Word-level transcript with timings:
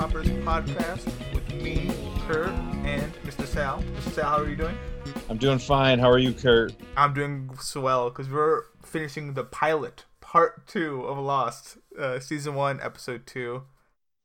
Hoppers 0.00 0.28
podcast 0.28 1.04
with 1.34 1.46
me, 1.62 1.90
Kurt, 2.26 2.48
and 2.86 3.12
Mr. 3.22 3.44
Sal. 3.44 3.82
Mr. 3.82 4.12
Sal, 4.12 4.30
how 4.30 4.38
are 4.38 4.48
you 4.48 4.56
doing? 4.56 4.78
I'm 5.28 5.36
doing 5.36 5.58
fine. 5.58 5.98
How 5.98 6.08
are 6.08 6.16
you, 6.18 6.32
Kurt? 6.32 6.72
I'm 6.96 7.12
doing 7.12 7.50
swell 7.60 8.08
because 8.08 8.30
we're 8.30 8.62
finishing 8.82 9.34
the 9.34 9.44
pilot, 9.44 10.06
part 10.22 10.66
two 10.66 11.02
of 11.02 11.18
Lost, 11.18 11.76
uh, 11.98 12.18
season 12.18 12.54
one, 12.54 12.80
episode 12.80 13.26
two. 13.26 13.64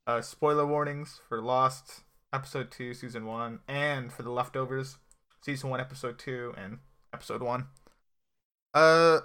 Uh, 0.08 0.22
spoiler 0.22 0.66
warnings 0.66 1.20
for 1.27 1.41
Lost, 1.41 2.05
episode 2.32 2.71
two, 2.71 2.94
season 2.94 3.26
one, 3.26 3.60
and 3.68 4.14
for 4.14 4.23
the 4.23 4.32
leftovers, 4.32 4.96
season 5.42 5.70
one, 5.70 5.82
episode 5.82 6.18
two, 6.18 6.54
and 6.57 6.78
episode 7.14 7.42
one. 7.42 7.66
Uh, 8.73 9.20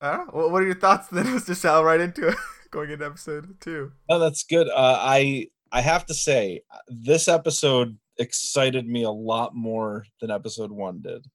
I 0.00 0.16
don't 0.16 0.32
know. 0.32 0.46
What 0.46 0.62
are 0.62 0.66
your 0.66 0.76
thoughts 0.76 1.08
then, 1.08 1.24
Mr. 1.36 1.56
Sal? 1.56 1.82
Right 1.82 2.00
into 2.00 2.28
it, 2.28 2.36
going 2.70 2.88
into 2.88 3.04
episode 3.04 3.60
two. 3.60 3.90
Oh, 4.08 4.20
that's 4.20 4.44
good. 4.44 4.68
Uh, 4.68 4.98
I 5.00 5.48
I 5.72 5.80
have 5.80 6.06
to 6.06 6.14
say, 6.14 6.62
this 6.88 7.28
episode 7.28 7.98
excited 8.18 8.86
me 8.86 9.02
a 9.02 9.10
lot 9.10 9.54
more 9.54 10.06
than 10.20 10.30
episode 10.30 10.70
one 10.70 11.00
did. 11.02 11.26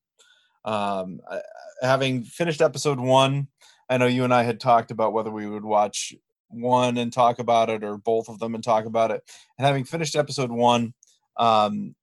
Um, 0.66 1.20
I, 1.30 1.42
having 1.82 2.24
finished 2.24 2.62
episode 2.62 3.00
one, 3.00 3.48
I 3.90 3.98
know 3.98 4.08
you 4.08 4.24
and 4.24 4.34
I 4.34 4.44
had 4.44 4.60
talked 4.60 4.92
about 4.92 5.14
whether 5.14 5.32
we 5.32 5.48
would 5.48 5.66
watch 5.66 6.14
one 6.50 6.98
and 6.98 7.12
talk 7.12 7.40
about 7.40 7.70
it 7.70 7.84
or 7.84 7.98
both 7.98 8.30
of 8.30 8.40
them 8.40 8.56
and 8.56 8.64
talk 8.64 8.86
about 8.86 9.12
it. 9.12 9.24
And 9.58 9.66
having 9.66 9.84
finished 9.84 10.16
episode 10.16 10.52
one, 10.52 10.94
um, 11.38 11.96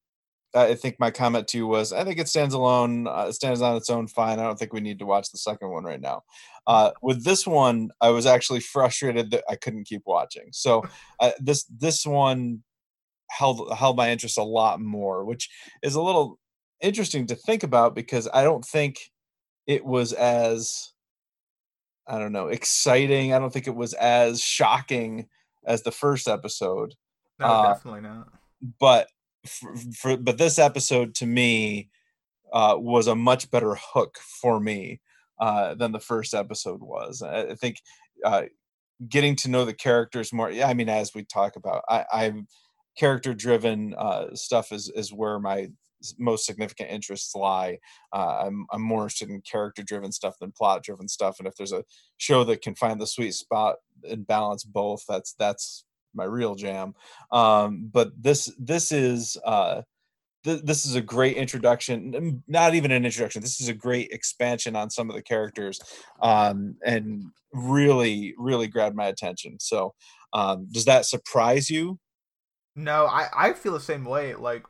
I 0.54 0.74
think 0.74 0.96
my 0.98 1.10
comment 1.10 1.46
to 1.48 1.58
you 1.58 1.66
was, 1.66 1.92
I 1.92 2.04
think 2.04 2.18
it 2.18 2.28
stands 2.28 2.54
alone, 2.54 3.06
uh, 3.06 3.30
stands 3.32 3.60
on 3.60 3.76
its 3.76 3.90
own 3.90 4.06
fine. 4.06 4.38
I 4.38 4.44
don't 4.44 4.58
think 4.58 4.72
we 4.72 4.80
need 4.80 4.98
to 5.00 5.06
watch 5.06 5.30
the 5.30 5.38
second 5.38 5.70
one 5.70 5.84
right 5.84 6.00
now. 6.00 6.22
Uh, 6.66 6.92
with 7.02 7.22
this 7.24 7.46
one, 7.46 7.90
I 8.00 8.10
was 8.10 8.24
actually 8.24 8.60
frustrated 8.60 9.30
that 9.30 9.44
I 9.48 9.56
couldn't 9.56 9.86
keep 9.86 10.02
watching. 10.06 10.48
So 10.52 10.84
uh, 11.20 11.32
this 11.38 11.64
this 11.64 12.06
one 12.06 12.62
held 13.30 13.72
held 13.76 13.96
my 13.96 14.10
interest 14.10 14.38
a 14.38 14.42
lot 14.42 14.80
more, 14.80 15.24
which 15.24 15.50
is 15.82 15.94
a 15.94 16.02
little 16.02 16.38
interesting 16.80 17.26
to 17.26 17.34
think 17.34 17.62
about 17.62 17.94
because 17.94 18.28
I 18.32 18.42
don't 18.42 18.64
think 18.64 18.96
it 19.66 19.84
was 19.84 20.12
as 20.14 20.92
I 22.06 22.18
don't 22.18 22.32
know 22.32 22.48
exciting. 22.48 23.34
I 23.34 23.38
don't 23.38 23.52
think 23.52 23.66
it 23.66 23.76
was 23.76 23.92
as 23.94 24.40
shocking 24.40 25.26
as 25.66 25.82
the 25.82 25.92
first 25.92 26.26
episode. 26.26 26.94
No, 27.38 27.46
uh, 27.46 27.74
definitely 27.74 28.00
not. 28.00 28.28
But 28.80 29.08
for, 29.46 29.74
for, 29.96 30.16
but 30.16 30.38
this 30.38 30.58
episode 30.58 31.14
to 31.16 31.26
me 31.26 31.88
uh, 32.52 32.76
was 32.78 33.06
a 33.06 33.14
much 33.14 33.50
better 33.50 33.76
hook 33.76 34.18
for 34.18 34.60
me 34.60 35.00
uh, 35.40 35.74
than 35.74 35.92
the 35.92 36.00
first 36.00 36.34
episode 36.34 36.80
was. 36.80 37.22
I, 37.22 37.54
think 37.54 37.80
uh, 38.24 38.44
getting 39.08 39.36
to 39.36 39.50
know 39.50 39.64
the 39.64 39.74
characters 39.74 40.32
more. 40.32 40.50
I 40.50 40.74
mean, 40.74 40.88
as 40.88 41.14
we 41.14 41.24
talk 41.24 41.56
about, 41.56 41.84
I, 41.88 42.04
I'm 42.12 42.48
character 42.96 43.32
driven 43.34 43.94
uh, 43.96 44.34
stuff 44.34 44.72
is 44.72 44.90
is 44.94 45.12
where 45.12 45.38
my 45.38 45.68
most 46.18 46.46
significant 46.46 46.90
interests 46.90 47.34
lie. 47.34 47.78
Uh, 48.12 48.44
I'm 48.46 48.66
I'm 48.72 48.82
more 48.82 49.02
interested 49.02 49.30
in 49.30 49.40
character 49.42 49.82
driven 49.82 50.12
stuff 50.12 50.38
than 50.40 50.52
plot 50.52 50.82
driven 50.82 51.08
stuff. 51.08 51.38
And 51.38 51.46
if 51.46 51.54
there's 51.56 51.72
a 51.72 51.84
show 52.16 52.44
that 52.44 52.62
can 52.62 52.74
find 52.74 53.00
the 53.00 53.06
sweet 53.06 53.34
spot 53.34 53.76
and 54.08 54.26
balance 54.26 54.64
both, 54.64 55.04
that's 55.08 55.34
that's 55.38 55.84
my 56.18 56.24
real 56.24 56.54
jam. 56.54 56.94
Um, 57.32 57.88
but 57.90 58.12
this 58.20 58.52
this 58.58 58.92
is 58.92 59.38
uh, 59.44 59.82
th- 60.44 60.62
this 60.62 60.84
is 60.84 60.94
a 60.94 61.00
great 61.00 61.36
introduction. 61.36 62.42
Not 62.46 62.74
even 62.74 62.90
an 62.90 63.06
introduction. 63.06 63.40
This 63.42 63.60
is 63.60 63.68
a 63.68 63.74
great 63.74 64.10
expansion 64.10 64.76
on 64.76 64.90
some 64.90 65.08
of 65.08 65.16
the 65.16 65.22
characters, 65.22 65.80
um, 66.20 66.76
and 66.84 67.24
really 67.52 68.34
really 68.36 68.66
grabbed 68.66 68.96
my 68.96 69.06
attention. 69.06 69.58
So, 69.60 69.94
um, 70.32 70.68
does 70.70 70.84
that 70.84 71.06
surprise 71.06 71.70
you? 71.70 71.98
No, 72.76 73.06
I 73.06 73.28
I 73.34 73.52
feel 73.54 73.72
the 73.72 73.80
same 73.80 74.04
way. 74.04 74.34
Like 74.34 74.64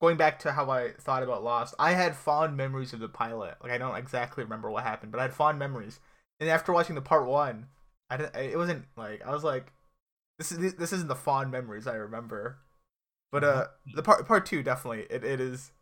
going 0.00 0.16
back 0.16 0.38
to 0.40 0.52
how 0.52 0.70
I 0.70 0.92
thought 1.00 1.22
about 1.22 1.44
Lost, 1.44 1.74
I 1.78 1.92
had 1.92 2.16
fond 2.16 2.56
memories 2.56 2.92
of 2.92 3.00
the 3.00 3.08
pilot. 3.08 3.56
Like 3.62 3.72
I 3.72 3.78
don't 3.78 3.96
exactly 3.96 4.44
remember 4.44 4.70
what 4.70 4.84
happened, 4.84 5.12
but 5.12 5.18
I 5.18 5.24
had 5.24 5.34
fond 5.34 5.58
memories. 5.58 6.00
And 6.40 6.48
after 6.50 6.72
watching 6.72 6.94
the 6.94 7.02
part 7.02 7.26
one, 7.26 7.68
I 8.10 8.16
didn't. 8.16 8.36
It 8.36 8.56
wasn't 8.56 8.84
like 8.96 9.22
I 9.26 9.32
was 9.32 9.44
like, 9.44 9.72
this 10.38 10.52
is 10.52 10.74
this 10.74 10.92
isn't 10.92 11.08
the 11.08 11.14
fond 11.14 11.50
memories 11.50 11.86
I 11.86 11.94
remember. 11.94 12.58
But 13.32 13.44
uh, 13.44 13.66
the 13.94 14.02
part 14.02 14.26
part 14.26 14.46
two 14.46 14.62
definitely 14.62 15.06
it, 15.10 15.24
it 15.24 15.40
is. 15.40 15.72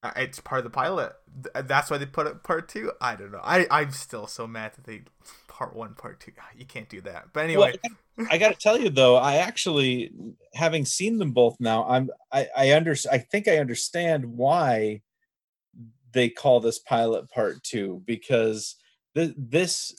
Uh, 0.00 0.12
it's 0.14 0.38
part 0.38 0.60
of 0.60 0.64
the 0.64 0.70
pilot. 0.70 1.12
That's 1.54 1.90
why 1.90 1.98
they 1.98 2.06
put 2.06 2.28
it 2.28 2.44
part 2.44 2.68
two. 2.68 2.92
I 3.00 3.16
don't 3.16 3.32
know. 3.32 3.40
I 3.42 3.66
I'm 3.70 3.90
still 3.90 4.28
so 4.28 4.46
mad 4.46 4.74
that 4.74 4.84
they 4.84 5.02
part 5.48 5.74
one, 5.74 5.94
part 5.94 6.20
two. 6.20 6.30
You 6.56 6.64
can't 6.64 6.88
do 6.88 7.00
that. 7.00 7.32
But 7.32 7.44
anyway, 7.44 7.74
well, 8.16 8.26
I 8.30 8.38
got 8.38 8.50
to 8.50 8.54
tell 8.54 8.78
you 8.78 8.90
though, 8.90 9.16
I 9.16 9.36
actually, 9.36 10.12
having 10.54 10.84
seen 10.84 11.18
them 11.18 11.32
both 11.32 11.56
now, 11.58 11.84
I'm 11.88 12.10
I 12.32 12.46
I 12.56 12.74
under 12.74 12.94
I 13.10 13.18
think 13.18 13.48
I 13.48 13.58
understand 13.58 14.36
why 14.36 15.02
they 16.12 16.28
call 16.28 16.60
this 16.60 16.78
pilot 16.78 17.28
part 17.30 17.62
two 17.64 18.02
because 18.06 18.76
th- 19.16 19.34
this 19.36 19.94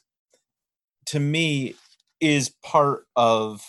to 1.07 1.19
me 1.19 1.75
is 2.22 2.50
part 2.63 3.06
of 3.16 3.63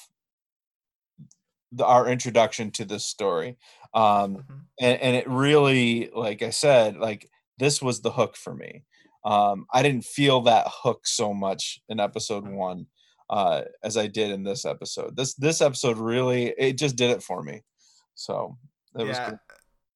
the, 1.73 1.85
our 1.85 2.09
introduction 2.09 2.71
to 2.71 2.85
this 2.85 3.05
story 3.05 3.57
um 3.95 4.37
mm-hmm. 4.37 4.55
and, 4.81 5.01
and 5.01 5.17
it 5.17 5.29
really 5.29 6.11
like 6.15 6.43
i 6.43 6.51
said 6.51 6.97
like 6.97 7.29
this 7.59 7.81
was 7.83 8.01
the 8.01 8.11
hook 8.11 8.37
for 8.37 8.55
me 8.55 8.85
um, 9.25 9.67
I 9.73 9.83
didn't 9.83 10.05
feel 10.05 10.43
that 10.43 10.67
hook 10.69 11.07
so 11.07 11.35
much 11.35 11.81
in 11.89 12.01
episode 12.01 12.45
mm. 12.45 12.55
one 12.55 12.87
uh, 13.29 13.63
as 13.83 13.97
I 13.97 14.07
did 14.07 14.31
in 14.31 14.45
this 14.45 14.65
episode. 14.65 15.17
This 15.17 15.35
this 15.35 15.61
episode 15.61 15.99
really 15.99 16.55
it 16.59 16.79
just 16.79 16.97
did 16.97 17.11
it 17.11 17.23
for 17.23 17.43
me. 17.43 17.63
So 18.15 18.57
it 18.99 19.07
yeah. 19.07 19.37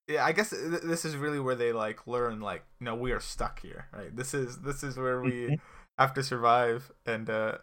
Yeah, 0.06 0.26
I 0.26 0.32
guess 0.32 0.50
this 0.50 1.06
is 1.06 1.16
really 1.16 1.40
where 1.40 1.54
they 1.54 1.72
like 1.72 2.06
learn 2.06 2.40
like 2.40 2.64
no, 2.78 2.94
we 2.94 3.12
are 3.12 3.20
stuck 3.20 3.60
here, 3.60 3.86
right? 3.90 4.14
This 4.14 4.34
is 4.34 4.58
this 4.58 4.82
is 4.82 4.98
where 4.98 5.22
we 5.22 5.30
mm-hmm. 5.30 5.54
have 5.98 6.12
to 6.14 6.22
survive, 6.22 6.92
and 7.06 7.30
uh 7.30 7.58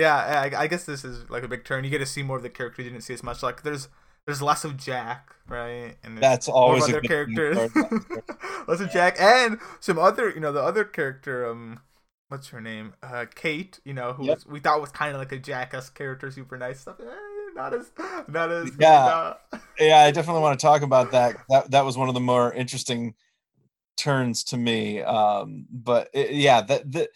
yeah, 0.00 0.16
I, 0.16 0.62
I 0.62 0.66
guess 0.66 0.84
this 0.84 1.04
is 1.04 1.28
like 1.28 1.42
a 1.42 1.48
big 1.48 1.64
turn. 1.64 1.84
You 1.84 1.90
get 1.90 1.98
to 1.98 2.06
see 2.06 2.22
more 2.22 2.36
of 2.38 2.42
the 2.42 2.50
characters 2.50 2.84
you 2.84 2.90
didn't 2.90 3.04
see 3.04 3.14
as 3.14 3.22
much. 3.22 3.42
Like 3.42 3.62
there's 3.62 3.88
there's 4.26 4.42
less 4.42 4.64
of 4.64 4.76
Jack, 4.76 5.34
right? 5.48 5.96
And 6.02 6.18
that's 6.18 6.48
always 6.48 6.84
other 6.84 7.00
characters. 7.00 7.56
less 8.68 8.80
of 8.80 8.90
Jack 8.90 9.16
and 9.20 9.58
some 9.80 9.98
other, 9.98 10.30
you 10.30 10.40
know, 10.40 10.52
the 10.52 10.62
other 10.62 10.84
character. 10.84 11.48
Um, 11.48 11.80
what's 12.28 12.48
her 12.48 12.60
name? 12.60 12.94
Uh, 13.02 13.26
Kate. 13.34 13.80
You 13.84 13.94
know, 13.94 14.12
who 14.12 14.26
yep. 14.26 14.36
was, 14.36 14.46
we 14.46 14.60
thought 14.60 14.80
was 14.80 14.90
kind 14.90 15.12
of 15.12 15.18
like 15.18 15.32
a 15.32 15.38
Jackass 15.38 15.90
character, 15.90 16.30
super 16.30 16.56
nice 16.56 16.80
stuff. 16.80 16.96
Eh, 17.00 17.04
not 17.54 17.74
as, 17.74 17.90
not 18.28 18.50
as. 18.50 18.70
Yeah, 18.78 19.34
yeah. 19.78 19.98
I 19.98 20.10
definitely 20.10 20.42
want 20.42 20.58
to 20.58 20.64
talk 20.64 20.82
about 20.82 21.12
that. 21.12 21.36
That 21.48 21.70
that 21.72 21.84
was 21.84 21.98
one 21.98 22.08
of 22.08 22.14
the 22.14 22.20
more 22.20 22.52
interesting 22.52 23.14
turns 23.96 24.44
to 24.44 24.56
me. 24.56 25.02
Um, 25.02 25.66
but 25.70 26.08
it, 26.14 26.32
yeah, 26.32 26.62
that 26.62 26.90
the 26.90 27.08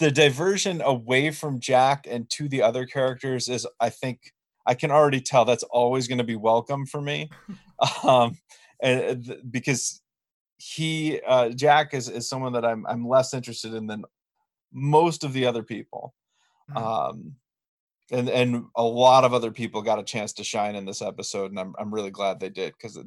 the 0.00 0.10
diversion 0.10 0.80
away 0.80 1.30
from 1.30 1.60
Jack 1.60 2.06
and 2.10 2.28
to 2.30 2.48
the 2.48 2.62
other 2.62 2.86
characters 2.86 3.48
is, 3.48 3.66
I 3.78 3.90
think 3.90 4.32
I 4.66 4.74
can 4.74 4.90
already 4.90 5.20
tell 5.20 5.44
that's 5.44 5.62
always 5.62 6.08
going 6.08 6.18
to 6.18 6.24
be 6.24 6.36
welcome 6.36 6.86
for 6.86 7.00
me, 7.00 7.30
um, 8.02 8.36
and 8.82 9.24
th- 9.24 9.40
because 9.50 10.02
he 10.56 11.20
uh, 11.26 11.50
Jack 11.50 11.94
is 11.94 12.08
is 12.08 12.28
someone 12.28 12.54
that 12.54 12.64
I'm 12.64 12.86
I'm 12.86 13.06
less 13.06 13.34
interested 13.34 13.74
in 13.74 13.86
than 13.86 14.04
most 14.72 15.22
of 15.22 15.32
the 15.34 15.46
other 15.46 15.62
people, 15.62 16.14
mm-hmm. 16.70 16.82
um, 16.82 17.36
and 18.10 18.28
and 18.28 18.64
a 18.76 18.82
lot 18.82 19.24
of 19.24 19.34
other 19.34 19.50
people 19.50 19.82
got 19.82 19.98
a 19.98 20.04
chance 20.04 20.32
to 20.34 20.44
shine 20.44 20.76
in 20.76 20.86
this 20.86 21.02
episode, 21.02 21.50
and 21.50 21.60
I'm 21.60 21.74
I'm 21.78 21.92
really 21.92 22.10
glad 22.10 22.40
they 22.40 22.50
did 22.50 22.72
because 22.72 22.98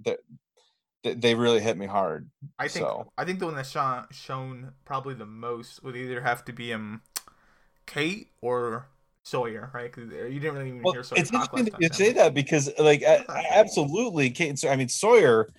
they 1.04 1.36
really 1.36 1.60
hit 1.60 1.78
me 1.78 1.86
hard. 1.86 2.30
I 2.58 2.68
think 2.68 2.86
so. 2.86 3.12
I 3.18 3.26
think 3.26 3.40
the 3.40 3.46
one 3.46 3.56
that's 3.56 3.70
shown, 3.70 4.06
shown 4.12 4.72
probably 4.86 5.14
the 5.14 5.26
most 5.26 5.84
would 5.84 5.96
either 5.96 6.22
have 6.22 6.46
to 6.46 6.54
be 6.54 6.74
um 6.74 7.02
Kate 7.86 8.30
or 8.42 8.88
Sawyer, 9.24 9.70
right? 9.74 9.92
You 9.96 10.40
didn't 10.40 10.56
really 10.56 10.70
even 10.70 10.82
well, 10.82 10.94
hear 10.94 11.04
Sawyer. 11.04 11.20
It's 11.20 11.32
interesting 11.32 11.66
that 11.66 11.82
you 11.82 11.90
say 11.92 12.14
that 12.14 12.34
because, 12.34 12.70
like, 12.80 13.04
absolutely, 13.04 14.30
Kate. 14.30 14.58
So, 14.58 14.70
I 14.70 14.76
mean, 14.76 14.90
Sawyer. 14.90 15.50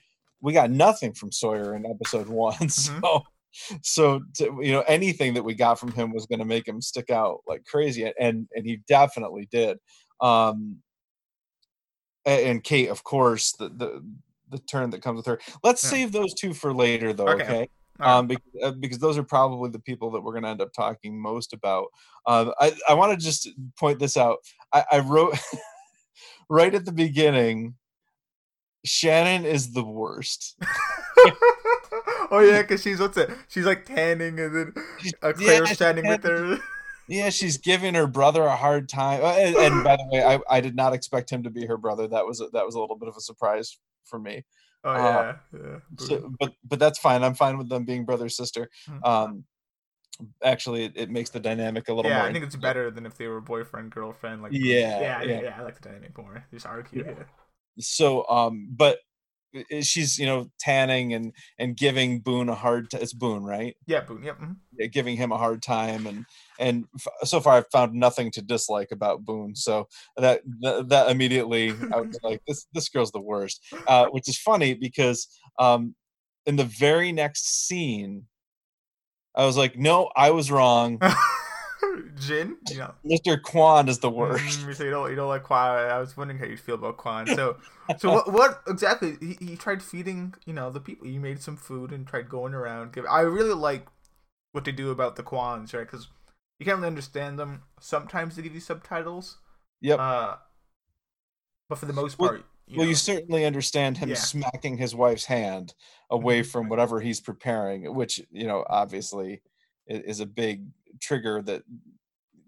We 0.41 0.53
got 0.53 0.71
nothing 0.71 1.15
from 1.15 1.33
Sawyer 1.33 1.75
in 1.75 1.87
episode 1.87 2.29
one, 2.29 2.53
mm-hmm. 2.59 2.99
so 3.01 3.23
so 3.83 4.21
to, 4.35 4.59
you 4.61 4.73
know 4.73 4.85
anything 4.87 5.33
that 5.35 5.43
we 5.43 5.55
got 5.55 5.79
from 5.79 5.93
him 5.93 6.13
was 6.13 6.27
going 6.27 6.41
to 6.41 6.45
make 6.45 6.69
him 6.69 6.83
stick 6.83 7.09
out 7.09 7.41
like 7.47 7.65
crazy, 7.65 8.13
and 8.21 8.47
and 8.55 8.67
he 8.67 8.81
definitely 8.87 9.49
did. 9.51 9.79
Um, 10.21 10.79
and 12.27 12.63
Kate, 12.63 12.89
of 12.89 13.05
course, 13.05 13.53
the 13.53 13.69
the 13.69 14.05
the 14.50 14.58
turn 14.58 14.91
that 14.91 15.02
comes 15.02 15.19
with 15.19 15.26
her. 15.26 15.41
Let's 15.62 15.82
yeah. 15.85 15.91
save 15.91 16.12
those 16.12 16.35
two 16.35 16.55
for 16.55 16.73
later, 16.73 17.12
though. 17.12 17.29
Okay. 17.29 17.44
okay? 17.44 17.69
um, 18.00 18.26
because, 18.26 18.62
uh, 18.62 18.70
because 18.73 18.99
those 18.99 19.19
are 19.19 19.23
probably 19.23 19.70
the 19.70 19.79
people 19.79 20.11
that 20.12 20.20
we're 20.20 20.32
going 20.32 20.44
to 20.44 20.49
end 20.49 20.61
up 20.61 20.73
talking 20.73 21.20
most 21.20 21.52
about. 21.52 21.87
Uh, 22.26 22.52
I, 22.61 22.75
I 22.88 22.94
want 22.94 23.19
to 23.19 23.25
just 23.25 23.49
point 23.79 23.99
this 23.99 24.17
out. 24.17 24.38
I, 24.73 24.85
I 24.93 24.99
wrote 25.00 25.38
right 26.49 26.75
at 26.75 26.85
the 26.85 26.93
beginning, 26.93 27.75
Shannon 28.85 29.46
is 29.46 29.73
the 29.73 29.85
worst. 29.85 30.56
oh 32.31 32.41
yeah, 32.41 32.62
because 32.62 32.82
she's 32.82 33.00
what's 33.00 33.17
it? 33.17 33.31
She's 33.49 33.64
like 33.64 33.87
tanning, 33.87 34.38
and 34.38 34.55
then 34.55 34.73
uh, 35.23 35.32
Claire's 35.32 35.70
yeah, 35.70 35.75
standing 35.75 36.06
with 36.06 36.23
her. 36.25 36.58
yeah, 37.08 37.31
she's 37.31 37.56
giving 37.56 37.94
her 37.94 38.06
brother 38.06 38.43
a 38.43 38.56
hard 38.56 38.88
time. 38.91 39.25
Uh, 39.25 39.32
And, 39.38 39.56
and 39.56 39.85
by 39.85 39.96
the 39.96 40.06
way, 40.11 40.23
I, 40.23 40.41
I 40.50 40.61
did 40.61 40.76
not 40.76 40.93
expect 40.93 41.31
him 41.31 41.44
to 41.44 41.50
be 41.50 41.64
her 41.64 41.79
brother. 41.79 42.06
That 42.06 42.26
was 42.26 42.43
a, 42.43 42.49
that 42.49 42.67
was 42.67 42.75
a 42.75 42.81
little 42.81 42.96
bit 42.96 43.08
of 43.08 43.17
a 43.17 43.23
surprise 43.23 43.79
for 44.05 44.19
me. 44.19 44.45
Oh 44.85 44.91
Uh, 44.93 45.35
yeah, 45.53 45.61
yeah. 45.61 45.79
So, 45.99 46.31
but 46.41 46.53
but 46.65 46.79
that's 46.79 46.99
fine. 46.99 47.23
I'm 47.23 47.35
fine 47.35 47.59
with 47.59 47.69
them 47.69 47.85
being 47.85 48.05
brother 48.05 48.29
sister. 48.29 48.69
Mhm. 48.89 49.05
Um, 49.06 49.45
actually, 50.43 50.85
it, 50.85 50.93
it 50.97 51.11
makes 51.11 51.31
the 51.31 51.41
dynamic 51.41 51.89
a 51.89 51.95
little 51.95 52.11
more. 52.11 52.21
yeah. 52.21 52.29
I 52.29 52.33
think 52.33 52.45
it's 52.45 52.56
better 52.56 52.91
than 52.91 53.06
if 53.06 53.17
they 53.17 53.27
were 53.27 53.41
boyfriend 53.41 53.91
girlfriend. 53.91 54.43
Like 54.43 54.53
Yeah, 54.53 55.01
yeah, 55.01 55.23
yeah, 55.23 55.31
yeah. 55.31 55.43
yeah. 55.43 55.56
I 55.59 55.62
like 55.62 55.81
the 55.81 55.89
dynamic 55.89 56.17
more. 56.17 56.45
Just 56.53 56.67
argue. 56.67 57.05
Yeah. 57.06 57.25
So 57.79 58.29
um 58.29 58.69
but 58.71 58.99
she's 59.83 60.19
you 60.19 60.27
know 60.27 60.51
tanning 60.59 61.12
and 61.15 61.33
and 61.59 61.77
giving 61.77 62.21
boone 62.21 62.49
a 62.49 62.55
hard 62.55 62.91
t- 62.91 62.97
it's 62.99 63.12
boone 63.12 63.45
right 63.45 63.77
Yeah, 63.87 64.01
Boone. 64.01 64.23
Yep. 64.23 64.39
mhm. 64.41 64.56
Yeah, 64.77 64.87
giving 64.87 65.17
him 65.17 65.31
a 65.33 65.39
hard 65.39 65.62
time 65.62 66.06
and 66.06 66.27
and 66.59 66.85
f- 66.99 67.29
so 67.29 67.41
far 67.41 67.55
i've 67.59 67.71
found 67.71 67.93
nothing 67.95 68.31
to 68.33 68.43
dislike 68.43 68.91
about 68.91 69.25
boone 69.25 69.55
so 69.55 69.87
that 70.17 70.43
that, 70.61 70.89
that 70.89 71.11
immediately 71.11 71.79
i 71.93 71.99
was 72.01 72.19
like 72.25 72.41
this 72.49 72.67
this 72.73 72.89
girl's 72.89 73.12
the 73.12 73.21
worst 73.21 73.62
uh 73.87 74.06
which 74.06 74.29
is 74.29 74.37
funny 74.39 74.75
because 74.75 75.29
um 75.61 75.95
in 76.47 76.56
the 76.56 76.65
very 76.65 77.12
next 77.12 77.67
scene 77.67 78.25
i 79.37 79.45
was 79.47 79.56
like 79.56 79.79
no 79.79 80.11
i 80.17 80.31
was 80.31 80.51
wrong 80.51 80.99
Jin. 82.17 82.56
You 82.71 82.79
know. 82.79 82.94
mr 83.05 83.41
kwon 83.41 83.88
is 83.88 83.99
the 83.99 84.11
worst 84.11 84.61
Mm, 84.61 84.75
so 84.75 84.85
you 84.85 84.91
don't 84.91 85.11
you 85.11 85.17
don't 85.17 85.29
like 85.29 85.44
Kwon. 85.44 85.91
I 85.91 85.99
was 85.99 86.17
wondering 86.17 86.38
how 86.38 86.47
you 86.47 86.56
feel 86.56 86.75
about 86.76 86.97
Kwon. 86.99 87.35
So 87.35 87.56
so 87.99 88.12
what 88.12 88.32
what 88.32 88.62
exactly 88.67 89.17
he, 89.21 89.37
he 89.44 89.56
tried 89.56 89.82
feeding 89.82 90.35
you 90.47 90.53
know 90.53 90.71
the 90.71 90.81
people. 90.81 91.06
He 91.06 91.19
made 91.19 91.41
some 91.43 91.56
food 91.56 91.93
and 91.93 92.06
tried 92.06 92.29
going 92.29 92.55
around. 92.55 92.93
Give. 92.93 93.05
I 93.06 93.21
really 93.21 93.55
like 93.55 93.87
what 94.53 94.65
they 94.65 94.73
do 94.73 94.91
about 94.91 95.17
the 95.17 95.23
Kwons, 95.23 95.75
right? 95.75 95.81
Because 95.87 96.09
you 96.59 96.67
can't 96.67 96.76
really 96.79 96.87
understand 96.88 97.38
them. 97.38 97.62
Sometimes 97.81 98.37
they 98.37 98.43
give 98.43 98.55
you 98.55 98.61
subtitles. 98.61 99.38
yep 99.81 99.99
Uh, 99.99 100.37
but 101.69 101.79
for 101.79 101.87
the 101.87 101.93
most 101.93 102.19
Well- 102.19 102.31
part, 102.31 102.44
you 102.67 102.79
well, 102.79 102.87
you 102.88 102.94
certainly 102.94 103.44
understand 103.44 103.99
him 103.99 104.09
Yeah. 104.11 104.15
smacking 104.15 104.79
his 104.79 104.94
wife's 104.94 105.27
hand 105.27 105.75
away 106.09 106.41
Mhm. 106.41 106.47
from 106.50 106.69
whatever 106.69 107.00
he's 107.00 107.20
preparing, 107.20 107.93
which 107.94 108.20
you 108.31 108.47
know 108.47 108.65
obviously 108.70 109.43
is 109.87 110.20
a 110.20 110.27
big 110.27 110.67
trigger. 111.00 111.43
That 111.43 111.62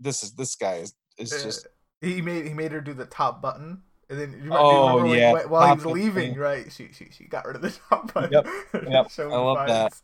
this 0.01 0.23
is 0.23 0.33
this 0.33 0.55
guy 0.57 0.77
is 0.77 0.95
is 1.19 1.33
uh, 1.33 1.43
just 1.43 1.67
he 2.01 2.21
made 2.23 2.47
he 2.47 2.55
made 2.55 2.73
her 2.73 2.81
do 2.81 2.95
the 2.95 3.07
top 3.07 3.41
button. 3.43 3.83
And 4.09 4.21
then 4.21 4.31
you 4.31 4.37
remember, 4.37 4.59
Oh, 4.61 4.97
remember 4.99 5.17
yeah, 5.17 5.33
when- 5.33 5.49
while 5.51 5.67
he 5.67 5.75
was 5.75 5.87
leaving, 5.87 6.35
yeah. 6.35 6.39
right? 6.41 6.73
She, 6.73 6.91
she 6.93 7.09
she 7.11 7.25
got 7.25 7.45
rid 7.45 7.57
of 7.57 7.63
the 7.63 7.71
top 7.91 8.15
button. 8.15 8.31
Yep, 8.33 8.47
yep, 8.89 9.11
showed 9.17 9.33
I 9.33 9.37
love 9.37 9.67
that. 9.67 9.95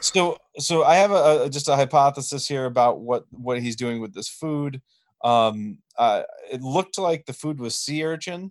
so. 0.00 0.36
So 0.58 0.82
I 0.84 0.96
have 0.96 1.12
a, 1.12 1.44
a 1.44 1.48
just 1.50 1.68
a 1.68 1.76
hypothesis 1.76 2.48
here 2.48 2.64
about 2.64 3.00
what 3.00 3.24
what 3.30 3.60
he's 3.62 3.76
doing 3.76 4.00
with 4.00 4.14
this 4.14 4.28
food. 4.28 4.82
Um, 5.24 5.78
uh, 5.96 6.22
it 6.50 6.60
looked 6.60 6.98
like 6.98 7.26
the 7.26 7.32
food 7.32 7.60
was 7.60 7.76
sea 7.76 8.02
urchin, 8.04 8.50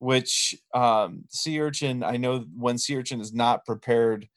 which 0.00 0.56
um, 0.74 1.24
sea 1.28 1.60
urchin. 1.60 2.02
I 2.02 2.16
know 2.16 2.44
when 2.56 2.78
sea 2.78 2.96
urchin 2.98 3.20
is 3.20 3.32
not 3.32 3.64
prepared 3.64 4.28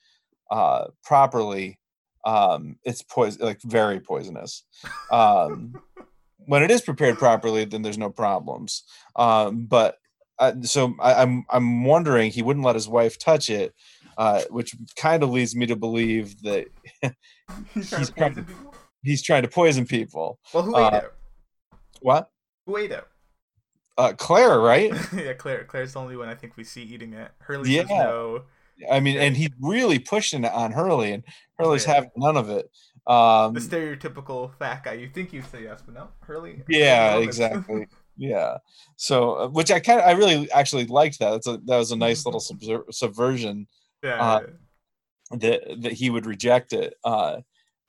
uh, 0.51 0.85
properly, 1.03 1.79
um, 2.23 2.77
it's 2.83 3.01
poison, 3.01 3.45
like 3.45 3.61
very 3.63 3.99
poisonous. 3.99 4.63
Um, 5.11 5.75
when 6.45 6.63
it 6.63 6.71
is 6.71 6.81
prepared 6.81 7.17
properly, 7.17 7.65
then 7.65 7.81
there's 7.81 7.97
no 7.97 8.09
problems. 8.09 8.83
Um, 9.15 9.65
but 9.65 9.97
uh, 10.39 10.53
so 10.61 10.93
I, 10.99 11.15
I'm 11.21 11.45
I'm 11.49 11.83
wondering 11.83 12.31
he 12.31 12.41
wouldn't 12.41 12.65
let 12.65 12.75
his 12.75 12.87
wife 12.87 13.19
touch 13.19 13.49
it, 13.49 13.73
uh, 14.17 14.41
which 14.49 14.75
kind 14.95 15.23
of 15.23 15.29
leads 15.29 15.55
me 15.55 15.65
to 15.67 15.75
believe 15.75 16.41
that 16.41 16.67
He's 17.73 17.89
trying 17.89 18.01
He's 18.01 18.07
to 18.07 18.13
trying 18.13 18.33
poison 18.33 18.45
people. 18.45 18.75
he's 19.03 19.21
trying 19.23 19.41
to 19.43 19.47
poison 19.49 19.85
people. 19.85 20.39
Well, 20.53 20.63
who 20.63 20.75
uh, 20.75 20.89
ate 20.93 21.03
it? 21.03 21.13
What? 22.01 22.29
Who 22.65 22.77
ate 22.77 22.91
it? 22.91 23.05
Uh, 23.97 24.13
Claire, 24.17 24.59
right? 24.59 24.91
yeah, 25.15 25.33
Claire. 25.33 25.65
Claire's 25.65 25.93
the 25.93 25.99
only 25.99 26.15
one 26.15 26.27
I 26.29 26.35
think 26.35 26.57
we 26.57 26.63
see 26.63 26.81
eating 26.81 27.13
it. 27.13 27.31
Hurley 27.39 27.75
says 27.75 27.89
no. 27.89 28.43
I 28.89 28.99
mean, 28.99 29.17
and 29.17 29.35
he's 29.35 29.49
really 29.59 29.99
pushing 29.99 30.43
it 30.43 30.51
on 30.53 30.71
Hurley, 30.71 31.11
and 31.11 31.23
Hurley's 31.57 31.85
Yeah. 31.85 31.95
having 31.95 32.11
none 32.15 32.37
of 32.37 32.49
it. 32.49 32.69
Um, 33.07 33.53
The 33.53 33.59
stereotypical 33.59 34.53
fat 34.59 34.83
guy. 34.83 34.93
You 34.93 35.09
think 35.09 35.33
you'd 35.33 35.45
say 35.45 35.63
yes, 35.63 35.81
but 35.85 35.95
no. 35.95 36.07
Hurley. 36.21 36.63
yeah, 36.69 37.11
Hurley 37.13 37.25
loves 37.25 37.39
it. 37.39 37.45
exactly. 37.45 37.87
Yeah. 38.17 38.57
So, 38.97 39.33
uh, 39.35 39.47
which 39.47 39.71
I 39.71 39.79
kind 39.79 39.99
of, 39.99 40.05
I 40.05 40.11
really 40.11 40.51
actually 40.51 40.85
liked 40.85 41.17
that. 41.19 41.31
That's 41.31 41.47
a, 41.47 41.57
that 41.65 41.77
was 41.77 41.91
a 41.91 41.95
nice 41.95 42.23
little 42.25 42.41
subver- 42.41 42.93
subversion 42.93 43.67
yeah. 44.03 44.21
Uh, 44.21 44.39
that 45.37 45.61
that 45.81 45.93
he 45.93 46.09
would 46.11 46.25
reject 46.27 46.73
it. 46.73 46.93
Uh, 47.03 47.37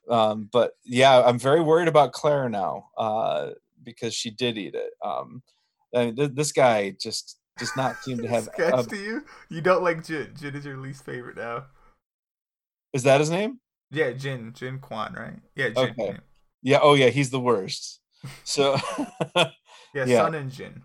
um, 0.08 0.48
but 0.50 0.72
yeah, 0.84 1.20
I'm 1.22 1.38
very 1.38 1.60
worried 1.60 1.88
about 1.88 2.12
Claire 2.12 2.48
now 2.48 2.88
uh, 2.96 3.50
because 3.82 4.14
she 4.14 4.30
did 4.30 4.56
eat 4.56 4.74
it. 4.74 4.92
Um, 5.04 5.42
I 5.94 6.06
mean, 6.06 6.16
th- 6.16 6.30
this 6.34 6.52
guy 6.52 6.94
just 6.98 7.38
does 7.58 7.74
not 7.76 7.96
seem 8.02 8.18
to 8.18 8.28
have. 8.34 8.44
Sketch 8.44 8.86
a- 8.86 8.88
to 8.88 8.96
you? 8.96 9.24
You 9.48 9.60
don't 9.60 9.82
like 9.82 10.04
Jin. 10.04 10.32
Jin 10.38 10.54
is 10.54 10.64
your 10.64 10.76
least 10.78 11.04
favorite 11.04 11.36
now. 11.36 11.66
is 12.92 13.02
that 13.04 13.20
his 13.20 13.30
name? 13.30 13.60
Yeah, 13.90 14.12
Jin. 14.12 14.52
Jin 14.54 14.78
Kwon, 14.78 15.16
right? 15.18 15.38
Yeah, 15.54 15.68
Jin. 15.70 15.90
Okay. 15.90 15.94
Yeah, 16.06 16.16
Yeah. 16.62 16.78
Oh 16.82 16.94
yeah, 16.94 17.08
he's 17.08 17.30
the 17.30 17.40
worst. 17.40 18.00
So, 18.44 18.76
yeah, 19.36 19.50
Yeah. 19.94 20.22
Sun 20.22 20.34
and 20.34 20.50
Jin. 20.50 20.82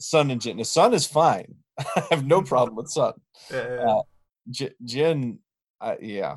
Sun 0.00 0.30
and 0.30 0.40
Jin. 0.40 0.56
The 0.58 0.64
Sun 0.64 0.94
is 0.94 1.06
fine. 1.06 1.54
I 1.78 2.02
have 2.10 2.26
no 2.26 2.42
problem 2.42 2.76
with 2.76 2.88
Sun. 2.90 3.14
Yeah, 3.50 3.58
Uh, 3.88 4.02
J- 4.50 4.74
Jin, 4.84 5.38
I, 5.80 5.96
yeah, 6.00 6.36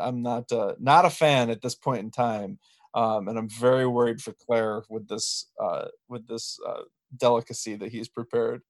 I'm 0.00 0.22
not 0.22 0.50
uh, 0.52 0.74
not 0.78 1.04
a 1.04 1.10
fan 1.10 1.50
at 1.50 1.60
this 1.62 1.74
point 1.74 2.00
in 2.00 2.10
time, 2.10 2.58
um, 2.94 3.28
and 3.28 3.36
I'm 3.38 3.48
very 3.48 3.86
worried 3.86 4.20
for 4.22 4.32
Claire 4.46 4.82
with 4.88 5.06
this 5.08 5.50
uh, 5.62 5.86
with 6.08 6.26
this 6.28 6.58
uh, 6.66 6.82
delicacy 7.16 7.76
that 7.76 7.92
he's 7.92 8.08
prepared. 8.08 8.62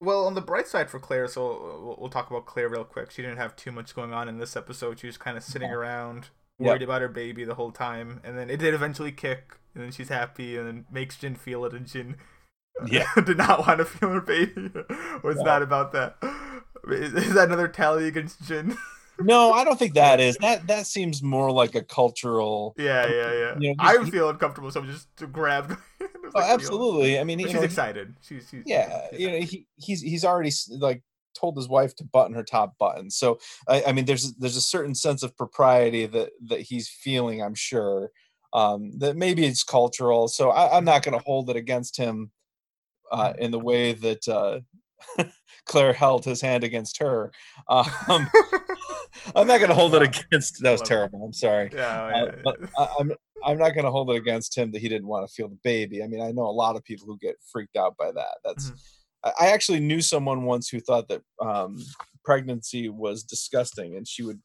Well, 0.00 0.26
on 0.26 0.34
the 0.34 0.40
bright 0.40 0.66
side 0.66 0.88
for 0.90 0.98
Claire, 0.98 1.28
so 1.28 1.50
uh, 1.52 1.84
we'll, 1.84 1.96
we'll 2.00 2.08
talk 2.10 2.30
about 2.30 2.46
Claire 2.46 2.68
real 2.70 2.84
quick. 2.84 3.10
She 3.10 3.20
didn't 3.22 3.36
have 3.36 3.54
too 3.56 3.70
much 3.70 3.94
going 3.94 4.12
on 4.14 4.28
in 4.28 4.38
this 4.38 4.56
episode. 4.56 4.98
She 4.98 5.06
was 5.06 5.18
kind 5.18 5.36
of 5.36 5.42
sitting 5.44 5.68
Yeah. 5.68 5.74
around, 5.76 6.30
Yep. 6.58 6.66
worried 6.68 6.82
about 6.82 7.02
her 7.02 7.08
baby 7.08 7.44
the 7.44 7.54
whole 7.54 7.70
time, 7.72 8.20
and 8.24 8.38
then 8.38 8.48
it 8.50 8.58
did 8.58 8.72
eventually 8.74 9.12
kick, 9.12 9.56
and 9.74 9.84
then 9.84 9.92
she's 9.92 10.08
happy, 10.08 10.56
and 10.56 10.66
then 10.66 10.84
makes 10.90 11.16
Jin 11.18 11.34
feel 11.34 11.64
it, 11.66 11.72
and 11.74 11.86
Jin 11.86 12.16
uh, 12.80 12.86
Yeah. 12.90 13.06
did 13.24 13.36
not 13.36 13.66
want 13.66 13.78
to 13.78 13.84
feel 13.84 14.08
her 14.10 14.20
baby. 14.22 14.70
it's 14.74 15.38
No. 15.38 15.42
not 15.44 15.62
about 15.62 15.92
that. 15.92 16.16
Is, 16.88 17.12
is 17.12 17.34
that 17.34 17.48
another 17.48 17.68
tally 17.68 18.06
against 18.08 18.42
Jin? 18.46 18.76
No, 19.22 19.52
I 19.52 19.64
don't 19.64 19.78
think 19.78 19.92
that 19.96 20.18
is. 20.18 20.38
That 20.38 20.66
that 20.68 20.86
seems 20.86 21.22
more 21.22 21.52
like 21.52 21.74
a 21.74 21.82
cultural. 21.82 22.74
yeah, 22.78 23.06
yeah, 23.06 23.32
yeah. 23.34 23.54
You 23.58 23.68
know, 23.68 23.74
I 23.78 23.98
would 23.98 24.08
feel 24.10 24.30
uncomfortable, 24.30 24.70
so 24.70 24.80
just 24.86 25.08
grabbed. 25.30 25.76
Was 26.34 26.34
Oh, 26.34 26.38
like, 26.38 26.46
you 26.46 26.48
know, 26.48 26.54
absolutely. 26.54 27.18
I 27.18 27.24
mean, 27.24 27.38
she's 27.38 27.54
know, 27.54 27.62
excited. 27.62 28.14
She's, 28.22 28.48
she's 28.50 28.62
yeah 28.66 29.08
she's 29.10 29.20
you 29.20 29.30
know 29.30 29.38
he, 29.38 29.66
he's 29.76 30.00
he's 30.00 30.24
already 30.24 30.52
like 30.78 31.02
told 31.34 31.56
his 31.56 31.68
wife 31.68 31.94
to 31.96 32.04
button 32.04 32.34
her 32.34 32.42
top 32.42 32.76
button. 32.78 33.10
So 33.10 33.38
I, 33.68 33.84
I 33.88 33.92
mean 33.92 34.04
there's 34.04 34.34
there's 34.34 34.56
a 34.56 34.60
certain 34.60 34.94
sense 34.94 35.22
of 35.22 35.36
propriety 35.36 36.06
that 36.06 36.30
that 36.48 36.60
he's 36.60 36.88
feeling 36.88 37.42
i'm 37.42 37.54
sure 37.54 38.10
um 38.52 38.98
that 38.98 39.16
maybe 39.16 39.44
it's 39.46 39.62
cultural. 39.62 40.28
So 40.28 40.50
I, 40.50 40.76
i'm 40.76 40.84
not 40.84 41.02
going 41.02 41.16
to 41.16 41.24
hold 41.24 41.50
it 41.50 41.56
against 41.56 41.96
him 41.96 42.30
uh 43.12 43.32
in 43.38 43.50
the 43.50 43.58
way 43.58 43.92
that 43.92 44.28
uh 44.28 44.60
claire 45.66 45.92
held 45.92 46.24
his 46.24 46.40
hand 46.40 46.64
against 46.64 46.98
her. 46.98 47.32
Um 47.68 47.86
i'm 49.36 49.46
not 49.46 49.58
going 49.58 49.68
to 49.68 49.74
hold 49.74 49.94
it 49.94 50.02
against 50.02 50.62
that 50.62 50.72
was 50.72 50.82
terrible. 50.82 51.24
I'm 51.24 51.32
sorry. 51.32 51.70
Yeah, 51.72 52.04
uh, 52.04 52.32
but 52.44 52.56
I, 52.76 52.88
I'm 52.98 53.12
I'm 53.44 53.58
not 53.58 53.74
going 53.74 53.84
to 53.84 53.90
hold 53.90 54.10
it 54.10 54.16
against 54.16 54.56
him 54.56 54.70
that 54.72 54.80
he 54.80 54.88
didn't 54.88 55.08
want 55.08 55.26
to 55.28 55.32
feel 55.32 55.48
the 55.48 55.58
baby. 55.62 56.02
I 56.02 56.06
mean, 56.06 56.20
I 56.20 56.32
know 56.32 56.46
a 56.46 56.50
lot 56.50 56.76
of 56.76 56.84
people 56.84 57.06
who 57.06 57.18
get 57.18 57.36
freaked 57.52 57.76
out 57.76 57.96
by 57.96 58.12
that. 58.12 58.38
That's 58.44 58.70
Mhm. 58.70 58.78
I 59.38 59.48
actually 59.48 59.80
knew 59.80 60.00
someone 60.00 60.44
once 60.44 60.68
who 60.70 60.80
thought 60.80 61.08
that 61.08 61.22
um, 61.42 61.78
pregnancy 62.24 62.88
was 62.88 63.22
disgusting, 63.22 63.96
and 63.96 64.08
she 64.08 64.22
would 64.22 64.40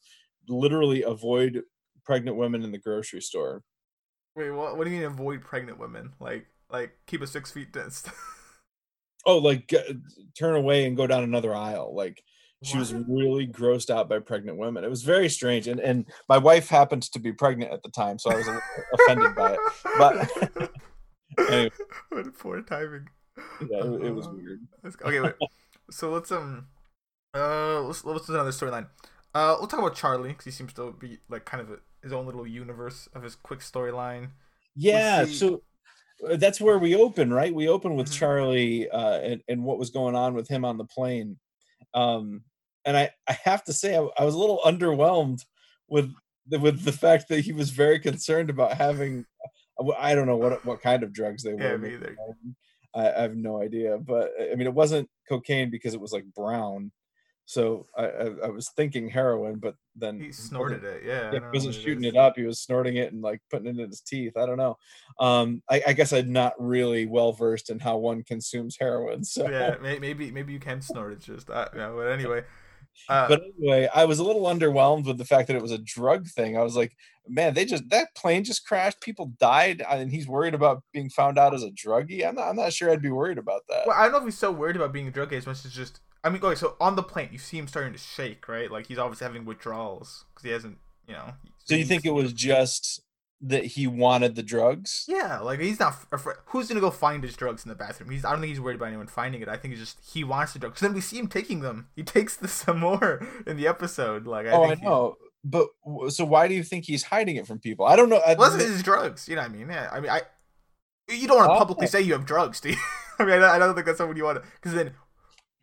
literally 0.50 1.04
avoid 1.04 1.64
pregnant 2.04 2.36
women 2.36 2.62
in 2.62 2.72
the 2.74 2.78
grocery 2.78 3.22
store. 3.22 3.64
Wait, 4.36 4.52
what? 4.52 4.78
What 4.78 4.84
do 4.84 4.90
you 4.92 4.98
mean 4.98 5.06
avoid 5.06 5.42
pregnant 5.42 5.80
women? 5.80 6.12
Like, 6.20 6.48
like 6.70 6.98
keep 7.08 7.22
a 7.22 7.28
six 7.28 7.52
feet 7.52 7.72
distance? 7.72 8.04
Oh, 9.28 9.40
like 9.40 9.68
g- 9.68 9.80
turn 10.38 10.56
away 10.56 10.86
and 10.86 10.96
go 10.96 11.08
down 11.08 11.24
another 11.24 11.56
aisle. 11.56 11.96
Like 11.96 12.22
she 12.63 12.77
was 12.77 12.93
really 12.93 13.47
grossed 13.47 13.89
out 13.89 14.09
by 14.09 14.19
pregnant 14.19 14.57
women. 14.57 14.83
It 14.83 14.89
was 14.89 15.03
very 15.03 15.29
strange, 15.29 15.67
and 15.67 15.79
and 15.79 16.05
my 16.29 16.38
wife 16.38 16.67
happened 16.69 17.03
to 17.03 17.19
be 17.19 17.31
pregnant 17.31 17.71
at 17.71 17.83
the 17.83 17.89
time, 17.91 18.17
so 18.19 18.31
I 18.31 18.35
was 18.35 18.47
a 18.47 18.59
offended 18.93 19.35
by 19.35 19.53
it. 19.53 19.59
But 19.97 20.71
anyway. 21.50 21.71
what 22.09 22.38
poor 22.38 22.62
timing. 22.62 23.07
Yeah, 23.69 23.83
it, 23.83 24.05
it 24.07 24.12
was 24.15 24.27
Uh, 24.27 24.31
weird. 24.31 24.59
Okay, 25.03 25.19
wait. 25.19 25.33
so 25.91 26.12
let's 26.12 26.31
um, 26.31 26.67
uh, 27.35 27.81
let's 27.81 28.03
let's 28.05 28.27
do 28.27 28.33
another 28.33 28.51
storyline. 28.51 28.88
Uh, 29.33 29.57
we'll 29.59 29.67
talk 29.67 29.79
about 29.79 29.95
Charlie 29.95 30.29
because 30.29 30.45
he 30.45 30.51
seems 30.51 30.71
to 30.74 30.93
be 30.93 31.19
like 31.29 31.43
kind 31.43 31.62
of 31.62 31.69
a, 31.71 31.77
his 32.01 32.13
own 32.13 32.25
little 32.25 32.47
universe 32.47 33.09
of 33.13 33.21
his 33.24 33.35
quick 33.35 33.59
storyline. 33.59 34.29
Yeah, 34.75 35.25
see- 35.25 35.33
so 35.35 35.62
uh, 36.29 36.38
that's 36.38 36.62
where 36.62 36.79
we 36.79 36.95
open, 36.95 37.33
right? 37.33 37.53
We 37.53 37.67
open 37.67 37.95
with 37.95 38.07
Mhm. 38.09 38.13
Charlie 38.17 38.89
uh, 38.89 39.19
and 39.19 39.41
and 39.50 39.63
what 39.63 39.77
was 39.77 39.89
going 39.89 40.15
on 40.15 40.33
with 40.33 40.47
him 40.47 40.63
on 40.63 40.77
the 40.77 40.85
plane. 40.85 41.38
Um, 41.96 42.44
and 42.86 42.96
I 42.96 43.10
I 43.28 43.34
have 43.44 43.64
to 43.64 43.74
say 43.74 43.96
I, 43.98 44.08
I 44.20 44.25
was 44.25 44.36
a 44.36 44.38
little 44.38 44.60
underwhelmed 44.64 45.40
with 45.88 46.14
the, 46.48 46.60
with 46.60 46.84
the 46.84 46.92
fact 46.92 47.30
that 47.30 47.40
he 47.40 47.54
was 47.54 47.72
very 47.72 48.00
concerned 48.00 48.50
about 48.52 48.74
having 48.74 49.25
I 50.00 50.14
don't 50.16 50.28
know 50.28 50.38
what 50.38 50.64
what 50.66 50.82
kind 50.82 51.04
of 51.04 51.12
drugs 51.14 51.44
they 51.44 51.54
Yeah, 51.54 51.72
were. 51.72 51.78
me 51.80 51.94
either. 51.96 52.16
I, 52.94 53.12
I 53.12 53.22
have 53.24 53.36
no 53.36 53.62
idea, 53.62 53.98
but 53.98 54.32
I 54.40 54.56
mean, 54.56 54.68
it 54.68 54.74
wasn't 54.74 55.10
cocaine 55.28 55.70
because 55.70 55.94
it 55.94 56.00
was 56.00 56.14
like 56.14 56.25
brown. 56.36 56.92
So 57.46 57.86
I, 57.96 58.06
I, 58.06 58.25
I 58.46 58.50
was 58.50 58.70
thinking 58.70 59.08
heroin, 59.08 59.60
but 59.60 59.75
then 59.96 60.20
He 60.20 60.32
snorted 60.32 60.84
it. 60.84 61.04
Yeah. 61.06 61.32
He 61.32 61.40
wasn't 61.54 61.75
shooting 61.75 62.04
is. 62.04 62.14
it 62.14 62.18
up. 62.18 62.34
He 62.36 62.44
was 62.44 62.60
snorting 62.60 62.96
it 62.96 63.14
and 63.14 63.22
like 63.22 63.40
putting 63.52 63.68
it 63.68 63.80
in 63.80 63.90
his 63.90 64.02
teeth. 64.02 64.36
I 64.36 64.46
don't 64.46 64.58
know. 64.58 64.78
Um, 65.20 65.62
I, 65.70 65.82
I 65.88 65.94
guess 65.94 66.12
I'm 66.12 66.32
not 66.32 66.54
really 66.58 67.06
well 67.06 67.34
versed 67.34 67.70
in 67.70 67.80
how 67.80 67.98
one 67.98 68.24
consumes 68.24 68.78
heroin. 68.80 69.24
So, 69.36 69.50
Yeah, 69.50 69.75
maybe 69.82 70.32
maybe 70.32 70.54
you 70.54 70.60
can 70.60 70.82
snort 70.82 71.12
it. 71.12 71.20
Just 71.20 71.50
uh, 71.50 71.68
you 71.74 71.80
know, 71.80 71.96
but 71.98 72.12
anyway. 72.12 72.44
Uh, 73.10 73.28
but 73.28 73.42
anyway, 73.60 73.90
I 73.94 74.06
was 74.06 74.20
a 74.20 74.24
little 74.24 74.44
underwhelmed 74.44 75.06
with 75.06 75.18
the 75.18 75.25
fact 75.25 75.48
that 75.48 75.56
it 75.56 75.62
was 75.62 75.72
a 75.72 75.78
drug 75.78 76.28
thing. 76.28 76.58
I 76.58 76.64
was 76.64 76.75
like, 76.75 76.96
man, 77.28 77.54
they 77.54 77.66
just 77.66 77.90
that 77.90 78.16
plane 78.16 78.44
just 78.44 78.66
crashed. 78.66 79.02
People 79.02 79.34
died, 79.40 79.84
and 79.88 80.12
he's 80.12 80.28
worried 80.28 80.54
about 80.54 80.84
being 80.94 81.10
found 81.10 81.38
out 81.38 81.54
as 81.54 81.64
a 81.64 81.72
druggie. 81.72 82.25
I'm 82.25 82.36
not. 82.36 82.48
I'm 82.48 82.56
not 82.56 82.74
sure 82.74 82.92
I'd 82.92 83.02
be 83.02 83.12
worried 83.12 83.38
about 83.38 83.62
that. 83.70 83.86
Well, 83.86 83.98
I 83.98 84.04
don't 84.04 84.14
know 84.14 84.18
if 84.20 84.25
he's 84.25 84.38
so 84.38 84.52
worried 84.52 84.75
about 84.75 84.94
being 84.94 85.08
a 85.08 85.12
druggie 85.12 85.34
as 85.34 85.46
much 85.46 85.66
as 85.66 85.74
just. 85.74 86.00
I 86.25 86.29
mean, 86.29 86.41
okay, 86.44 86.55
so 86.55 86.75
on 86.82 86.96
the 86.96 87.03
plane, 87.03 87.29
you 87.32 87.38
see 87.38 87.58
him 87.58 87.67
starting 87.67 87.94
to 87.94 88.00
shake, 88.00 88.48
right? 88.48 88.70
Like 88.72 88.88
he's 88.88 88.98
obviously 88.98 89.25
having 89.27 89.46
withdrawals 89.46 90.25
because 90.34 90.44
he 90.44 90.50
hasn't, 90.51 90.79
you 91.08 91.13
know. 91.13 91.34
so 91.63 91.75
you 91.75 91.86
think 91.86 92.03
it 92.05 92.12
was 92.13 92.34
just 92.34 93.01
that 93.41 93.63
he 93.65 93.86
wanted 93.86 94.36
the 94.36 94.41
drugs? 94.44 95.05
Yeah, 95.08 95.39
like 95.39 95.60
he's 95.60 95.79
not. 95.79 95.96
Afraid. 96.12 96.38
Who's 96.48 96.67
gonna 96.67 96.79
go 96.82 96.89
find 96.91 97.24
his 97.24 97.36
drugs 97.36 97.63
in 97.63 97.70
the 97.70 97.75
bathroom? 97.75 98.10
He's. 98.10 98.25
I 98.25 98.32
don't 98.32 98.41
think 98.41 98.50
he's 98.50 98.60
worried 98.60 98.77
about 98.77 98.88
anyone 98.88 99.08
finding 99.08 99.41
it. 99.41 99.48
I 99.48 99.55
think 99.58 99.74
it's 99.74 99.82
just 99.82 100.00
he 100.13 100.24
wants 100.24 100.53
the 100.53 100.60
drugs. 100.60 100.79
then 100.82 100.94
we 100.94 101.01
see 101.01 101.20
him 101.20 101.27
taking 101.27 101.60
them. 101.62 101.89
He 101.96 102.03
takes 102.15 102.36
the 102.36 102.48
some 102.48 102.79
more 102.79 103.25
in 103.46 103.55
the 103.58 103.67
episode. 103.67 104.25
Like 104.25 104.48
I 104.48 104.51
oh, 104.51 104.63
I 104.63 104.67
think 104.70 104.79
he- 104.79 104.86
know. 104.86 105.15
But 105.48 105.67
so 106.10 106.25
why 106.25 106.48
do 106.48 106.55
you 106.55 106.63
think 106.63 106.86
he's 106.86 107.03
hiding 107.03 107.36
it 107.36 107.46
from 107.46 107.60
people? 107.60 107.86
I 107.86 107.96
don't 107.96 108.10
know. 108.10 108.17
I- 108.25 108.34
Well, 108.34 108.51
his 108.58 108.82
drugs. 108.82 109.29
You 109.29 109.36
know 109.36 109.44
what 109.44 109.51
I 109.51 109.53
mean? 109.53 109.70
Yeah. 109.70 109.89
I 109.91 110.00
mean, 110.00 110.10
I. 110.10 110.24
You 111.08 111.27
don't 111.27 111.38
want 111.38 111.50
to 111.50 111.53
Oh. 111.53 111.60
publicly 111.60 111.86
say 111.86 112.01
you 112.01 112.13
have 112.13 112.25
drugs, 112.25 112.60
do 112.62 112.70
you? 112.72 112.77
I 113.20 113.25
mean, 113.25 113.44
I 113.44 113.60
don't 113.60 113.75
think 113.75 113.86
that's 113.86 114.00
something 114.00 114.17
you 114.17 114.24
want 114.24 114.41
to. 114.41 114.50
Because 114.55 114.74
then, 114.74 114.94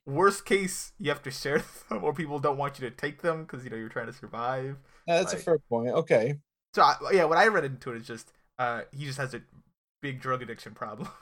worst 0.06 0.44
case, 0.44 0.92
you 0.98 1.08
have 1.10 1.22
to 1.22 1.30
share 1.30 1.62
them, 1.88 2.02
or 2.04 2.12
people 2.12 2.38
don't 2.38 2.56
want 2.58 2.78
you 2.78 2.88
to 2.88 2.94
take 2.94 3.22
them 3.22 3.42
because 3.44 3.64
you 3.64 3.70
know 3.70 3.76
you're 3.76 3.88
trying 3.88 4.06
to 4.06 4.12
survive. 4.12 4.76
Yeah, 5.06 5.18
that's 5.18 5.32
like- 5.32 5.42
a 5.42 5.44
fair 5.44 5.58
point. 5.68 5.88
Okay. 5.90 6.36
So 6.74 6.82
I, 6.82 6.96
yeah, 7.12 7.24
what 7.24 7.36
I 7.38 7.48
read 7.48 7.64
into 7.64 7.92
it 7.92 7.98
is 8.00 8.06
just 8.06 8.32
uh, 8.58 8.82
he 8.92 9.04
just 9.04 9.18
has 9.18 9.34
a 9.34 9.42
big 10.00 10.20
drug 10.20 10.42
addiction 10.42 10.74
problem. 10.74 11.08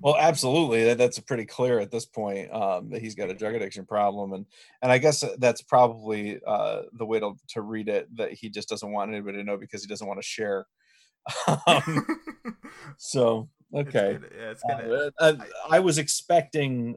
Well, 0.00 0.16
absolutely. 0.18 0.82
That, 0.86 0.98
that's 0.98 1.20
pretty 1.20 1.44
clear 1.46 1.78
at 1.78 1.92
this 1.92 2.04
point 2.04 2.52
um, 2.52 2.90
that 2.90 3.00
he's 3.00 3.14
got 3.14 3.30
a 3.30 3.34
drug 3.34 3.54
addiction 3.54 3.86
problem, 3.86 4.32
and 4.32 4.44
and 4.82 4.90
I 4.90 4.98
guess 4.98 5.22
that's 5.38 5.62
probably 5.62 6.40
uh, 6.44 6.82
the 6.94 7.06
way 7.06 7.20
to 7.20 7.34
to 7.50 7.62
read 7.62 7.88
it 7.88 8.08
that 8.16 8.32
he 8.32 8.50
just 8.50 8.68
doesn't 8.68 8.90
want 8.90 9.12
anybody 9.12 9.38
to 9.38 9.44
know 9.44 9.56
because 9.56 9.82
he 9.82 9.86
doesn't 9.86 10.08
want 10.08 10.18
to 10.18 10.26
share. 10.26 10.66
um, 11.68 12.06
so 12.96 13.48
It's 13.72 13.88
okay, 13.88 14.14
gonna- 14.14 14.28
yeah, 14.36 14.50
it's 14.50 14.62
gonna. 14.68 15.10
Uh, 15.20 15.34
I, 15.70 15.76
I 15.76 15.78
was 15.78 15.98
expecting 15.98 16.96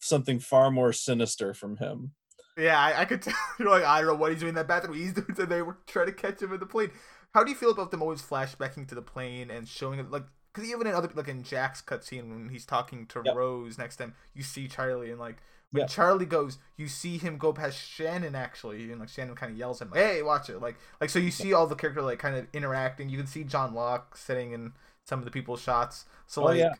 something 0.00 0.38
far 0.40 0.70
more 0.70 0.92
sinister 0.92 1.54
from 1.54 1.76
him. 1.78 2.12
Yeah, 2.56 2.78
I, 2.78 3.02
I 3.02 3.04
could 3.04 3.22
tell. 3.22 3.34
You're 3.58 3.70
like, 3.70 3.84
I 3.84 3.98
don't 4.00 4.08
know 4.08 4.14
what 4.14 4.32
he's 4.32 4.40
doing 4.40 4.50
in 4.50 4.54
that 4.56 4.68
bathroom. 4.68 4.96
He's 4.96 5.12
doing, 5.12 5.26
and 5.38 5.48
they 5.48 5.62
were 5.62 5.78
trying 5.86 6.06
to 6.06 6.12
catch 6.12 6.42
him 6.42 6.52
in 6.52 6.60
the 6.60 6.66
plane. 6.66 6.90
How 7.34 7.44
do 7.44 7.50
you 7.50 7.56
feel 7.56 7.70
about 7.70 7.90
them 7.90 8.02
always 8.02 8.22
flashbacking 8.22 8.88
to 8.88 8.94
the 8.94 9.02
plane 9.02 9.50
and 9.50 9.68
showing 9.68 10.00
it, 10.00 10.10
like, 10.10 10.24
because 10.52 10.68
even 10.68 10.86
in 10.86 10.94
other, 10.94 11.10
like 11.14 11.28
in 11.28 11.42
Jack's 11.42 11.82
cutscene 11.82 12.28
when 12.30 12.48
he's 12.48 12.64
talking 12.64 13.06
to 13.08 13.22
Yep. 13.24 13.34
Rose 13.34 13.78
next 13.78 13.96
time, 13.96 14.14
you 14.34 14.42
see 14.42 14.66
Charlie, 14.66 15.10
and 15.10 15.20
like 15.20 15.36
when 15.70 15.82
Yeah. 15.82 15.86
Charlie 15.86 16.24
goes, 16.26 16.58
you 16.76 16.88
see 16.88 17.18
him 17.18 17.36
go 17.38 17.52
past 17.52 17.78
Shannon 17.78 18.34
actually, 18.34 18.90
and 18.90 18.98
like 18.98 19.10
Shannon 19.10 19.36
kind 19.36 19.52
of 19.52 19.58
yells 19.58 19.80
at 19.82 19.88
him, 19.88 19.94
"Hey, 19.94 20.22
watch 20.22 20.48
it!" 20.48 20.60
Like, 20.60 20.76
like 21.00 21.10
so 21.10 21.18
you 21.18 21.30
see 21.30 21.52
all 21.52 21.66
the 21.66 21.74
characters 21.76 22.04
like 22.04 22.18
kind 22.18 22.34
of 22.36 22.46
interacting. 22.52 23.08
You 23.10 23.18
can 23.18 23.26
see 23.26 23.44
John 23.44 23.74
Locke 23.74 24.16
sitting 24.16 24.52
in 24.52 24.72
some 25.04 25.18
of 25.18 25.26
the 25.26 25.30
people's 25.30 25.60
shots. 25.60 26.06
So 26.26 26.42
Oh, 26.42 26.46
like. 26.46 26.56
yeah. 26.56 26.74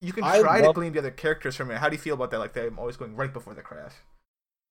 You 0.00 0.12
can 0.12 0.24
I 0.24 0.40
try 0.40 0.62
to 0.62 0.72
glean 0.72 0.92
the 0.92 0.98
other 1.00 1.10
characters 1.10 1.56
from 1.56 1.70
it. 1.70 1.78
How 1.78 1.88
do 1.88 1.94
you 1.96 2.00
feel 2.00 2.14
about 2.14 2.30
that? 2.30 2.38
Like 2.38 2.54
they're 2.54 2.70
always 2.78 2.96
going 2.96 3.16
right 3.16 3.32
before 3.32 3.54
the 3.54 3.62
crash. 3.62 3.92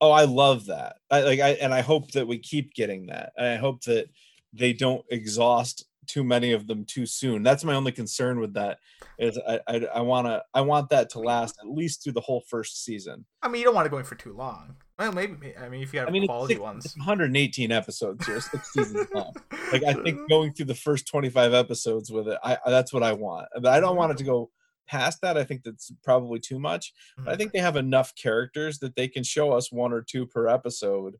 Oh, 0.02 0.12
I 0.12 0.24
love 0.24 0.66
that. 0.68 0.98
I 1.12 1.22
like 1.22 1.40
I 1.40 1.50
and 1.52 1.74
I 1.74 1.82
hope 1.82 2.12
that 2.12 2.28
we 2.28 2.40
keep 2.40 2.74
getting 2.74 3.08
that. 3.08 3.34
And 3.38 3.48
I 3.48 3.56
hope 3.58 3.82
that 3.84 4.10
they 4.54 4.74
don't 4.74 5.06
exhaust 5.12 5.86
too 6.08 6.24
many 6.24 6.54
of 6.54 6.66
them 6.66 6.84
too 6.86 7.06
soon. 7.06 7.44
That's 7.44 7.64
my 7.64 7.76
only 7.76 7.92
concern 7.92 8.40
with 8.40 8.54
that. 8.56 8.80
Is 9.20 9.38
I 9.48 9.60
I, 9.68 9.76
I 9.96 10.02
wanna 10.02 10.42
I 10.54 10.62
want 10.62 10.90
that 10.90 11.12
to 11.12 11.20
last 11.20 11.58
at 11.62 11.70
least 11.70 12.04
through 12.04 12.14
the 12.14 12.22
whole 12.22 12.42
first 12.50 12.84
season. 12.84 13.26
I 13.44 13.50
mean, 13.50 13.60
you 13.60 13.66
don't 13.66 13.76
want 13.76 13.86
to 13.86 13.92
go 13.92 14.00
in 14.00 14.06
for 14.06 14.16
too 14.16 14.34
long. 14.34 14.78
Well, 14.98 15.12
maybe. 15.12 15.56
I 15.56 15.70
mean, 15.70 15.84
if 15.84 15.94
you 15.94 16.00
have 16.00 16.10
I 16.10 16.12
mean, 16.12 16.24
it's, 16.24 16.30
quality 16.30 16.56
six, 16.56 16.62
ones. 16.62 16.86
it's 16.86 16.98
118 16.98 17.72
episodes 17.72 18.26
here, 18.26 18.42
six 18.42 18.74
seasons 18.74 19.08
long. 19.14 19.34
Like 19.72 19.84
I 19.84 19.94
think 19.94 20.28
going 20.28 20.54
through 20.54 20.66
the 20.66 20.76
first 20.76 21.08
25 21.08 21.54
episodes 21.54 22.10
with 22.12 22.28
it, 22.30 22.40
I 22.44 22.58
I- 22.66 22.72
that's 22.72 22.92
what 22.92 23.04
I 23.04 23.14
want. 23.14 23.48
But 23.54 23.68
I 23.68 23.80
don't 23.80 23.96
want 23.96 24.12
it 24.14 24.18
to 24.18 24.24
go 24.24 24.50
past 24.90 25.22
that. 25.22 25.38
I 25.38 25.44
think 25.44 25.64
that's 25.64 25.92
probably 26.04 26.40
too 26.40 26.60
much. 26.60 26.94
But 27.18 27.30
I 27.30 27.36
think 27.36 27.52
they 27.52 27.60
have 27.60 27.76
enough 27.76 28.14
characters 28.16 28.80
that 28.80 28.96
they 28.96 29.08
can 29.08 29.24
show 29.24 29.52
us 29.52 29.72
one 29.72 29.94
or 29.94 30.02
two 30.02 30.26
per 30.26 30.48
episode, 30.48 31.16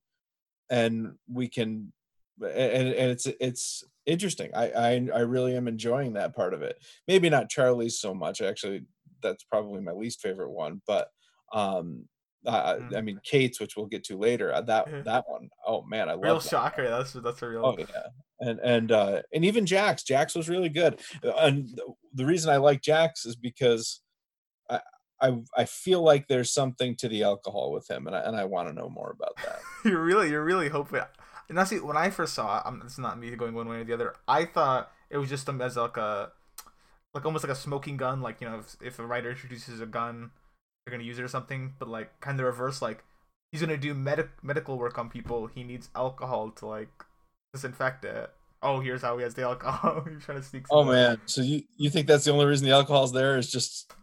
and 0.70 1.14
we 1.32 1.48
can, 1.48 1.94
and, 2.42 2.88
and 2.88 3.12
it's 3.12 3.28
it's 3.40 3.84
interesting. 4.06 4.52
I, 4.56 4.72
I 4.72 5.08
I 5.14 5.20
really 5.20 5.56
am 5.56 5.68
enjoying 5.68 6.14
that 6.14 6.36
part 6.36 6.54
of 6.54 6.62
it. 6.62 6.78
Maybe 7.08 7.30
not 7.30 7.50
Charlie's 7.50 8.00
so 8.00 8.14
much. 8.14 8.42
Actually, 8.42 8.86
that's 9.22 9.44
probably 9.44 9.82
my 9.82 9.92
least 9.92 10.22
favorite 10.22 10.52
one. 10.52 10.82
But 10.88 11.10
um, 11.54 12.06
I, 12.48 12.50
I- 12.58 12.74
I 12.76 12.80
Mm. 12.80 13.04
mean 13.06 13.20
Kate's, 13.24 13.60
which 13.60 13.76
we'll 13.76 13.86
get 13.88 14.04
to 14.06 14.18
later. 14.18 14.54
uh, 14.54 14.62
That 14.62 14.88
Yeah. 14.90 15.02
that 15.02 15.26
one, 15.28 15.50
oh 15.66 15.82
man, 15.84 16.10
I 16.10 16.14
love 16.14 16.22
real 16.24 16.40
that 16.40 16.50
shocker. 16.50 16.88
That's 16.90 17.14
that's 17.14 17.42
a 17.42 17.50
real. 17.50 17.66
Oh 17.66 17.76
yeah, 17.78 17.86
and 18.40 18.60
and 18.60 18.92
uh, 18.92 19.22
and 19.34 19.44
even 19.46 19.66
Jack's. 19.66 20.04
Jack's 20.04 20.36
was 20.36 20.48
really 20.50 20.70
good. 20.70 21.00
Uh, 21.24 21.32
And 21.36 21.80
the 22.14 22.26
reason 22.26 22.50
I 22.52 22.58
like 22.58 22.82
Jack's 22.82 23.26
is 23.26 23.36
because 23.36 24.02
I 24.70 24.80
I 25.22 25.38
I 25.58 25.66
feel 25.66 26.02
like 26.02 26.28
there's 26.30 26.54
something 26.54 26.96
to 26.98 27.10
the 27.10 27.24
alcohol 27.24 27.72
with 27.74 27.90
him, 27.90 28.08
and 28.08 28.16
I 28.16 28.20
and 28.22 28.36
I 28.38 28.46
want 28.46 28.70
to 28.70 28.74
know 28.74 28.90
more 28.90 29.12
about 29.12 29.36
that. 29.46 29.60
you're 29.86 30.04
really, 30.04 30.30
you're 30.30 30.44
really 30.46 30.70
hoping. 30.70 31.02
And 31.50 31.56
now, 31.56 31.64
see, 31.66 31.80
when 31.80 31.98
I 31.98 32.10
first 32.12 32.36
saw 32.36 32.60
it, 32.60 32.66
um, 32.68 32.82
it's 32.86 32.98
not 33.00 33.18
me 33.20 33.36
going 33.36 33.56
one 33.56 33.68
way 33.68 33.78
or 33.78 33.84
the 33.84 33.94
other. 33.94 34.16
I 34.28 34.46
thought 34.46 34.92
it 35.10 35.18
was 35.18 35.30
just 35.30 35.50
a 35.50 35.52
as 35.64 35.76
like 35.78 35.98
a, 35.98 36.32
like 37.14 37.26
almost 37.26 37.44
like 37.44 37.52
a 37.52 37.56
smoking 37.56 37.98
gun. 37.98 38.22
Like 38.22 38.40
you 38.40 38.48
know, 38.48 38.60
if, 38.60 38.76
if 38.82 39.00
a 39.00 39.06
writer 39.06 39.32
introduces 39.32 39.82
a 39.82 39.88
gun, 39.88 40.30
they're 40.90 40.98
gonna 40.98 41.08
use 41.08 41.20
it 41.20 41.24
or 41.24 41.28
something. 41.28 41.74
But 41.80 41.88
like 41.88 42.20
kind 42.20 42.40
of 42.40 42.46
reverse, 42.46 42.82
like 42.82 43.04
he's 43.52 43.62
gonna 43.62 43.78
do 43.78 43.94
medic 43.94 44.30
medical 44.42 44.78
work 44.78 44.98
on 44.98 45.10
people. 45.10 45.48
He 45.48 45.64
needs 45.64 45.90
alcohol 45.96 46.52
to 46.52 46.66
like 46.66 46.90
disinfect 47.54 48.06
it. 48.06 48.32
Oh, 48.62 48.80
here's 48.82 49.02
how 49.02 49.18
he 49.18 49.24
has 49.24 49.36
the 49.36 49.44
alcohol. 49.44 50.04
He's 50.10 50.24
trying 50.26 50.40
to 50.40 50.44
sneak. 50.44 50.66
Oh 50.70 50.84
man, 50.84 51.22
so 51.26 51.42
you 51.42 51.62
you 51.78 51.90
think 51.90 52.08
that's 52.08 52.26
the 52.26 52.32
only 52.32 52.46
reason 52.46 52.68
the 52.68 52.74
alcohol's 52.74 53.14
there 53.14 53.38
is 53.38 53.50
just 53.50 53.94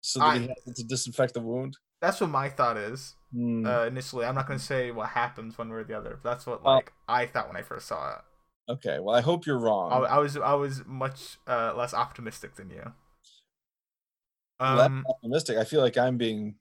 so 0.00 0.20
that 0.20 0.40
he 0.40 0.46
has 0.46 0.74
to 0.76 0.84
disinfect 0.84 1.34
the 1.34 1.40
wound? 1.40 1.76
That's 2.00 2.20
what 2.20 2.30
my 2.30 2.48
thought 2.48 2.76
is. 2.78 3.14
Hmm, 3.32 3.66
uh, 3.66 3.84
initially. 3.84 4.24
I'm 4.24 4.34
not 4.34 4.46
gonna 4.46 4.58
say 4.58 4.90
what 4.90 5.08
happens 5.10 5.58
one 5.58 5.68
way 5.68 5.76
or 5.78 5.84
the 5.84 5.98
other. 5.98 6.18
But 6.22 6.30
that's 6.30 6.46
what 6.46 6.62
Well- 6.64 6.76
like 6.76 6.92
I 7.08 7.26
thought 7.26 7.48
when 7.48 7.56
I 7.56 7.62
first 7.62 7.86
saw 7.88 8.12
it. 8.14 8.72
okay, 8.72 8.98
well 9.00 9.14
I 9.14 9.20
hope 9.20 9.44
you're 9.46 9.58
wrong. 9.58 9.92
I, 9.92 9.96
I 10.16 10.18
was 10.18 10.36
I 10.38 10.54
was 10.54 10.82
much 10.86 11.36
uh, 11.46 11.74
less 11.76 11.92
optimistic 11.92 12.54
than 12.54 12.70
you. 12.70 12.92
Um, 14.60 15.04
optimistic. 15.08 15.58
I 15.58 15.64
feel 15.64 15.80
like 15.80 15.98
I'm 15.98 16.16
being 16.16 16.54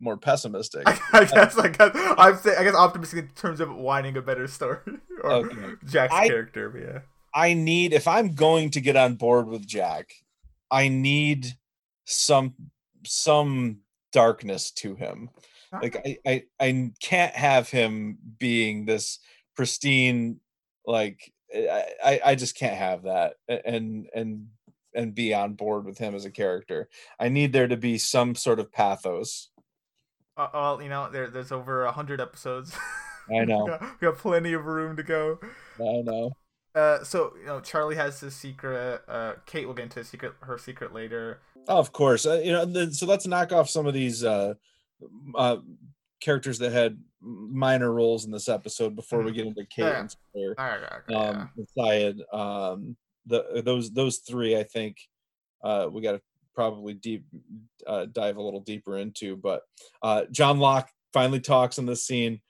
more 0.00 0.16
pessimistic. 0.16 0.82
I, 0.86 0.98
I 1.12 1.24
guess 1.24 1.56
I'm 1.58 2.36
saying 2.38 2.56
I 2.58 2.64
guess 2.64 2.74
optimistic 2.74 3.18
in 3.24 3.28
terms 3.30 3.60
of 3.60 3.74
wanting 3.74 4.16
a 4.16 4.22
better 4.22 4.46
story 4.46 4.78
or 5.22 5.32
Okay. 5.32 5.74
Jack's 5.86 6.14
I- 6.14 6.28
character. 6.28 6.68
But 6.70 6.80
yeah, 6.82 6.98
I 7.34 7.54
need 7.54 7.92
if 7.92 8.06
I'm 8.06 8.34
going 8.34 8.70
to 8.70 8.80
get 8.80 8.96
on 8.96 9.14
board 9.16 9.48
with 9.48 9.66
Jack, 9.66 10.10
I 10.70 10.88
need 10.88 11.46
some 12.04 12.54
some 13.06 13.78
darkness 14.12 14.70
to 14.72 14.94
him. 14.94 15.30
Like 15.72 15.96
I 15.96 16.18
I, 16.26 16.42
I 16.60 16.90
can't 17.02 17.34
have 17.34 17.68
him 17.68 18.18
being 18.38 18.86
this 18.86 19.18
pristine 19.56 20.40
like 20.86 21.32
I, 21.54 21.84
I 22.04 22.20
I 22.26 22.34
just 22.36 22.56
can't 22.56 22.76
have 22.76 23.02
that 23.02 23.34
and 23.48 24.06
and 24.14 24.48
and 24.98 25.14
be 25.14 25.32
on 25.32 25.54
board 25.54 25.84
with 25.84 25.96
him 25.96 26.14
as 26.14 26.24
a 26.24 26.30
character. 26.30 26.88
I 27.18 27.28
need 27.28 27.52
there 27.52 27.68
to 27.68 27.76
be 27.76 27.96
some 27.98 28.34
sort 28.34 28.58
of 28.60 28.70
pathos. 28.72 29.50
uh, 30.36 30.48
well, 30.52 30.82
you 30.82 30.88
know, 30.88 31.08
there 31.10 31.28
there's 31.30 31.52
over 31.52 31.84
a 31.84 31.92
hundred 31.92 32.20
episodes. 32.20 32.76
I 33.30 33.44
know. 33.46 33.64
we, 33.64 33.70
got, 33.70 33.80
we 33.82 34.06
got 34.08 34.18
plenty 34.18 34.52
of 34.52 34.64
room 34.66 34.96
to 34.96 35.02
go. 35.02 35.38
I 35.80 36.02
know. 36.02 36.32
Uh, 36.74 37.02
so 37.04 37.32
you 37.40 37.46
know, 37.46 37.60
Charlie 37.60 37.96
has 37.96 38.20
his 38.20 38.34
secret. 38.34 39.02
Uh, 39.08 39.34
Kate 39.46 39.66
will 39.66 39.74
get 39.74 39.84
into 39.84 40.00
his 40.00 40.08
secret, 40.08 40.34
her 40.40 40.58
secret 40.58 40.92
later. 40.92 41.40
Oh, 41.68 41.78
of 41.78 41.92
course. 41.92 42.26
Uh, 42.26 42.40
you 42.44 42.52
know, 42.52 42.64
then, 42.64 42.92
so 42.92 43.06
let's 43.06 43.26
knock 43.26 43.52
off 43.52 43.68
some 43.70 43.86
of 43.86 43.94
these 43.94 44.22
uh, 44.24 44.54
uh, 45.36 45.56
characters 46.20 46.58
that 46.58 46.72
had 46.72 46.98
minor 47.20 47.92
roles 47.92 48.24
in 48.24 48.30
this 48.30 48.48
episode 48.48 48.94
before 48.96 49.22
we 49.22 49.32
Mhm. 49.32 49.34
get 49.34 49.46
into 49.46 49.64
Kate 49.66 49.82
Yeah. 49.84 50.00
and 50.00 50.10
Sawyer. 50.32 50.54
All 50.58 50.66
right, 50.66 51.02
okay, 51.08 51.14
um, 51.14 51.50
Sayid. 51.76 52.34
Um, 52.34 52.96
the 53.28 53.62
those 53.64 53.90
those 53.92 54.18
three, 54.18 54.56
I 54.56 54.64
think, 54.64 54.96
uh, 55.62 55.88
we 55.90 56.02
got 56.02 56.12
to 56.12 56.20
probably 56.54 56.94
deep 56.94 57.24
uh, 57.86 58.06
dive 58.06 58.36
a 58.36 58.42
little 58.42 58.60
deeper 58.60 58.98
into. 58.98 59.36
But 59.36 59.62
uh, 60.02 60.24
John 60.30 60.58
Locke 60.58 60.90
finally 61.12 61.40
talks 61.40 61.78
in 61.78 61.86
this 61.86 62.04
scene. 62.04 62.40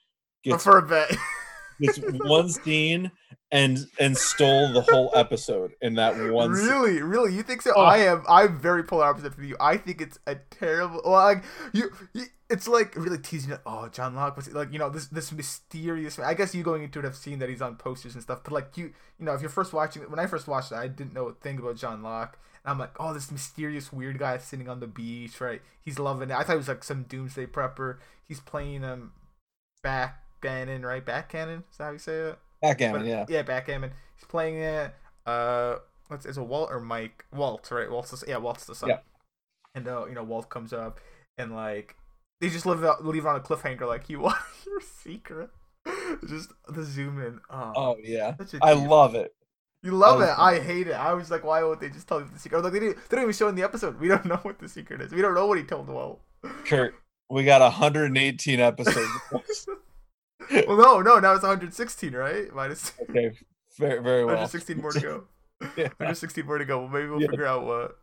Gets 0.44 0.64
for 0.64 0.78
a 0.78 0.82
bit. 0.82 1.14
this 1.78 1.98
one 1.98 2.48
scene 2.48 3.10
and 3.50 3.86
and 3.98 4.16
stole 4.16 4.72
the 4.72 4.82
whole 4.82 5.10
episode 5.14 5.72
in 5.80 5.94
that 5.94 6.16
one. 6.32 6.54
scene. 6.54 6.66
really, 6.66 7.02
really, 7.02 7.34
you 7.34 7.42
think 7.42 7.62
so? 7.62 7.72
Oh. 7.74 7.82
I 7.82 7.98
am. 7.98 8.24
I'm 8.28 8.58
very 8.58 8.82
polar 8.82 9.06
opposite 9.06 9.34
from 9.34 9.44
you. 9.44 9.56
I 9.60 9.76
think 9.76 10.00
it's 10.00 10.18
a 10.26 10.36
terrible. 10.36 11.00
Well, 11.04 11.14
like 11.14 11.44
you, 11.72 11.90
you 12.12 12.26
it's 12.50 12.68
like 12.68 12.94
really 12.96 13.18
teasing 13.18 13.52
it. 13.52 13.60
Oh, 13.64 13.88
John 13.88 14.14
Locke 14.14 14.36
was 14.36 14.52
like 14.52 14.72
you 14.72 14.78
know 14.78 14.90
this 14.90 15.06
this 15.06 15.32
mysterious. 15.32 16.18
I 16.18 16.34
guess 16.34 16.54
you 16.54 16.62
going 16.62 16.82
into 16.82 16.98
it 16.98 17.04
have 17.04 17.16
seen 17.16 17.38
that 17.38 17.48
he's 17.48 17.62
on 17.62 17.76
posters 17.76 18.14
and 18.14 18.22
stuff. 18.22 18.40
But 18.44 18.52
like 18.52 18.76
you, 18.76 18.92
you 19.18 19.24
know, 19.24 19.32
if 19.32 19.40
you're 19.40 19.50
first 19.50 19.72
watching 19.72 20.02
it, 20.02 20.10
when 20.10 20.18
I 20.18 20.26
first 20.26 20.46
watched 20.46 20.72
it, 20.72 20.76
I 20.76 20.88
didn't 20.88 21.14
know 21.14 21.28
a 21.28 21.32
thing 21.32 21.58
about 21.58 21.76
John 21.76 22.02
Locke. 22.02 22.38
And 22.64 22.72
I'm 22.72 22.78
like, 22.78 22.96
oh, 23.00 23.14
this 23.14 23.30
mysterious 23.30 23.92
weird 23.92 24.18
guy 24.18 24.36
sitting 24.38 24.68
on 24.68 24.80
the 24.80 24.86
beach, 24.86 25.40
right? 25.40 25.62
He's 25.80 25.98
loving 25.98 26.30
it. 26.30 26.34
I 26.34 26.42
thought 26.42 26.52
he 26.52 26.58
was 26.58 26.68
like 26.68 26.84
some 26.84 27.04
doomsday 27.04 27.46
prepper. 27.46 27.96
He's 28.26 28.40
playing 28.40 28.84
um 28.84 29.12
backgammon, 30.40 30.84
right? 30.84 31.04
Backgammon, 31.04 31.64
is 31.70 31.76
that 31.78 31.84
how 31.84 31.90
you 31.92 31.98
say 31.98 32.14
it? 32.14 32.38
Backgammon, 32.62 33.02
But- 33.02 33.08
yeah. 33.08 33.24
Yeah, 33.28 33.42
backgammon. 33.42 33.92
He's 34.16 34.24
playing 34.26 34.56
it. 34.56 34.94
Uh, 35.26 35.76
what's 36.08 36.26
is 36.26 36.38
it 36.38 36.42
Walt 36.42 36.70
or 36.72 36.80
Mike? 36.80 37.24
Walt, 37.32 37.70
right? 37.70 37.90
Walt's 37.90 38.10
the, 38.10 38.24
yeah, 38.28 38.36
Walt's 38.38 38.64
the 38.66 38.74
son. 38.74 38.88
Yeah. 38.90 38.98
And 39.74 39.86
uh, 39.86 40.06
you 40.06 40.14
know, 40.14 40.24
Walt 40.24 40.48
comes 40.48 40.72
up 40.72 40.98
and 41.36 41.54
like 41.54 41.94
they 42.40 42.48
just 42.48 42.66
leave 42.66 42.82
out, 42.82 43.04
leave 43.04 43.24
it 43.24 43.28
on 43.28 43.36
a 43.36 43.40
cliffhanger, 43.40 43.86
like 43.86 44.08
you 44.08 44.20
want 44.20 44.36
your 44.66 44.80
secret. 44.80 45.50
just 46.26 46.50
the 46.68 46.82
zoom 46.84 47.20
in. 47.22 47.40
Oh, 47.50 47.72
Oh 47.76 47.96
yeah, 48.02 48.34
I 48.62 48.72
love 48.72 49.14
it. 49.14 49.34
You 49.82 49.92
love 49.92 50.20
I 50.20 50.24
it. 50.30 50.38
I 50.38 50.64
hate 50.64 50.88
it. 50.88 50.94
I 50.94 51.14
was 51.14 51.30
like, 51.30 51.44
why 51.44 51.62
won't 51.62 51.78
they 51.80 51.88
just 51.90 52.08
tell 52.08 52.20
you 52.20 52.28
the 52.32 52.38
secret? 52.38 52.62
Like 52.64 52.72
they, 52.72 52.80
didn't, 52.80 52.96
they 53.08 53.16
don't 53.16 53.22
even 53.24 53.32
show 53.34 53.46
in 53.48 53.54
the 53.54 53.62
episode. 53.62 54.00
We 54.00 54.08
don't 54.08 54.24
know 54.26 54.40
what 54.42 54.58
the 54.58 54.68
secret 54.68 55.00
is. 55.00 55.12
We 55.12 55.22
don't 55.22 55.34
know 55.34 55.46
what 55.46 55.58
he 55.58 55.64
told 55.64 55.86
Walt. 55.88 56.20
Kurt, 56.64 56.94
we 57.30 57.44
got 57.44 57.60
118 57.60 58.58
episodes. 58.58 59.08
well, 60.66 60.76
no, 60.76 61.00
no. 61.00 61.18
Now 61.20 61.32
it's 61.34 61.42
116, 61.42 62.12
right? 62.14 62.52
Minus 62.54 62.92
okay, 63.08 63.32
very 63.78 64.02
very 64.02 64.24
well. 64.24 64.36
116 64.36 64.80
more 64.80 64.92
to 64.92 65.00
go. 65.00 65.24
Yeah. 65.76 65.88
116 65.98 66.46
more 66.46 66.58
to 66.58 66.64
go. 66.64 66.78
Well, 66.82 66.88
maybe 66.88 67.08
we'll 67.08 67.20
Yeah. 67.20 67.26
figure 67.30 67.46
out 67.46 67.64
what 67.66 67.98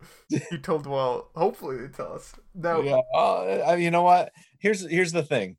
he 0.50 0.58
told 0.58 0.86
Well, 0.86 1.30
Hopefully, 1.34 1.78
they 1.78 1.88
tell 1.88 2.12
us. 2.12 2.34
No, 2.54 2.82
yeah 2.82 3.00
uh, 3.18 3.76
you 3.78 3.90
know 3.90 4.02
what 4.02 4.30
here's 4.58 4.86
here's 4.90 5.12
the 5.12 5.22
thing 5.22 5.56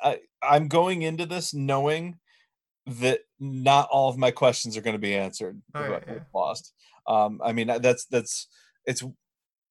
i 0.00 0.18
i'm 0.42 0.66
going 0.68 1.02
into 1.02 1.26
this 1.26 1.52
knowing 1.52 2.18
that 2.86 3.20
not 3.38 3.88
all 3.90 4.08
of 4.08 4.16
my 4.16 4.30
questions 4.30 4.76
are 4.76 4.80
going 4.82 4.94
to 4.94 4.98
be 4.98 5.14
answered 5.14 5.60
Oh, 5.74 6.00
yeah, 6.06 6.18
lost 6.34 6.72
um 7.06 7.40
i 7.44 7.52
mean 7.52 7.66
that's 7.80 8.06
that's 8.06 8.48
it's 8.86 9.02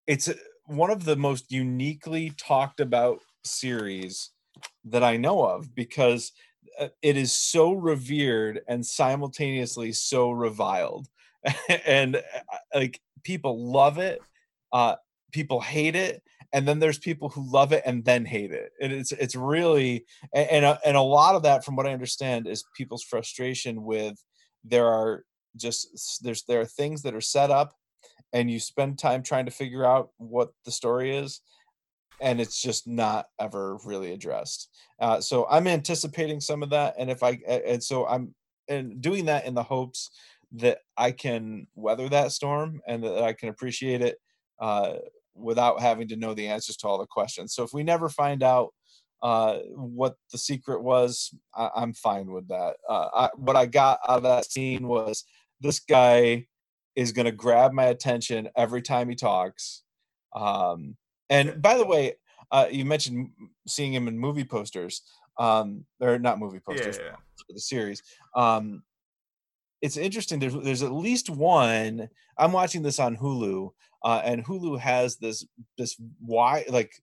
it's 0.08 0.30
one 0.65 0.92
of 0.92 1.03
the 1.06 1.15
most 1.15 1.51
uniquely 1.51 2.32
talked 2.38 2.80
about 2.80 3.20
series 3.44 4.30
that 4.85 5.03
i 5.03 5.17
know 5.17 5.43
of 5.43 5.73
because 5.73 6.31
uh, 6.79 6.87
it 7.01 7.17
is 7.17 7.31
so 7.31 7.73
revered 7.73 8.61
and 8.67 8.85
simultaneously 8.85 9.91
so 9.91 10.31
reviled. 10.31 11.07
And 11.85 12.15
uh, 12.15 12.19
like 12.73 12.99
people 13.23 13.71
love 13.71 13.97
it 13.97 14.21
uh 14.71 14.95
people 15.31 15.61
hate 15.61 15.95
it 15.95 16.21
and 16.51 16.67
then 16.67 16.79
there's 16.79 16.97
people 16.97 17.29
who 17.29 17.49
love 17.49 17.71
it 17.73 17.83
and 17.85 18.03
then 18.05 18.25
hate 18.25 18.51
it. 18.51 18.71
And 18.81 18.93
it's 18.93 19.11
it's 19.11 19.35
really 19.35 20.05
and 20.33 20.49
and 20.49 20.65
a, 20.65 20.79
and 20.85 20.97
a 20.97 21.01
lot 21.01 21.35
of 21.35 21.43
that 21.43 21.65
from 21.65 21.75
what 21.75 21.85
i 21.85 21.93
understand 21.93 22.47
is 22.47 22.63
people's 22.75 23.03
frustration 23.03 23.83
with 23.83 24.21
there 24.63 24.87
are 24.87 25.25
just 25.57 26.23
there's 26.23 26.43
there 26.43 26.61
are 26.61 26.65
things 26.65 27.01
that 27.01 27.15
are 27.15 27.21
set 27.21 27.51
up 27.51 27.73
and 28.31 28.49
you 28.49 28.59
spend 28.59 28.97
time 28.97 29.21
trying 29.21 29.45
to 29.45 29.51
figure 29.51 29.85
out 29.85 30.09
what 30.17 30.51
the 30.65 30.71
story 30.71 31.15
is 31.15 31.41
and 32.20 32.39
it's 32.39 32.62
just 32.62 32.88
not 32.88 33.27
ever 33.39 33.77
really 33.86 34.13
addressed 34.13 34.70
uh, 35.00 35.20
so 35.20 35.46
i'm 35.50 35.67
anticipating 35.67 36.39
some 36.39 36.63
of 36.63 36.70
that 36.70 36.96
and 36.98 37.10
if 37.10 37.24
I 37.24 37.39
and 37.48 37.84
so 37.84 38.05
i'm 38.08 38.34
and 38.67 39.01
doing 39.01 39.25
that 39.25 39.46
in 39.46 39.53
the 39.53 39.64
hopes 39.64 40.09
that 40.53 40.79
i 40.98 41.11
can 41.11 41.68
weather 41.75 42.07
that 42.09 42.31
storm 42.31 42.81
and 42.87 43.03
that 43.03 43.24
i 43.24 43.33
can 43.33 43.50
appreciate 43.50 44.01
it 44.01 44.18
uh, 44.59 44.94
without 45.35 45.81
having 45.81 46.07
to 46.09 46.16
know 46.16 46.33
the 46.33 46.48
answers 46.48 46.77
to 46.77 46.87
all 46.87 46.98
the 46.98 47.07
questions. 47.07 47.53
So 47.53 47.64
if 47.64 47.74
we 47.74 47.83
never 47.83 48.09
find 48.09 48.44
out 48.44 48.74
uh, 49.22 49.59
what 49.74 50.16
the 50.31 50.37
secret 50.37 50.81
was, 50.83 51.33
I- 51.55 51.72
I'm 51.75 51.94
fine 51.94 52.31
with 52.31 52.48
that. 52.50 52.75
Uh, 52.87 53.09
I- 53.14 53.29
what 53.35 53.55
I 53.55 53.66
got 53.66 54.00
out 54.07 54.18
of 54.18 54.24
that 54.24 54.46
scene 54.51 54.87
was 54.87 55.24
this 55.61 55.79
guy 55.79 56.48
is 56.96 57.11
going 57.11 57.25
to 57.25 57.31
grab 57.31 57.72
my 57.72 57.85
attention 57.85 58.50
every 58.55 58.81
time 58.81 59.09
he 59.09 59.16
talks. 59.16 59.83
Um, 60.35 60.96
and 61.33 61.61
by 61.61 61.77
the 61.77 61.85
way, 61.85 62.15
uh, 62.51 62.67
you 62.72 62.85
mentioned 62.85 63.31
seeing 63.67 63.93
him 63.93 64.07
in 64.07 64.17
movie 64.17 64.43
posters, 64.43 65.01
um, 65.39 65.85
or 66.00 66.19
not 66.19 66.39
movie 66.39 66.57
yeah, 66.57 66.74
posters 66.74 67.00
yeah. 67.01 67.15
for 67.15 67.53
the 67.53 67.59
series. 67.59 68.03
Um, 68.35 68.83
it's 69.81 69.98
interesting. 69.98 70.39
There's 70.39 70.55
there's 70.55 70.83
at 70.83 70.93
least 70.93 71.29
one. 71.29 72.07
I'm 72.37 72.51
watching 72.51 72.83
this 72.83 73.00
on 73.00 73.17
Hulu, 73.17 73.72
uh, 74.03 74.22
and 74.24 74.46
Hulu 74.46 74.79
has 74.79 75.17
this 75.17 75.46
this 75.77 76.00
wide 76.22 76.69
like 76.69 76.93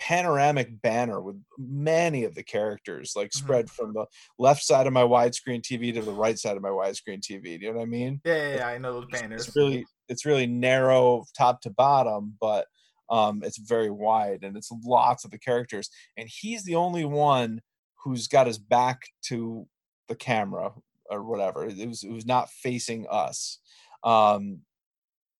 panoramic 0.00 0.80
banner 0.80 1.20
with 1.20 1.36
many 1.58 2.24
of 2.24 2.34
the 2.34 2.42
characters 2.42 3.12
like 3.14 3.28
Mhm. 3.28 3.34
spread 3.34 3.70
from 3.70 3.92
the 3.92 4.06
left 4.38 4.62
side 4.62 4.86
of 4.86 4.94
my 4.94 5.02
widescreen 5.02 5.62
TV 5.62 5.92
to 5.92 6.00
the 6.00 6.12
right 6.12 6.38
side 6.38 6.56
of 6.56 6.62
my 6.62 6.70
widescreen 6.70 7.20
TV. 7.20 7.58
Do 7.58 7.66
you 7.66 7.72
know 7.72 7.78
what 7.78 7.82
I 7.82 7.86
mean? 7.86 8.20
Yeah, 8.24 8.34
yeah, 8.34 8.56
yeah, 8.56 8.66
I 8.66 8.78
know 8.78 8.94
those 8.94 9.10
banners. 9.10 9.46
It's 9.46 9.56
really 9.56 9.84
it's 10.08 10.24
really 10.24 10.46
narrow 10.46 11.24
top 11.36 11.60
to 11.62 11.70
bottom, 11.70 12.36
but 12.40 12.66
um, 13.10 13.42
it's 13.44 13.58
very 13.58 13.90
wide 13.90 14.40
and 14.42 14.56
it's 14.56 14.70
lots 14.84 15.24
of 15.24 15.30
the 15.30 15.38
characters. 15.38 15.90
And 16.16 16.28
he's 16.28 16.64
the 16.64 16.76
only 16.76 17.04
one 17.04 17.60
who's 18.04 18.28
got 18.28 18.46
his 18.46 18.58
back 18.58 19.02
to 19.24 19.66
the 20.08 20.14
camera 20.14 20.72
or 21.10 21.22
whatever. 21.24 21.66
It 21.66 21.86
was 21.88 22.02
it 22.02 22.12
was 22.12 22.26
not 22.26 22.50
facing 22.50 23.06
us. 23.10 23.58
Um, 24.04 24.60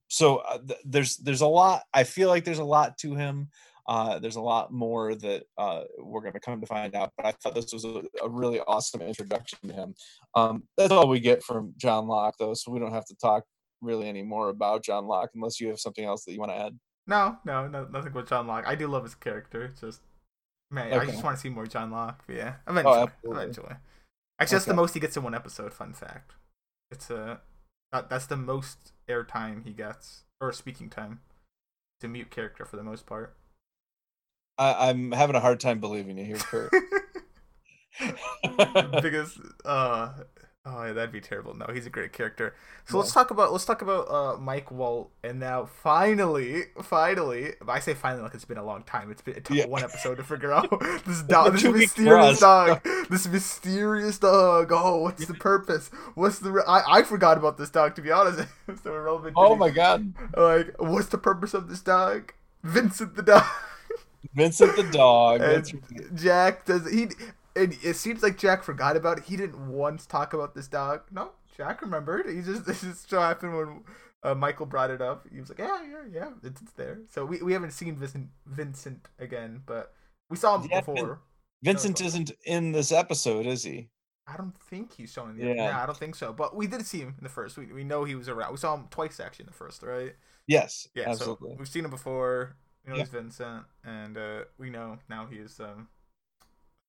so 0.08 0.38
uh, 0.38 0.58
th- 0.58 0.80
there's 0.84 1.16
there's 1.18 1.40
a 1.40 1.46
lot. 1.46 1.82
I 1.94 2.04
feel 2.04 2.28
like 2.28 2.44
there's 2.44 2.58
a 2.58 2.64
lot 2.64 2.98
to 2.98 3.14
him. 3.14 3.48
Uh, 3.86 4.18
there's 4.18 4.36
a 4.36 4.40
lot 4.40 4.72
more 4.72 5.14
that 5.14 5.44
uh, 5.58 5.82
we're 5.98 6.20
going 6.20 6.34
to 6.34 6.40
come 6.40 6.60
to 6.60 6.66
find 6.66 6.94
out. 6.94 7.12
But 7.16 7.26
I 7.26 7.32
thought 7.32 7.54
this 7.54 7.72
was 7.72 7.84
a, 7.84 8.02
a 8.22 8.28
really 8.28 8.60
awesome 8.60 9.00
introduction 9.02 9.58
to 9.68 9.74
him. 9.74 9.94
Um, 10.34 10.64
that's 10.76 10.92
all 10.92 11.08
we 11.08 11.18
get 11.18 11.42
from 11.42 11.74
John 11.76 12.06
Locke, 12.06 12.36
though, 12.38 12.54
so 12.54 12.70
we 12.70 12.78
don't 12.78 12.92
have 12.92 13.06
to 13.06 13.16
talk 13.16 13.44
really 13.80 14.08
any 14.08 14.22
more 14.22 14.48
about 14.48 14.84
John 14.84 15.06
Locke 15.06 15.30
unless 15.34 15.60
you 15.60 15.68
have 15.68 15.80
something 15.80 16.04
else 16.04 16.24
that 16.24 16.32
you 16.32 16.38
want 16.38 16.52
to 16.52 16.58
add. 16.58 16.78
No, 17.06 17.38
no, 17.44 17.66
no, 17.66 17.86
nothing 17.86 18.12
with 18.12 18.28
John 18.28 18.46
Locke. 18.46 18.64
I 18.66 18.74
do 18.74 18.86
love 18.86 19.04
his 19.04 19.14
character. 19.14 19.64
It's 19.64 19.80
just, 19.80 20.00
man, 20.70 20.92
I 20.92 21.04
just 21.06 21.24
want 21.24 21.36
to 21.36 21.40
see 21.40 21.48
more 21.48 21.66
John 21.66 21.90
Locke. 21.90 22.22
But 22.26 22.36
yeah, 22.36 22.54
eventually, 22.68 22.98
absolutely. 22.98 23.42
eventually. 23.42 23.74
Actually, 24.38 24.54
that's 24.54 24.64
the 24.66 24.74
most 24.74 24.94
he 24.94 25.00
gets 25.00 25.16
in 25.16 25.22
one 25.22 25.34
episode. 25.34 25.72
Fun 25.72 25.92
fact. 25.92 26.32
It's 26.90 27.10
a 27.10 27.40
that, 27.92 28.08
that's 28.08 28.26
the 28.26 28.36
most 28.36 28.92
airtime 29.08 29.64
he 29.64 29.72
gets 29.72 30.24
or 30.40 30.52
speaking 30.52 30.88
time. 30.88 31.20
It's 31.98 32.04
a 32.04 32.08
mute 32.08 32.30
character 32.30 32.64
for 32.64 32.76
the 32.76 32.82
most 32.82 33.06
part. 33.06 33.34
I, 34.56 34.88
I'm 34.88 35.12
having 35.12 35.36
a 35.36 35.40
hard 35.40 35.60
time 35.60 35.80
believing 35.80 36.18
you 36.18 36.24
here, 36.24 36.36
Kurt. 36.36 36.72
because 39.02 39.38
uh 39.64 40.12
oh 40.66 40.84
yeah, 40.84 40.92
that'd 40.92 41.12
be 41.12 41.20
terrible. 41.20 41.54
No 41.54 41.66
he's 41.72 41.86
a 41.86 41.90
great 41.90 42.12
character. 42.12 42.54
So 42.86 42.98
let's 42.98 43.12
talk 43.12 43.30
about 43.30 43.52
let's 43.52 43.64
talk 43.64 43.82
about 43.82 44.10
uh 44.10 44.36
mike 44.38 44.70
walt 44.70 45.10
and 45.22 45.38
now 45.38 45.64
finally 45.82 46.64
finally 46.82 47.52
i 47.68 47.78
say 47.78 47.94
finally 47.94 48.22
like 48.22 48.34
it's 48.34 48.44
been 48.44 48.58
a 48.58 48.64
long 48.64 48.82
time. 48.82 49.10
It's 49.10 49.22
been 49.22 49.36
it 49.36 49.44
took 49.44 49.56
Yeah. 49.56 49.66
one 49.66 49.82
episode 49.84 50.16
to 50.16 50.24
figure 50.24 50.52
out 50.52 50.68
this 51.06 51.22
dog 51.22 51.52
this 51.52 51.62
Two 51.62 51.72
weeks 51.72 51.92
for 51.94 52.02
mysterious 52.02 52.40
dog 52.40 52.82
this 53.08 53.26
mysterious 53.28 54.18
dog. 54.18 54.70
Oh 54.72 54.98
what's 55.02 55.26
the 55.26 55.34
purpose? 55.34 55.90
What's 56.14 56.38
the 56.40 56.50
re- 56.52 56.62
I, 56.66 56.98
I 56.98 57.02
forgot 57.02 57.38
about 57.38 57.56
this 57.58 57.70
dog 57.70 57.94
to 57.96 58.02
be 58.02 58.10
honest. 58.10 58.46
It's 58.68 58.82
so 58.82 58.94
irrelevant 58.94 59.34
oh 59.36 59.56
my 59.56 59.70
God, 59.70 60.12
like 60.36 60.74
what's 60.78 61.08
the 61.08 61.18
purpose 61.18 61.54
of 61.54 61.68
this 61.68 61.80
dog? 61.80 62.32
Vincent 62.62 63.16
the 63.16 63.22
dog. 63.22 63.44
Vincent 64.34 64.76
the 64.76 64.84
dog. 64.84 65.40
and 65.40 65.50
That's 65.52 65.72
right. 65.74 66.14
Jack 66.14 66.66
does 66.66 66.88
he 66.90 67.08
and 67.56 67.76
it 67.82 67.96
seems 67.96 68.22
like 68.22 68.38
Jack 68.38 68.62
forgot 68.62 68.96
about 68.96 69.18
it. 69.18 69.24
He 69.24 69.36
didn't 69.36 69.68
once 69.68 70.06
talk 70.06 70.32
about 70.34 70.54
this 70.54 70.68
dog. 70.68 71.02
No, 71.10 71.32
Jack 71.56 71.82
remembered. 71.82 72.26
He 72.28 72.40
just 72.42 72.64
this 72.66 72.82
just 72.82 73.08
so 73.10 73.20
happened 73.20 73.56
when 73.56 73.84
uh, 74.22 74.34
Michael 74.34 74.66
brought 74.66 74.90
it 74.90 75.00
up. 75.02 75.26
He 75.32 75.40
was 75.40 75.48
like, 75.48 75.58
"Yeah, 75.58 75.82
yeah, 75.88 76.02
yeah, 76.12 76.30
it's, 76.42 76.60
it's 76.62 76.72
there." 76.72 77.00
So 77.10 77.24
we, 77.24 77.42
we 77.42 77.52
haven't 77.52 77.72
seen 77.72 77.96
Vincent 77.96 78.28
Vincent 78.46 79.08
again, 79.18 79.62
but 79.66 79.92
we 80.28 80.36
saw 80.36 80.58
him 80.58 80.68
Yeah, 80.70 80.80
before. 80.80 81.20
Vincent 81.62 81.98
so- 81.98 82.04
isn't 82.06 82.30
in 82.46 82.72
this 82.72 82.92
episode, 82.92 83.46
is 83.46 83.62
he? 83.64 83.88
I 84.26 84.36
don't 84.36 84.56
think 84.70 84.92
he's 84.92 85.12
shown 85.12 85.30
in 85.30 85.36
the 85.38 85.46
Yeah. 85.46 85.54
yeah. 85.54 85.82
I 85.82 85.86
don't 85.86 85.96
think 85.98 86.14
so. 86.14 86.32
But 86.32 86.54
we 86.54 86.68
did 86.68 86.86
see 86.86 86.98
him 87.00 87.14
in 87.18 87.24
the 87.24 87.28
first. 87.28 87.58
We, 87.58 87.66
we 87.66 87.82
know 87.82 88.04
he 88.04 88.14
was 88.14 88.28
around. 88.28 88.52
We 88.52 88.58
saw 88.58 88.74
him 88.76 88.86
twice 88.90 89.18
actually 89.18 89.42
in 89.44 89.46
the 89.48 89.52
first, 89.54 89.82
right? 89.82 90.14
Yes, 90.46 90.86
Yeah, 90.94 91.08
absolutely. 91.10 91.50
so 91.50 91.56
we've 91.58 91.68
seen 91.68 91.84
him 91.84 91.90
before. 91.90 92.54
We 92.86 92.90
know 92.90 92.96
Yeah. 92.98 93.02
he's 93.04 93.10
Vincent, 93.12 93.64
and 93.84 94.16
uh, 94.16 94.40
we 94.56 94.70
know 94.70 94.98
now 95.08 95.26
he 95.26 95.36
is 95.38 95.58
um, 95.58 95.88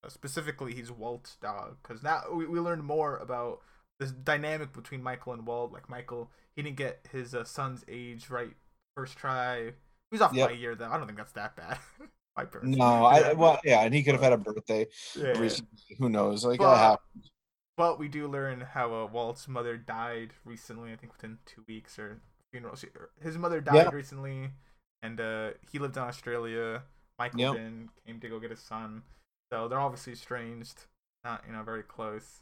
specifically 0.08 0.74
he's 0.74 0.92
Walt's 0.92 1.36
dog 1.42 1.78
because 1.82 2.02
now 2.04 2.24
we, 2.34 2.46
we 2.48 2.60
learned 2.60 2.84
more 2.84 3.18
about 3.18 3.60
this 4.00 4.12
dynamic 4.12 4.74
between 4.74 5.04
Michael 5.04 5.34
and 5.34 5.46
Walt. 5.46 5.72
Like 5.72 5.90
Michael, 5.90 6.32
he 6.56 6.62
didn't 6.64 6.78
get 6.78 7.06
his 7.12 7.36
uh, 7.36 7.44
son's 7.44 7.84
age 7.88 8.30
right 8.30 8.54
first 8.96 9.18
try. 9.18 9.66
He 9.66 9.72
was 10.12 10.22
off 10.22 10.34
Yep. 10.34 10.50
by 10.50 10.54
a 10.56 10.58
year 10.58 10.76
though. 10.76 10.90
I 10.90 10.98
don't 10.98 11.06
think 11.06 11.18
that's 11.18 11.34
that 11.34 11.56
bad. 11.56 11.78
My. 12.38 12.46
No, 12.64 12.86
I 13.06 13.34
well, 13.34 13.60
yeah, 13.64 13.82
and 13.82 13.94
he 13.94 14.04
could 14.04 14.14
have 14.14 14.24
had 14.24 14.32
a 14.34 14.38
birthday 14.38 14.88
yeah, 15.18 15.34
yeah. 15.34 15.40
recently. 15.40 15.78
Who 16.00 16.10
knows? 16.10 16.46
Like 16.46 16.60
that 16.62 16.78
happened. 16.78 17.30
But 17.76 18.00
we 18.00 18.08
do 18.08 18.28
learn 18.28 18.62
how 18.62 18.94
uh, 18.94 19.06
Walt's 19.06 19.48
mother 19.48 19.76
died 19.76 20.32
recently. 20.46 20.94
I 20.94 20.96
think 20.96 21.12
within 21.14 21.40
two 21.46 21.64
weeks 21.68 22.00
or 22.00 22.22
funeral. 22.52 22.76
She, 22.76 22.88
his 23.22 23.38
mother 23.38 23.60
died 23.60 23.76
Yeah. 23.76 23.90
recently, 23.90 24.52
and 25.04 25.20
uh, 25.20 25.52
he 25.72 25.78
lived 25.80 25.98
in 25.98 26.04
Australia. 26.04 26.84
Michael 27.20 27.40
Yep. 27.40 27.54
then 27.56 27.90
came 28.08 28.20
to 28.22 28.30
go 28.30 28.40
get 28.40 28.52
his 28.52 28.62
son. 28.62 29.04
So 29.52 29.68
they're 29.68 29.80
obviously 29.80 30.14
estranged, 30.14 30.86
not 31.26 31.44
you 31.46 31.54
know 31.54 31.64
very 31.64 31.84
close. 31.84 32.42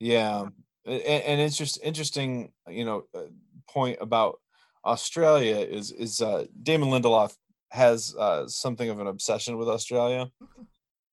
Yeah, 0.00 0.46
and, 0.84 1.00
and 1.02 1.40
it's 1.40 1.56
just 1.56 1.78
interesting, 1.82 2.52
you 2.68 2.84
know, 2.84 3.04
uh, 3.14 3.26
point 3.68 3.98
about 4.00 4.40
Australia 4.84 5.56
is 5.56 5.92
is 5.92 6.20
uh, 6.20 6.46
Damon 6.62 6.88
Lindelof 6.88 7.36
has 7.70 8.14
uh, 8.18 8.48
something 8.48 8.90
of 8.90 8.98
an 8.98 9.06
obsession 9.06 9.58
with 9.58 9.68
Australia. 9.68 10.30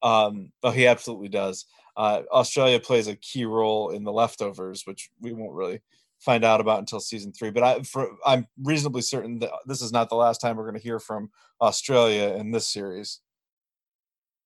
Um, 0.01 0.51
oh, 0.63 0.71
he 0.71 0.87
absolutely 0.87 1.29
does. 1.29 1.65
Uh, 1.95 2.21
Australia 2.31 2.79
plays 2.79 3.07
a 3.07 3.15
key 3.15 3.45
role 3.45 3.89
in 3.89 4.03
the 4.03 4.11
leftovers, 4.11 4.83
which 4.85 5.09
we 5.19 5.33
won't 5.33 5.53
really 5.53 5.81
find 6.19 6.43
out 6.43 6.61
about 6.61 6.79
until 6.79 6.99
season 6.99 7.31
three. 7.31 7.51
But 7.51 7.63
I, 7.63 7.81
for, 7.81 8.09
I'm 8.25 8.47
reasonably 8.63 9.01
certain 9.01 9.39
that 9.39 9.51
this 9.65 9.81
is 9.81 9.91
not 9.91 10.09
the 10.09 10.15
last 10.15 10.39
time 10.39 10.55
we're 10.55 10.69
going 10.69 10.79
to 10.79 10.83
hear 10.83 10.99
from 10.99 11.29
Australia 11.61 12.35
in 12.35 12.51
this 12.51 12.67
series. 12.67 13.19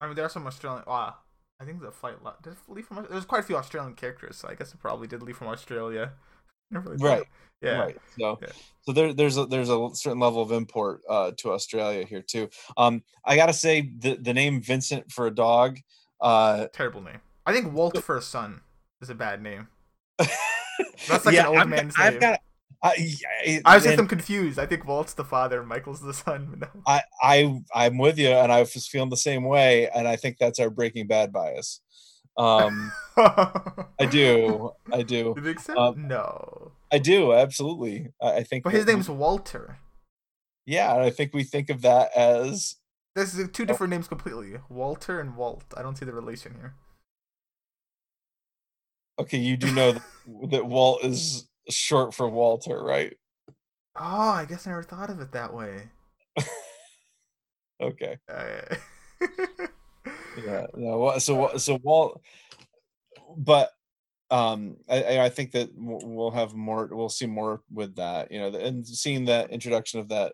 I 0.01 0.07
mean, 0.07 0.15
there 0.15 0.25
are 0.25 0.29
some 0.29 0.47
Australian. 0.47 0.83
Wow, 0.87 1.15
I 1.59 1.65
think 1.65 1.81
the 1.81 1.91
flight 1.91 2.15
did 2.43 2.53
it 2.53 2.59
leave 2.67 2.85
from. 2.87 3.05
There's 3.09 3.25
quite 3.25 3.41
a 3.41 3.43
few 3.43 3.55
Australian 3.55 3.93
characters, 3.93 4.37
so 4.37 4.49
I 4.49 4.55
guess 4.55 4.73
it 4.73 4.79
probably 4.79 5.07
did 5.07 5.21
leave 5.21 5.37
from 5.37 5.47
Australia. 5.47 6.13
Really 6.73 6.95
Right. 6.99 7.23
Yeah. 7.61 7.79
Right. 7.79 7.97
So, 8.17 8.39
Yeah. 8.41 8.47
so 8.83 8.93
there, 8.93 9.13
there's 9.13 9.37
a, 9.37 9.45
there's 9.45 9.69
a 9.69 9.89
certain 9.91 10.19
level 10.19 10.41
of 10.41 10.53
import 10.53 11.01
uh, 11.09 11.31
to 11.39 11.51
Australia 11.51 12.05
here 12.05 12.21
too. 12.21 12.49
Um, 12.77 13.03
I 13.25 13.35
gotta 13.35 13.51
say 13.51 13.91
the 13.97 14.15
the 14.15 14.33
name 14.33 14.61
Vincent 14.61 15.11
for 15.11 15.27
a 15.27 15.31
dog. 15.31 15.79
Uh, 16.21 16.67
Terrible 16.71 17.01
name. 17.01 17.19
I 17.45 17.51
think 17.51 17.73
Walt 17.73 18.01
for 18.01 18.15
a 18.15 18.21
son 18.21 18.61
is 19.01 19.09
a 19.09 19.15
bad 19.15 19.41
name. 19.41 19.67
That's 20.17 21.25
like 21.25 21.35
yeah, 21.35 21.41
an 21.41 21.47
old 21.47 21.57
I've, 21.57 21.69
man's 21.69 21.95
I've 21.97 22.13
name. 22.13 22.19
got. 22.21 22.39
I, 22.83 23.15
I, 23.45 23.61
I 23.65 23.75
was 23.75 23.83
just 23.83 24.09
confused. 24.09 24.57
I 24.57 24.65
think 24.65 24.85
Walt's 24.87 25.13
the 25.13 25.23
father, 25.23 25.59
and 25.59 25.69
Michael's 25.69 26.01
the 26.01 26.13
son. 26.13 26.55
No. 26.61 26.67
I, 26.87 27.01
I, 27.21 27.61
I'm 27.75 27.97
with 27.99 28.17
you, 28.17 28.29
and 28.29 28.51
I 28.51 28.59
was 28.61 28.87
feeling 28.87 29.09
the 29.09 29.17
same 29.17 29.43
way, 29.43 29.87
and 29.89 30.07
I 30.07 30.15
think 30.15 30.37
that's 30.39 30.59
our 30.59 30.69
Breaking 30.69 31.05
Bad 31.07 31.31
bias. 31.31 31.79
Um, 32.37 32.91
I 33.17 34.07
do, 34.09 34.71
I 34.91 35.03
do, 35.03 35.33
You 35.37 35.43
think 35.43 35.59
so? 35.59 35.77
Um, 35.77 36.07
no. 36.07 36.71
I 36.91 36.97
do, 36.97 37.33
absolutely. 37.33 38.07
I, 38.21 38.37
I 38.37 38.43
think. 38.43 38.63
But 38.63 38.73
his 38.73 38.85
name's 38.87 39.09
Walter. 39.09 39.77
Yeah, 40.65 40.93
and 40.93 41.03
I 41.03 41.09
think 41.11 41.33
we 41.33 41.43
think 41.43 41.69
of 41.69 41.81
that 41.81 42.15
as 42.15 42.77
This 43.15 43.33
is 43.35 43.45
Oh. 43.45 43.47
two 43.47 43.65
different 43.65 43.91
names 43.91 44.07
completely. 44.07 44.59
Walter 44.69 45.19
and 45.19 45.35
Walt. 45.35 45.65
I 45.77 45.81
don't 45.83 45.97
see 45.97 46.05
the 46.05 46.13
relation 46.13 46.55
here. 46.55 46.75
okay. 49.19 49.37
You 49.37 49.57
do 49.57 49.71
know 49.71 49.91
that, 49.93 50.01
that 50.51 50.65
Walt 50.65 51.03
is 51.03 51.47
short 51.71 52.13
for 52.13 52.29
Walter, 52.29 52.81
right? 52.83 53.13
Oh, 53.95 54.29
I 54.31 54.45
guess 54.45 54.65
I 54.67 54.71
never 54.71 54.83
thought 54.83 55.09
of 55.09 55.19
it 55.19 55.31
that 55.33 55.53
way. 55.53 55.89
Okay. 57.81 58.17
Uh, 58.29 58.75
Yeah. 60.45 60.67
No. 60.75 61.17
So 61.17 61.51
so 61.57 61.79
Walt, 61.83 62.21
but 63.35 63.71
um, 64.29 64.77
I 64.87 65.19
I- 65.19 65.29
think 65.29 65.51
that 65.53 65.69
we'll 65.75 66.31
have 66.31 66.53
more. 66.53 66.87
We'll 66.91 67.09
see 67.09 67.25
more 67.25 67.61
with 67.71 67.95
that. 67.95 68.31
You 68.31 68.39
know, 68.39 68.57
and 68.57 68.87
seeing 68.87 69.25
that 69.25 69.49
introduction 69.49 69.99
of 69.99 70.09
that 70.09 70.33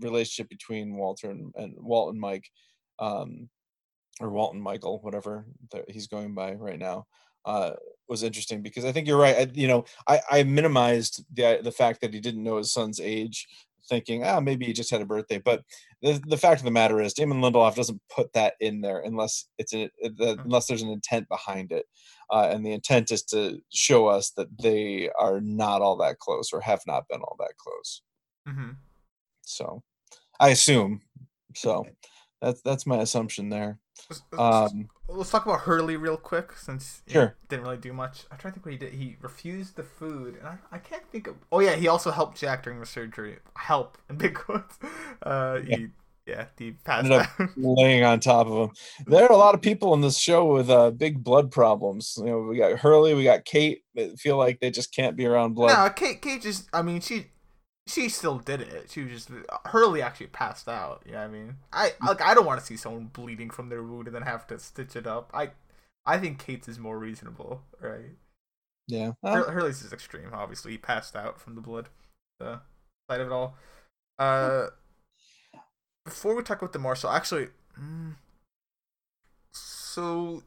relationship 0.00 0.48
between 0.48 0.96
Walter 0.96 1.30
and, 1.30 1.52
and 1.56 1.74
Walt 1.76 2.10
and 2.12 2.20
Mike, 2.20 2.48
um, 2.98 3.48
or 4.20 4.30
Walt 4.30 4.54
and 4.54 4.62
Michael, 4.62 4.98
whatever 5.02 5.46
that 5.72 5.90
he's 5.90 6.08
going 6.08 6.34
by 6.34 6.54
right 6.54 6.78
now, 6.78 7.06
uh, 7.44 7.72
was 8.08 8.22
interesting 8.22 8.62
because 8.62 8.84
I 8.84 8.92
think 8.92 9.06
you're 9.06 9.18
right. 9.18 9.36
I, 9.36 9.50
you 9.52 9.68
know, 9.68 9.84
I, 10.06 10.20
I 10.30 10.42
minimized 10.42 11.24
the 11.32 11.60
the 11.62 11.72
fact 11.72 12.00
that 12.00 12.14
he 12.14 12.20
didn't 12.20 12.44
know 12.44 12.58
his 12.58 12.72
son's 12.72 13.00
age, 13.00 13.48
thinking 13.88 14.24
ah 14.24 14.40
maybe 14.40 14.66
he 14.66 14.72
just 14.72 14.90
had 14.90 15.00
a 15.00 15.06
birthday. 15.06 15.38
But 15.38 15.62
the 16.02 16.20
the 16.26 16.36
fact 16.36 16.60
of 16.60 16.64
the 16.64 16.70
matter 16.70 17.00
is, 17.00 17.14
Damon 17.14 17.40
Lindelof 17.40 17.74
doesn't 17.74 18.00
put 18.14 18.32
that 18.34 18.54
in 18.60 18.80
there 18.80 19.00
unless 19.00 19.48
it's 19.58 19.74
a, 19.74 19.90
the, 20.02 20.38
unless 20.44 20.66
there's 20.66 20.82
an 20.82 20.90
intent 20.90 21.28
behind 21.28 21.72
it, 21.72 21.86
uh, 22.30 22.48
and 22.50 22.64
the 22.64 22.72
intent 22.72 23.10
is 23.10 23.22
to 23.24 23.60
show 23.72 24.06
us 24.06 24.30
that 24.36 24.48
they 24.60 25.10
are 25.18 25.40
not 25.40 25.82
all 25.82 25.96
that 25.98 26.18
close 26.18 26.52
or 26.52 26.60
have 26.60 26.82
not 26.86 27.08
been 27.08 27.20
all 27.20 27.36
that 27.38 27.56
close. 27.56 28.02
hmm 28.46 28.72
So, 29.42 29.82
I 30.38 30.50
assume. 30.50 31.02
So, 31.54 31.86
that's 32.42 32.60
that's 32.62 32.86
my 32.86 32.98
assumption 32.98 33.48
there. 33.48 33.78
Um, 34.38 34.88
let's 35.08 35.30
talk 35.30 35.46
about 35.46 35.60
Hurley 35.60 35.96
real 35.96 36.16
quick, 36.16 36.52
since 36.52 37.02
he 37.06 37.14
Sure. 37.14 37.34
didn't 37.48 37.64
really 37.64 37.76
do 37.78 37.92
much. 37.92 38.24
I'm 38.30 38.38
trying 38.38 38.52
to 38.54 38.60
think 38.60 38.66
what 38.66 38.72
he 38.72 38.78
did. 38.78 38.92
He 38.94 39.16
refused 39.20 39.76
the 39.76 39.82
food, 39.82 40.36
and 40.36 40.46
I, 40.46 40.58
I 40.72 40.78
can't 40.78 41.02
think 41.10 41.26
of. 41.26 41.36
Oh 41.50 41.60
yeah, 41.60 41.74
he 41.76 41.88
also 41.88 42.10
helped 42.10 42.38
Jack 42.38 42.62
during 42.64 42.80
the 42.80 42.86
surgery. 42.86 43.38
Help 43.56 43.98
in 44.10 44.16
big 44.16 44.34
quotes. 44.34 44.78
Uh, 45.22 45.60
Yeah. 45.66 45.76
he 45.76 45.86
yeah 46.26 46.44
he 46.58 46.72
passed 46.72 47.04
Ended 47.04 47.20
up 47.20 47.40
out. 47.40 47.50
laying 47.56 48.02
on 48.04 48.18
top 48.20 48.46
of 48.48 48.68
him. 48.70 48.76
There 49.06 49.24
are 49.24 49.32
a 49.32 49.36
lot 49.36 49.54
of 49.54 49.62
people 49.62 49.94
in 49.94 50.00
this 50.00 50.18
show 50.18 50.44
with 50.52 50.68
uh, 50.68 50.90
big 50.90 51.22
blood 51.22 51.50
problems. 51.52 52.14
You 52.18 52.24
know, 52.26 52.40
we 52.40 52.56
got 52.58 52.78
Hurley, 52.78 53.14
we 53.14 53.22
got 53.24 53.44
Kate 53.44 53.82
that 53.94 54.18
feel 54.18 54.36
like 54.36 54.58
they 54.60 54.70
just 54.70 54.92
can't 54.94 55.16
be 55.16 55.24
around 55.26 55.54
blood. 55.54 55.72
no, 55.72 55.88
Kate 55.90 56.20
Kate 56.20 56.42
just. 56.42 56.68
I 56.72 56.82
mean 56.82 57.00
she. 57.00 57.26
She 57.88 58.08
still 58.08 58.38
did 58.38 58.60
it. 58.60 58.90
She 58.90 59.02
was 59.04 59.12
just 59.12 59.30
Hurley 59.66 60.02
actually 60.02 60.26
passed 60.26 60.68
out. 60.68 61.02
You 61.06 61.12
know 61.12 61.18
what 61.18 61.24
I 61.24 61.28
mean? 61.28 61.56
I 61.72 61.92
like 62.04 62.20
I 62.20 62.34
don't 62.34 62.46
want 62.46 62.58
to 62.60 62.66
see 62.66 62.76
someone 62.76 63.10
bleeding 63.12 63.50
from 63.50 63.68
their 63.68 63.82
wound 63.82 64.08
and 64.08 64.14
then 64.14 64.22
have 64.22 64.46
to 64.48 64.58
stitch 64.58 64.96
it 64.96 65.06
up. 65.06 65.30
I 65.32 65.50
I 66.04 66.18
think 66.18 66.38
Kate's 66.38 66.68
is 66.68 66.78
more 66.78 66.98
reasonable, 66.98 67.62
right? 67.80 68.16
Yeah. 68.88 69.12
Hur- 69.22 69.46
Uh, 69.48 69.50
Hurley's 69.50 69.82
is 69.82 69.92
extreme. 69.92 70.30
Obviously, 70.32 70.72
he 70.72 70.78
passed 70.78 71.14
out 71.16 71.40
from 71.40 71.54
the 71.54 71.60
blood. 71.60 71.88
The 72.40 72.60
side 73.08 73.20
of 73.20 73.28
it 73.28 73.32
all. 73.32 73.56
Uh, 74.18 74.68
before 76.04 76.34
we 76.36 76.42
talk 76.42 76.58
about 76.62 76.72
the 76.72 76.78
Marshall, 76.78 77.10
actually, 77.10 77.48
mm, 77.80 78.14
so 79.52 80.42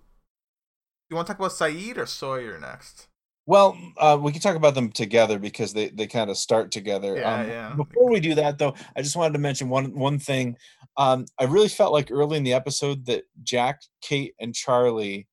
you 1.09 1.15
want 1.15 1.27
to 1.27 1.33
talk 1.33 1.39
about 1.39 1.51
Sayid 1.51 1.97
or 1.97 2.05
Sawyer 2.05 2.59
next? 2.59 3.07
Well, 3.49 3.75
uh, 3.97 4.15
we 4.21 4.31
can 4.31 4.41
talk 4.41 4.55
about 4.55 4.75
them 4.75 4.91
together 4.91 5.39
because 5.39 5.73
they, 5.73 5.89
they 5.89 6.05
kind 6.05 6.29
of 6.29 6.37
start 6.37 6.69
together. 6.69 7.15
Yeah, 7.15 7.33
um, 7.33 7.47
yeah. 7.47 7.73
Before 7.75 8.07
we 8.07 8.19
do 8.19 8.35
that, 8.35 8.59
though, 8.59 8.75
I 8.95 9.01
just 9.01 9.15
wanted 9.15 9.33
to 9.33 9.39
mention 9.39 9.69
one 9.69 9.97
one 9.97 10.19
thing. 10.19 10.55
Um, 10.97 11.25
I 11.39 11.45
really 11.45 11.67
felt 11.67 11.91
like 11.91 12.11
early 12.11 12.37
in 12.37 12.43
the 12.43 12.53
episode 12.53 13.07
that 13.07 13.23
Jack, 13.41 13.81
Kate, 14.03 14.35
and 14.39 14.53
Charlie 14.53 15.27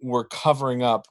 were 0.00 0.22
covering 0.22 0.84
up 0.84 1.06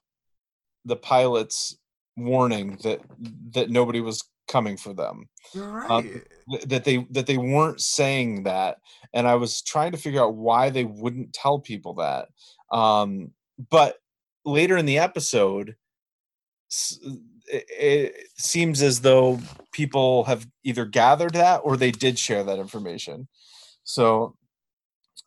the 0.85 0.95
pilot's 0.95 1.77
warning 2.15 2.77
that 2.83 3.01
that 3.49 3.69
nobody 3.69 3.99
was 3.99 4.23
coming 4.47 4.77
for 4.77 4.93
them. 4.93 5.27
You're 5.53 5.67
right. 5.67 5.91
Um, 5.91 6.21
th- 6.49 6.63
that 6.67 6.85
they 6.85 7.05
that 7.11 7.27
they 7.27 7.37
weren't 7.37 7.81
saying 7.81 8.43
that 8.43 8.77
and 9.13 9.27
i 9.27 9.35
was 9.35 9.61
trying 9.61 9.91
to 9.91 9.97
figure 9.97 10.21
out 10.21 10.35
why 10.35 10.69
they 10.69 10.83
wouldn't 10.83 11.31
tell 11.31 11.59
people 11.59 11.93
that 11.93 12.27
um 12.71 13.31
but 13.69 13.95
later 14.45 14.75
in 14.75 14.85
the 14.85 14.99
episode 14.99 15.75
it, 17.47 18.15
seems 18.37 18.81
as 18.81 19.01
though 19.01 19.39
people 19.71 20.23
have 20.25 20.47
either 20.63 20.85
gathered 20.85 21.33
that 21.33 21.61
or 21.63 21.77
they 21.77 21.91
did 21.91 22.17
share 22.17 22.43
that 22.43 22.59
information. 22.59 23.27
So 23.83 24.35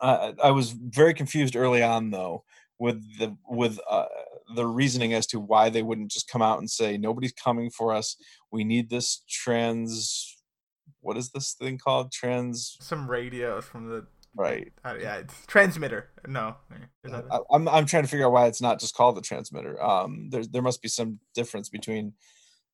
I 0.01 0.35
i 0.43 0.51
was 0.51 0.73
very 0.73 1.15
confused 1.15 1.57
early 1.57 1.83
on 1.83 2.11
though 2.11 2.45
with 2.79 3.03
the 3.19 3.37
with 3.49 3.79
uh, 3.89 4.07
the 4.55 4.67
reasoning 4.67 5.15
as 5.15 5.27
to 5.29 5.41
why 5.41 5.71
they 5.71 5.83
wouldn't 5.83 6.11
just 6.11 6.29
come 6.29 6.43
out 6.43 6.59
and 6.59 6.71
say 6.71 6.97
nobody's 6.97 7.33
coming 7.33 7.71
for 7.71 7.95
us. 7.95 8.17
We 8.51 8.65
need 8.65 8.91
this 8.91 9.23
trans 9.29 10.37
what 11.01 11.17
is 11.17 11.31
this 11.31 11.55
thing 11.55 11.79
called? 11.79 12.11
Trans 12.13 12.77
Some 12.81 13.09
radio 13.09 13.61
from 13.61 13.89
the 13.89 14.07
right. 14.37 14.73
Uh, 14.85 14.95
yeah 15.01 15.17
it's 15.17 15.47
transmitter. 15.47 16.11
No, 16.27 16.57
is 17.05 17.13
that 17.13 17.25
it? 17.25 17.31
I, 17.31 17.39
I'm, 17.53 17.69
I'm 17.69 17.87
trying 17.87 18.05
to 18.05 18.09
figure 18.09 18.27
out 18.27 18.33
why 18.33 18.47
it's 18.47 18.61
not 18.61 18.81
just 18.81 18.95
called 18.95 19.17
the 19.17 19.21
transmitter. 19.21 19.83
Um 19.83 20.29
there, 20.31 20.45
there 20.45 20.63
must 20.63 20.83
be 20.83 20.89
some 20.89 21.19
difference 21.35 21.69
between 21.69 22.13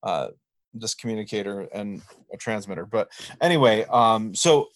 uh 0.02 0.28
this 0.74 0.94
communicator 0.94 1.68
and 1.74 2.02
a 2.32 2.36
transmitter. 2.36 2.86
But 2.86 3.10
anyway 3.40 3.84
um 3.84 4.34
so 4.34 4.68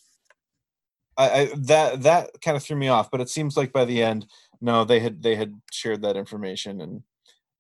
I, 1.17 1.31
I 1.31 1.51
that 1.57 2.03
that 2.03 2.31
kind 2.43 2.57
of 2.57 2.63
threw 2.63 2.77
me 2.77 2.89
off 2.89 3.11
but 3.11 3.21
it 3.21 3.29
seems 3.29 3.57
like 3.57 3.73
by 3.73 3.85
the 3.85 4.03
end 4.03 4.27
no 4.61 4.85
they 4.85 5.01
had 5.01 5.23
they 5.23 5.35
had 5.35 5.55
shared 5.73 6.03
that 6.03 6.17
information 6.17 6.81
and 6.81 7.03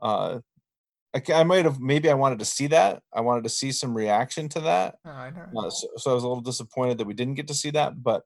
uh 0.00 0.40
I, 1.16 1.22
I 1.32 1.44
might 1.44 1.64
have 1.64 1.80
maybe 1.80 2.10
I 2.10 2.14
wanted 2.14 2.40
to 2.40 2.44
see 2.44 2.66
that. 2.68 3.02
I 3.12 3.20
wanted 3.22 3.44
to 3.44 3.50
see 3.50 3.72
some 3.72 3.96
reaction 3.96 4.48
to 4.50 4.60
that. 4.60 4.96
Oh, 5.04 5.10
I 5.10 5.28
uh, 5.28 5.70
so, 5.70 5.88
so 5.96 6.10
I 6.10 6.14
was 6.14 6.24
a 6.24 6.28
little 6.28 6.42
disappointed 6.42 6.98
that 6.98 7.06
we 7.06 7.14
didn't 7.14 7.34
get 7.34 7.48
to 7.48 7.54
see 7.54 7.70
that, 7.70 8.02
but 8.02 8.24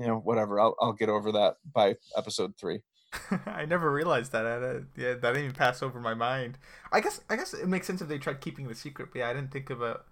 you 0.00 0.06
know, 0.06 0.16
whatever. 0.16 0.58
I'll 0.58 0.74
I'll 0.80 0.94
get 0.94 1.08
over 1.08 1.30
that 1.32 1.56
by 1.72 1.96
episode 2.16 2.54
three. 2.56 2.80
I 3.46 3.66
never 3.66 3.92
realized 3.92 4.32
that. 4.32 4.46
I, 4.46 5.00
yeah, 5.00 5.14
that 5.14 5.20
didn't 5.20 5.44
even 5.44 5.54
pass 5.54 5.82
over 5.82 6.00
my 6.00 6.14
mind. 6.14 6.58
I 6.90 7.00
guess 7.00 7.20
I 7.28 7.36
guess 7.36 7.52
it 7.52 7.68
makes 7.68 7.86
sense 7.86 8.00
if 8.00 8.08
they 8.08 8.18
tried 8.18 8.40
keeping 8.40 8.66
the 8.66 8.74
secret. 8.74 9.10
But 9.12 9.18
yeah, 9.20 9.28
I 9.28 9.34
didn't 9.34 9.52
think 9.52 9.68
about 9.68 10.06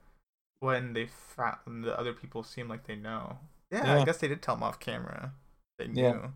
when 0.60 0.92
they 0.92 1.06
found 1.06 1.84
the 1.84 1.98
other 1.98 2.12
people 2.12 2.42
seem 2.42 2.68
like 2.68 2.86
they 2.86 2.96
know. 2.96 3.38
Yeah, 3.72 4.00
I 4.00 4.04
guess 4.04 4.18
they 4.18 4.28
did 4.28 4.42
tell 4.42 4.56
them 4.56 4.64
off 4.64 4.78
camera. 4.78 5.32
They 5.78 5.88
knew. 5.88 6.02
Yeah. 6.02 6.26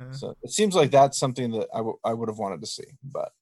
Yeah. 0.00 0.12
So 0.12 0.36
it 0.42 0.50
seems 0.50 0.74
like 0.74 0.90
that's 0.90 1.18
something 1.18 1.50
that 1.52 1.68
I 1.74 1.78
w- 1.78 1.98
I 2.04 2.12
would 2.12 2.28
have 2.28 2.38
wanted 2.38 2.60
to 2.60 2.66
see, 2.66 2.84
but 3.02 3.32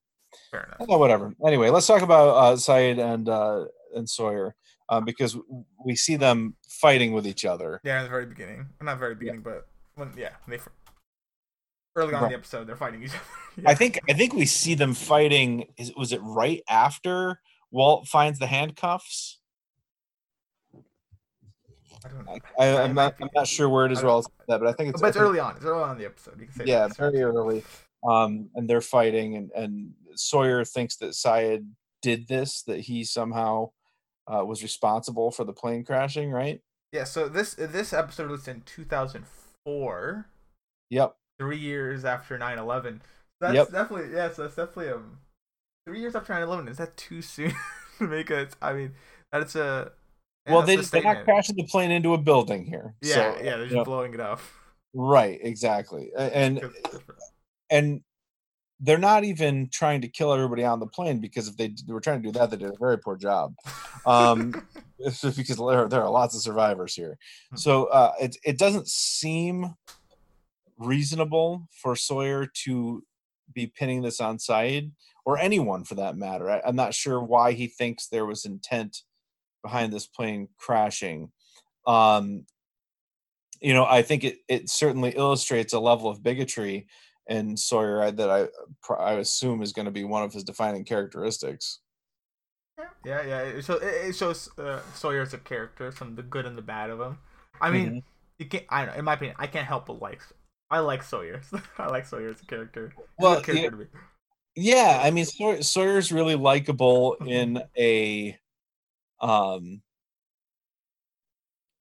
Fair 0.50 0.64
enough. 0.64 0.88
Oh, 0.88 0.98
whatever. 0.98 1.34
Anyway, 1.46 1.70
let's 1.70 1.86
talk 1.86 2.02
about 2.02 2.28
uh, 2.30 2.56
Sayid 2.56 2.98
and 2.98 3.28
uh, 3.28 3.64
and 3.94 4.08
Sawyer 4.08 4.54
uh, 4.88 5.00
because 5.00 5.36
we 5.84 5.96
see 5.96 6.16
them 6.16 6.56
fighting 6.68 7.12
with 7.12 7.26
each 7.26 7.44
other. 7.44 7.80
Yeah, 7.84 7.98
in 7.98 8.04
the 8.04 8.10
very 8.10 8.26
beginning. 8.26 8.66
Not 8.82 8.98
very 8.98 9.14
beginning, 9.14 9.42
but 9.42 9.66
when 9.94 10.12
yeah, 10.16 10.30
when 10.44 10.58
they 10.58 10.64
early 11.96 12.14
on 12.14 12.24
in 12.24 12.30
the 12.30 12.34
episode 12.34 12.66
they're 12.66 12.76
fighting 12.76 13.02
each 13.02 13.10
other. 13.58 13.68
I 13.68 13.74
think 13.74 14.00
I 14.08 14.12
think 14.12 14.34
we 14.34 14.46
see 14.46 14.74
them 14.74 14.94
fighting. 14.94 15.66
Is 15.76 15.92
was 15.96 16.12
it 16.12 16.20
right 16.22 16.62
after 16.68 17.40
Walt 17.70 18.08
finds 18.08 18.38
the 18.38 18.46
handcuffs? 18.46 19.40
I 22.04 22.08
don't 22.08 22.26
know. 22.26 22.38
I, 22.58 22.86
might 22.88 22.94
not. 22.94 23.14
I'm 23.20 23.28
not 23.34 23.46
sure 23.46 23.68
where 23.68 23.86
it 23.86 23.92
is. 23.92 24.02
Well, 24.02 24.22
that, 24.48 24.60
but 24.60 24.68
I 24.68 24.72
think 24.72 24.90
it's. 24.90 25.00
but 25.00 25.08
it's 25.08 25.16
early 25.16 25.38
on. 25.38 25.56
It's 25.56 25.64
early 25.64 25.82
on 25.82 25.92
in 25.92 25.98
the 25.98 26.04
episode. 26.04 26.38
You 26.38 26.46
can 26.46 26.54
say 26.54 26.64
Yeah, 26.66 26.88
very 26.88 27.22
early. 27.22 27.64
Um, 28.06 28.50
and 28.54 28.68
they're 28.68 28.82
fighting, 28.82 29.36
and 29.36 29.50
and 29.52 29.92
Sawyer 30.14 30.64
thinks 30.64 30.96
that 30.96 31.10
Sayid 31.10 31.66
did 32.02 32.28
this, 32.28 32.62
that 32.64 32.80
he 32.80 33.04
somehow 33.04 33.70
uh, 34.26 34.44
was 34.44 34.62
responsible 34.62 35.30
for 35.30 35.44
the 35.44 35.52
plane 35.52 35.84
crashing. 35.84 36.30
Right? 36.30 36.60
Yeah. 36.92 37.04
So 37.04 37.28
this 37.28 37.54
this 37.54 37.92
episode 37.92 38.30
was 38.30 38.46
in 38.48 38.62
2004, 38.62 40.26
Yep. 40.90 41.16
three 41.38 41.58
years 41.58 42.04
after 42.04 42.38
9/11. 42.38 43.00
That's 43.40 43.54
Yep. 43.54 43.70
definitely 43.72 44.14
yeah. 44.14 44.30
So 44.32 44.42
that's 44.42 44.56
definitely 44.56 44.90
um, 44.90 45.18
three 45.86 46.00
years 46.00 46.14
after 46.14 46.32
9/11. 46.32 46.68
Is 46.68 46.76
that 46.78 46.96
too 46.96 47.22
soon 47.22 47.52
to 47.98 48.04
make 48.06 48.30
a? 48.30 48.48
I 48.62 48.72
mean, 48.72 48.94
that's 49.32 49.56
a. 49.56 49.92
well, 50.48 50.62
that's 50.62 50.90
they, 50.90 51.00
they're 51.00 51.14
not 51.14 51.24
crashing 51.24 51.56
the 51.56 51.64
plane 51.64 51.90
into 51.90 52.14
a 52.14 52.18
building 52.18 52.64
here. 52.66 52.94
Yeah, 53.02 53.14
so, 53.14 53.36
yeah. 53.42 53.56
They're 53.56 53.68
just 53.68 53.84
blowing 53.84 54.14
it 54.14 54.20
up. 54.20 54.40
right. 54.94 55.38
Exactly. 55.42 56.10
And 56.16 56.56
Because 56.56 56.76
it's 56.76 56.90
different. 56.90 57.20
and 57.70 58.00
they're 58.80 58.98
not 58.98 59.24
even 59.24 59.68
trying 59.72 60.00
to 60.00 60.08
kill 60.08 60.32
everybody 60.32 60.64
on 60.64 60.80
the 60.80 60.86
plane 60.86 61.20
because 61.20 61.48
if 61.48 61.56
they 61.56 61.72
were 61.86 62.00
trying 62.00 62.22
to 62.22 62.28
do 62.28 62.38
that, 62.38 62.50
they 62.50 62.56
did 62.56 62.70
a 62.70 62.78
very 62.78 62.98
poor 62.98 63.16
job. 63.16 63.54
Um, 64.04 64.66
because 64.98 65.56
there, 65.56 65.88
there 65.88 66.02
are 66.02 66.10
lots 66.10 66.34
of 66.34 66.42
survivors 66.42 66.94
here. 66.94 67.18
Hmm. 67.50 67.56
So 67.56 67.84
uh, 67.86 68.12
it 68.20 68.36
it 68.44 68.58
doesn't 68.58 68.88
seem 68.88 69.74
reasonable 70.78 71.68
for 71.70 71.94
Sawyer 71.96 72.46
to 72.64 73.04
be 73.52 73.66
pinning 73.66 74.02
this 74.02 74.20
on 74.20 74.38
Sayid 74.38 74.90
or 75.24 75.38
anyone 75.38 75.84
for 75.84 75.94
that 75.96 76.16
matter. 76.16 76.50
I, 76.50 76.60
I'm 76.66 76.76
not 76.76 76.94
sure 76.94 77.22
why 77.22 77.52
he 77.52 77.66
thinks 77.66 78.06
there 78.06 78.26
was 78.26 78.44
intent 78.44 79.02
behind 79.62 79.92
this 79.92 80.06
plane 80.06 80.48
crashing. 80.58 81.30
Um, 81.86 82.46
you 83.60 83.72
know, 83.72 83.84
I 83.84 84.02
think 84.02 84.24
it, 84.24 84.38
it 84.48 84.68
certainly 84.68 85.10
illustrates 85.10 85.72
a 85.72 85.80
level 85.80 86.10
of 86.10 86.22
bigotry 86.22 86.86
in 87.28 87.56
Sawyer 87.56 88.02
I- 88.02 88.10
that 88.10 88.30
I 88.30 88.94
I 88.94 89.12
assume 89.14 89.62
is 89.62 89.72
going 89.72 89.86
to 89.86 89.92
be 89.92 90.04
one 90.04 90.22
of 90.22 90.32
his 90.32 90.44
defining 90.44 90.84
characteristics. 90.84 91.80
Yeah, 93.04 93.22
yeah. 93.22 93.40
It, 93.42 93.64
show, 93.64 93.74
it, 93.74 94.08
it 94.08 94.16
shows 94.16 94.50
uh, 94.58 94.80
Sawyer 94.94 95.22
as 95.22 95.32
a 95.32 95.38
character, 95.38 95.92
some 95.92 96.16
the 96.16 96.22
good 96.22 96.44
and 96.44 96.58
the 96.58 96.62
bad 96.62 96.90
of 96.90 97.00
him. 97.00 97.18
I 97.60 97.70
mean, 97.70 97.88
Mhm. 97.88 98.02
you 98.38 98.46
can't. 98.46 98.64
I 98.68 98.84
don't 98.84 98.94
know. 98.94 98.98
In 98.98 99.04
my 99.04 99.14
opinion, 99.14 99.36
I 99.38 99.46
can't 99.46 99.66
help 99.66 99.86
but 99.86 100.00
like. 100.02 100.20
I 100.70 100.80
like 100.80 101.02
Sawyer. 101.04 101.40
I 101.78 101.86
like 101.86 102.06
Sawyer 102.06 102.30
as 102.30 102.40
a 102.40 102.46
character. 102.46 102.92
He's 102.96 103.04
a 103.04 103.22
Well, 103.22 103.40
character 103.42 103.88
yeah, 104.56 104.74
yeah, 104.96 105.00
I 105.02 105.10
mean 105.12 105.24
Sawyer, 105.24 105.62
Sawyer's 105.62 106.10
really 106.10 106.34
likable 106.34 107.14
in 107.26 107.62
a 107.78 108.36
um 109.20 109.82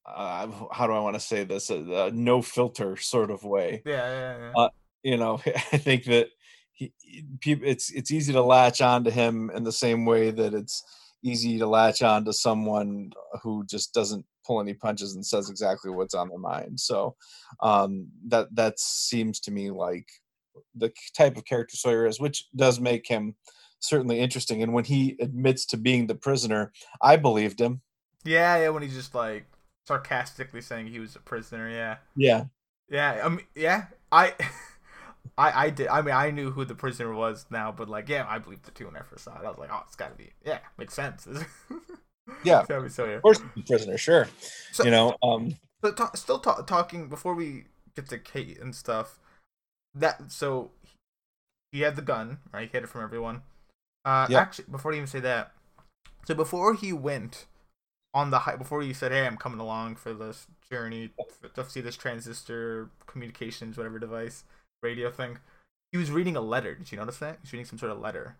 uh, 0.05 0.47
how 0.71 0.85
do 0.87 0.93
I 0.93 0.99
want 0.99 1.15
to 1.15 1.19
say 1.19 1.43
this 1.43 1.69
a, 1.69 1.77
a 2.07 2.11
no 2.11 2.41
filter 2.41 2.97
sort 2.97 3.31
of 3.31 3.43
way. 3.43 3.81
Yeah, 3.85 4.09
yeah, 4.09 4.37
yeah. 4.37 4.51
Uh, 4.55 4.69
You 5.03 5.17
know, 5.17 5.39
I 5.45 5.77
think 5.77 6.05
that 6.05 6.29
he, 6.71 6.93
it's 7.43 7.91
it's 7.91 8.11
easy 8.11 8.33
to 8.33 8.41
latch 8.41 8.81
on 8.81 9.03
to 9.03 9.11
him 9.11 9.51
in 9.53 9.63
the 9.63 9.71
same 9.71 10.05
way 10.05 10.31
that 10.31 10.53
it's 10.53 10.83
easy 11.23 11.57
to 11.57 11.67
latch 11.67 12.01
on 12.01 12.25
to 12.25 12.33
someone 12.33 13.11
who 13.41 13.65
just 13.65 13.93
doesn't 13.93 14.25
pull 14.45 14.59
any 14.59 14.73
punches 14.73 15.15
and 15.15 15.25
says 15.25 15.49
exactly 15.49 15.89
what's 15.89 16.13
on 16.13 16.29
their 16.29 16.39
mind. 16.39 16.79
So 16.79 17.15
um, 17.61 18.07
that 18.27 18.53
that 18.55 18.79
seems 18.79 19.39
to 19.41 19.51
me 19.51 19.71
like 19.71 20.07
the 20.75 20.91
type 21.15 21.37
of 21.37 21.45
character 21.45 21.77
Sawyer 21.77 22.05
is, 22.05 22.19
which 22.19 22.47
does 22.55 22.79
make 22.79 23.07
him 23.07 23.35
certainly 23.79 24.19
interesting. 24.19 24.63
And 24.63 24.73
when 24.73 24.85
he 24.85 25.15
admits 25.19 25.65
to 25.67 25.77
being 25.77 26.07
the 26.07 26.15
prisoner, 26.15 26.71
I 27.01 27.17
believed 27.17 27.59
him. 27.59 27.81
yeah, 28.23 28.57
yeah. 28.57 28.69
When 28.69 28.83
he's 28.83 28.95
just 28.95 29.15
like 29.15 29.45
sarcastically 29.87 30.61
saying 30.61 30.87
he 30.87 30.99
was 30.99 31.15
a 31.15 31.19
prisoner. 31.19 31.69
Yeah, 31.69 31.97
Yeah, 32.15 32.45
yeah. 32.89 33.21
I 33.23 33.29
mean, 33.29 33.45
yeah. 33.55 33.85
I, 34.11 34.33
I, 35.37 35.65
I 35.65 35.69
did. 35.69 35.87
I 35.87 36.01
mean, 36.01 36.13
I 36.13 36.31
knew 36.31 36.51
who 36.51 36.65
the 36.65 36.75
prisoner 36.75 37.13
was 37.13 37.45
now, 37.49 37.71
but 37.71 37.89
like, 37.89 38.07
yeah, 38.09 38.25
I 38.29 38.39
believed 38.39 38.65
the 38.65 38.71
two 38.71 38.85
when 38.85 38.95
I 38.95 39.01
first 39.01 39.23
saw 39.23 39.35
it. 39.39 39.45
I 39.45 39.49
was 39.49 39.57
like, 39.57 39.69
oh, 39.71 39.81
it's 39.87 39.95
gotta 39.95 40.15
be. 40.15 40.31
Yeah, 40.45 40.59
makes 40.77 40.93
sense. 40.93 41.27
Yeah. 42.45 42.63
gotta 42.67 42.83
be 42.83 42.89
Sawyer. 42.89 43.17
of 43.17 43.21
course, 43.21 43.41
prisoner, 43.67 43.97
sure. 43.97 44.27
So- 44.71 44.85
you 44.85 44.91
know, 44.91 45.17
um, 45.21 45.55
But 45.81 45.97
ta- 45.97 46.11
still 46.15 46.39
ta- 46.39 46.61
talking 46.61 47.09
before 47.09 47.33
we 47.35 47.65
get 47.95 48.07
to 48.09 48.17
Kate 48.17 48.57
and 48.61 48.73
stuff. 48.73 49.19
That 49.93 50.31
so 50.31 50.71
he 51.73 51.81
had 51.81 51.95
the 51.97 52.01
gun, 52.01 52.39
right? 52.53 52.61
He 52.69 52.71
hid 52.71 52.83
it 52.83 52.87
from 52.89 53.03
everyone. 53.03 53.41
Uh, 54.05 54.27
Yep. 54.29 54.41
actually, 54.41 54.65
before 54.71 54.93
I 54.93 54.95
even 54.95 55.07
say 55.07 55.19
that, 55.19 55.51
so 56.25 56.33
before 56.33 56.73
he 56.75 56.93
went 56.93 57.45
on 58.13 58.29
the 58.29 58.39
high, 58.39 58.55
before 58.55 58.81
he 58.81 58.93
said, 58.93 59.11
"Hey, 59.11 59.27
I'm 59.27 59.37
coming 59.37 59.59
along 59.59 59.97
for 59.97 60.13
this 60.13 60.47
journey 60.69 61.11
to 61.55 61.69
see 61.69 61.81
this 61.81 61.97
transistor 61.97 62.89
communications, 63.05 63.75
whatever 63.77 63.99
device, 63.99 64.45
radio 64.83 65.11
thing," 65.11 65.39
he 65.91 65.97
was 65.97 66.11
reading 66.11 66.35
a 66.35 66.41
letter. 66.41 66.75
Did 66.75 66.91
you 66.91 66.97
notice 66.97 67.17
that? 67.19 67.39
He's 67.41 67.53
reading 67.53 67.65
some 67.65 67.79
sort 67.79 67.91
of 67.91 67.99
letter. 67.99 68.37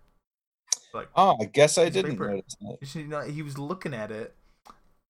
Like, 0.94 1.10
oh, 1.16 1.38
I 1.42 1.46
guess 1.46 1.78
I 1.78 1.90
didn't 1.90 2.12
paper. 2.12 2.30
notice 2.30 2.56
that. 2.62 2.96
you 2.96 3.08
know, 3.08 3.22
he 3.22 3.42
was 3.42 3.58
looking 3.58 3.94
at 3.94 4.12
it. 4.12 4.36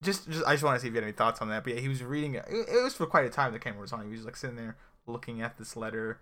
Just, 0.02 0.30
just, 0.30 0.46
I 0.46 0.54
just 0.54 0.64
want 0.64 0.76
to 0.76 0.82
see 0.82 0.88
if 0.88 0.94
you 0.94 0.98
had 0.98 1.04
any 1.04 1.14
thoughts 1.14 1.42
on 1.42 1.50
that. 1.50 1.64
But 1.64 1.76
yeah, 1.76 1.80
he 1.82 1.90
was 1.90 2.04
reading 2.04 2.36
it. 2.36 2.46
It, 2.50 2.70
it 2.70 2.84
was 2.84 2.94
for 2.94 3.06
quite 3.06 3.26
a 3.26 3.30
time. 3.30 3.52
The 3.52 3.60
camera 3.60 3.82
was 3.82 3.92
on. 3.92 4.06
He 4.06 4.12
was 4.12 4.26
like 4.26 4.38
sitting 4.38 4.56
there 4.56 4.78
looking 5.08 5.42
at 5.42 5.58
this 5.58 5.76
letter. 5.76 6.20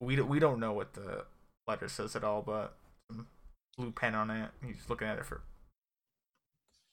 We 0.00 0.16
don't, 0.16 0.28
we 0.28 0.38
don't 0.38 0.60
know 0.60 0.72
what 0.72 0.94
the 0.94 1.24
letter 1.66 1.88
says 1.88 2.14
at 2.14 2.24
all, 2.24 2.42
but 2.42 2.76
blue 3.76 3.92
pen 3.92 4.14
on 4.14 4.30
it. 4.30 4.50
He's 4.64 4.88
looking 4.88 5.08
at 5.08 5.18
it 5.18 5.26
for 5.26 5.42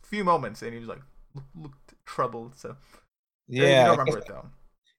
a 0.04 0.08
few 0.08 0.24
moments, 0.24 0.62
and 0.62 0.74
he 0.74 0.80
was 0.80 0.88
like 0.88 1.02
looked 1.56 1.93
troubled. 2.06 2.56
So 2.56 2.78
yeah, 3.48 3.63
you 3.63 3.69
don't 3.69 3.88
I 3.88 3.89
remember 3.91 4.17
it 4.19 4.28
though. 4.28 4.45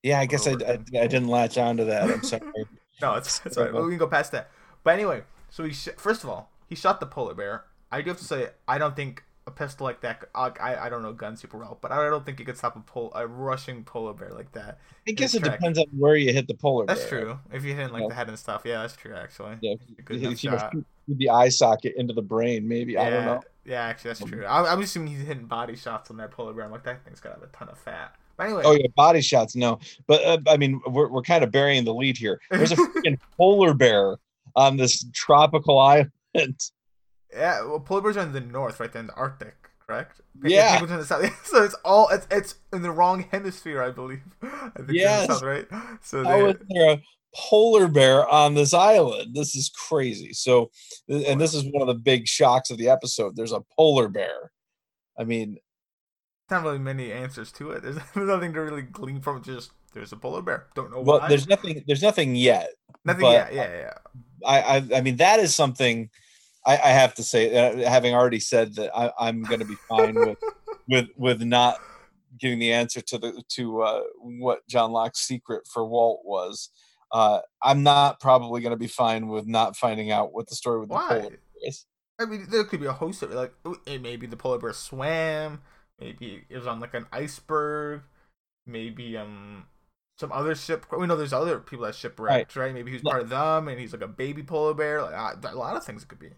Yeah, 0.02 0.20
I 0.20 0.26
guess 0.26 0.46
I, 0.46 0.52
I. 0.52 0.78
I 0.98 1.06
didn't 1.06 1.28
latch 1.28 1.58
on 1.58 1.76
to 1.78 1.84
that. 1.86 2.10
I'm 2.10 2.22
sorry. 2.22 2.42
No, 3.02 3.14
it's 3.16 3.42
it's 3.44 3.58
alright. 3.58 3.74
We 3.74 3.90
can 3.90 3.98
go 3.98 4.06
past 4.06 4.32
that. 4.32 4.48
But 4.82 4.94
anyway, 4.94 5.24
so 5.50 5.64
he 5.64 5.72
sh- 5.74 5.90
first 5.98 6.24
of 6.24 6.30
all 6.30 6.50
he 6.66 6.74
shot 6.74 6.98
the 6.98 7.04
polar 7.04 7.34
bear. 7.34 7.64
I 7.92 8.00
do 8.00 8.08
have 8.08 8.18
to 8.18 8.24
say 8.24 8.48
I 8.66 8.78
don't 8.78 8.96
think 8.96 9.22
a 9.46 9.50
pistol 9.50 9.84
like 9.84 10.00
that. 10.00 10.24
I 10.34 10.50
I, 10.58 10.88
don't 10.88 11.02
know 11.02 11.12
guns 11.12 11.40
super 11.40 11.58
well, 11.58 11.78
but 11.80 11.92
I 11.92 12.08
don't 12.08 12.24
think 12.24 12.40
you 12.40 12.46
could 12.46 12.56
stop 12.56 12.74
a 12.74 12.80
pol- 12.80 13.12
a 13.14 13.26
rushing 13.26 13.84
polar 13.84 14.14
bear 14.14 14.30
like 14.30 14.52
that. 14.52 14.78
I 15.06 15.12
guess 15.12 15.34
it 15.34 15.40
track. 15.44 15.58
depends 15.58 15.78
on 15.78 15.86
where 15.96 16.16
you 16.16 16.32
hit 16.32 16.48
the 16.48 16.54
polar 16.54 16.86
bear. 16.86 16.96
That's 16.96 17.08
true. 17.08 17.38
If 17.52 17.64
you 17.64 17.74
hit 17.74 17.92
like 17.92 18.02
Yeah. 18.02 18.08
the 18.08 18.14
head 18.14 18.28
and 18.28 18.38
stuff, 18.38 18.62
yeah, 18.64 18.80
that's 18.80 18.96
true 18.96 19.14
actually. 19.14 19.56
Yeah, 19.60 19.74
A 19.98 20.02
good 20.02 20.20
you, 20.20 20.28
enough 20.28 20.42
you 20.44 20.50
know, 20.50 20.56
shot. 20.58 20.72
shoot 20.72 20.86
shoot 21.06 21.18
the 21.18 21.28
eye 21.30 21.48
socket 21.50 21.94
into 21.96 22.14
the 22.14 22.22
brain, 22.22 22.66
maybe. 22.66 22.98
I 22.98 23.10
don't 23.10 23.24
know. 23.24 23.42
Yeah, 23.64 23.82
actually 23.82 24.10
that's 24.10 24.22
um, 24.22 24.30
true. 24.30 24.44
I, 24.44 24.72
I'm 24.72 24.80
assuming 24.80 25.08
he's 25.14 25.26
hitting 25.26 25.46
body 25.46 25.76
shots 25.76 26.10
on 26.10 26.16
that 26.16 26.30
polar 26.30 26.52
bear. 26.54 26.64
I'm 26.64 26.70
like 26.72 26.84
that 26.84 27.04
thing's 27.04 27.20
got 27.20 27.30
to 27.30 27.40
have 27.40 27.44
a 27.44 27.52
ton 27.52 27.68
of 27.68 27.78
fat. 27.78 28.14
But 28.36 28.44
anyway, 28.44 28.62
Oh 28.64 28.72
yeah, 28.72 28.86
body 28.96 29.20
shots. 29.22 29.56
No, 29.56 29.78
but 30.06 30.22
uh, 30.24 30.38
I 30.48 30.56
mean, 30.56 30.80
we're 30.86 31.08
we're 31.08 31.22
kind 31.22 31.42
of 31.44 31.50
burying 31.50 31.84
the 31.84 31.94
lead 31.94 32.16
here. 32.18 32.40
There's 32.50 32.72
a 32.72 32.76
freaking 32.76 33.18
polar 33.36 33.74
bear 33.74 34.16
on 34.54 34.76
this 34.76 35.04
tropical 35.12 35.78
island. 35.78 36.10
Yeah, 37.32 37.64
well, 37.64 37.80
polar 37.80 38.02
bears 38.02 38.16
are 38.16 38.22
in 38.22 38.32
the 38.32 38.40
north, 38.40 38.78
right 38.80 38.92
there 38.92 39.00
in 39.00 39.06
the 39.06 39.14
Arctic, 39.14 39.54
correct? 39.86 40.20
Yeah. 40.42 40.80
In 40.82 40.86
the 40.88 41.04
south. 41.04 41.24
So 41.44 41.64
it's 41.64 41.74
all 41.84 42.08
it's 42.08 42.26
it's 42.30 42.56
in 42.72 42.82
the 42.82 42.90
wrong 42.90 43.26
hemisphere, 43.30 43.82
I 43.82 43.90
believe. 43.90 44.22
I 44.42 44.70
think 44.76 44.92
Yes. 44.92 45.26
south, 45.28 45.42
right? 45.42 45.66
So 46.02 46.24
How 46.24 46.46
they, 46.52 46.54
there 46.68 46.92
a 46.94 47.00
polar 47.34 47.88
bear 47.88 48.28
on 48.28 48.54
this 48.54 48.72
island? 48.74 49.34
This 49.34 49.54
is 49.54 49.70
crazy. 49.70 50.32
So, 50.32 50.70
and 51.08 51.40
this 51.40 51.54
is 51.54 51.64
one 51.64 51.82
of 51.82 51.88
the 51.88 51.94
big 52.00 52.26
shocks 52.26 52.70
of 52.70 52.78
the 52.78 52.88
episode. 52.88 53.36
There's 53.36 53.52
a 53.52 53.62
polar 53.76 54.08
bear. 54.08 54.50
I 55.18 55.24
mean, 55.24 55.58
not 56.50 56.62
really 56.62 56.78
many 56.78 57.12
answers 57.12 57.52
to 57.52 57.70
it. 57.70 57.82
There's, 57.82 57.96
nothing 58.14 58.52
to 58.52 58.60
really 58.60 58.82
glean 58.82 59.20
from 59.20 59.38
it. 59.38 59.44
Just 59.44 59.72
there's 59.92 60.12
a 60.12 60.16
polar 60.16 60.42
bear. 60.42 60.66
Don't 60.74 60.90
know 60.90 61.00
well, 61.00 61.20
why. 61.20 61.28
there's 61.28 61.48
nothing. 61.48 61.82
There's 61.86 62.02
nothing 62.02 62.36
yet. 62.36 62.70
nothing. 63.04 63.24
yet. 63.24 63.52
yeah, 63.52 63.68
yeah, 63.68 63.78
yeah. 63.78 64.46
I, 64.46 64.60
I, 64.60 64.98
I 64.98 65.00
mean, 65.00 65.16
that 65.16 65.40
is 65.40 65.54
something. 65.54 66.10
I, 66.66 66.72
I 66.74 66.88
have 66.88 67.14
to 67.14 67.22
say, 67.22 67.56
uh, 67.56 67.88
having 67.88 68.14
already 68.14 68.40
said 68.40 68.74
that, 68.74 68.90
I, 68.96 69.12
I'm 69.18 69.42
going 69.42 69.60
to 69.60 69.66
be 69.66 69.76
fine 69.88 70.14
with 70.14 70.38
with 70.88 71.08
with 71.16 71.42
not 71.42 71.78
giving 72.38 72.58
the 72.58 72.72
answer 72.72 73.00
to 73.00 73.18
the 73.18 73.42
to 73.54 73.82
uh, 73.82 74.02
what 74.20 74.66
John 74.68 74.92
Locke's 74.92 75.20
secret 75.20 75.66
for 75.72 75.84
Walt 75.84 76.20
was. 76.24 76.70
Uh, 77.12 77.40
I'm 77.62 77.82
not 77.82 78.20
probably 78.20 78.60
going 78.60 78.72
to 78.72 78.76
be 78.76 78.88
fine 78.88 79.28
with 79.28 79.46
not 79.46 79.76
finding 79.76 80.10
out 80.10 80.32
what 80.32 80.48
the 80.48 80.54
story 80.54 80.80
with 80.80 80.88
the 80.88 80.96
polar 80.96 81.20
bear 81.22 81.38
is. 81.62 81.86
I 82.18 82.24
mean, 82.24 82.46
there 82.50 82.64
could 82.64 82.80
be 82.80 82.86
a 82.86 82.92
host 82.92 83.22
of 83.22 83.32
like 83.32 83.52
it 83.86 84.02
maybe 84.02 84.26
the 84.26 84.36
polar 84.36 84.58
bear 84.58 84.72
swam. 84.72 85.62
Maybe 86.00 86.44
it 86.48 86.56
was 86.56 86.66
on 86.66 86.80
like 86.80 86.94
an 86.94 87.06
iceberg. 87.12 88.02
Maybe 88.66 89.16
um, 89.16 89.66
some 90.18 90.32
other 90.32 90.54
ship. 90.54 90.86
We 90.96 91.06
know 91.06 91.16
there's 91.16 91.32
other 91.32 91.58
people 91.58 91.86
that 91.86 91.94
shipwrecked, 91.94 92.56
right? 92.56 92.74
Maybe 92.74 92.90
he's 92.92 93.02
part 93.02 93.22
of 93.22 93.28
them, 93.28 93.68
and 93.68 93.78
he's 93.78 93.92
like 93.92 94.02
a 94.02 94.08
baby 94.08 94.42
polar 94.42 94.74
bear. 94.74 95.02
Like 95.02 95.14
uh, 95.14 95.34
a 95.48 95.56
lot 95.56 95.76
of 95.76 95.84
things 95.84 96.02
it 96.02 96.08
could 96.08 96.18
be. 96.18 96.30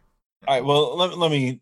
All 0.47 0.55
right. 0.55 0.65
Well, 0.65 0.97
let, 0.97 1.17
let 1.19 1.31
me 1.31 1.61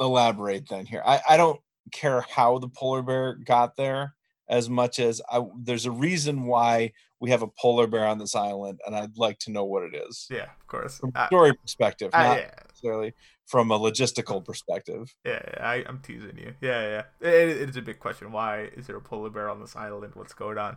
elaborate 0.00 0.68
then 0.68 0.86
here. 0.86 1.02
I, 1.06 1.20
I 1.28 1.36
don't 1.36 1.60
care 1.92 2.22
how 2.22 2.58
the 2.58 2.68
polar 2.68 3.02
bear 3.02 3.34
got 3.34 3.76
there 3.76 4.14
as 4.48 4.68
much 4.68 4.98
as 4.98 5.22
I, 5.30 5.42
there's 5.58 5.86
a 5.86 5.90
reason 5.90 6.44
why 6.44 6.92
we 7.20 7.30
have 7.30 7.42
a 7.42 7.48
polar 7.48 7.86
bear 7.86 8.06
on 8.06 8.18
this 8.18 8.34
island, 8.34 8.80
and 8.86 8.94
I'd 8.94 9.16
like 9.16 9.38
to 9.40 9.50
know 9.50 9.64
what 9.64 9.84
it 9.84 9.94
is. 9.94 10.26
Yeah, 10.30 10.50
of 10.60 10.66
course. 10.66 10.98
From 10.98 11.12
Uh, 11.14 11.26
story 11.26 11.54
perspective, 11.54 12.10
uh, 12.12 12.22
not 12.22 12.36
yeah. 12.38 12.50
Necessarily 12.84 13.14
from 13.46 13.70
a 13.70 13.78
logistical 13.78 14.44
perspective. 14.44 15.14
Yeah, 15.24 15.40
yeah, 15.46 15.66
I, 15.66 15.84
I'm 15.86 16.00
teasing 16.00 16.36
you. 16.36 16.54
Yeah, 16.60 17.02
yeah. 17.20 17.28
It, 17.28 17.48
it 17.62 17.70
is 17.70 17.76
a 17.76 17.82
big 17.82 17.98
question. 17.98 18.32
Why 18.32 18.70
is 18.76 18.86
there 18.86 18.96
a 18.96 19.00
polar 19.00 19.30
bear 19.30 19.48
on 19.48 19.60
this 19.60 19.74
island? 19.76 20.14
What's 20.14 20.34
going 20.34 20.58
on? 20.58 20.76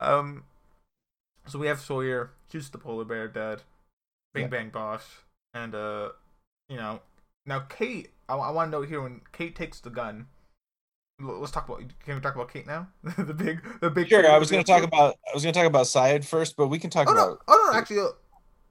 Um, 0.00 0.44
so 1.46 1.58
we 1.58 1.66
have 1.68 1.80
Sawyer, 1.80 2.32
she's 2.50 2.70
the 2.70 2.78
polar 2.78 3.04
bear 3.04 3.28
dead. 3.28 3.62
Bing 4.34 4.44
Yeah. 4.44 4.48
Bang 4.48 4.70
Bosh, 4.70 5.04
and 5.52 5.74
uh, 5.74 6.10
you 6.68 6.76
know, 6.76 7.00
now 7.44 7.60
Kate. 7.60 8.10
I, 8.28 8.34
I 8.36 8.50
want 8.50 8.70
to 8.72 8.78
know 8.78 8.82
here 8.82 9.02
when 9.02 9.20
Kate 9.32 9.54
takes 9.54 9.80
the 9.80 9.90
gun. 9.90 10.26
Let's 11.20 11.52
talk 11.52 11.68
about. 11.68 11.82
Can 12.04 12.14
we 12.14 12.20
talk 12.20 12.34
about 12.34 12.50
Kate 12.50 12.66
now? 12.66 12.88
the 13.18 13.34
big, 13.34 13.60
the 13.80 13.90
big. 13.90 14.08
Sure, 14.08 14.26
I 14.26 14.38
was 14.38 14.50
going 14.50 14.64
to 14.64 14.70
talk 14.70 14.82
about 14.82 15.16
I 15.28 15.34
was 15.34 15.42
going 15.42 15.52
to 15.52 15.58
talk 15.60 15.66
about 15.66 15.84
Sayid 15.84 16.24
first, 16.24 16.56
but 16.56 16.68
we 16.68 16.78
can 16.78 16.88
talk 16.88 17.08
Oh 17.08 17.12
no! 17.12 17.24
about 17.24 17.42
Oh 17.46 17.70
no! 17.72 17.78
Actually, 17.78 18.00
uh, 18.00 18.08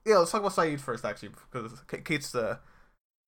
yeah. 0.06 0.18
Let's 0.18 0.30
talk 0.30 0.40
about 0.40 0.52
Sayid 0.52 0.80
first, 0.80 1.04
actually, 1.04 1.30
because 1.50 1.82
Kate's 2.04 2.32
the 2.32 2.58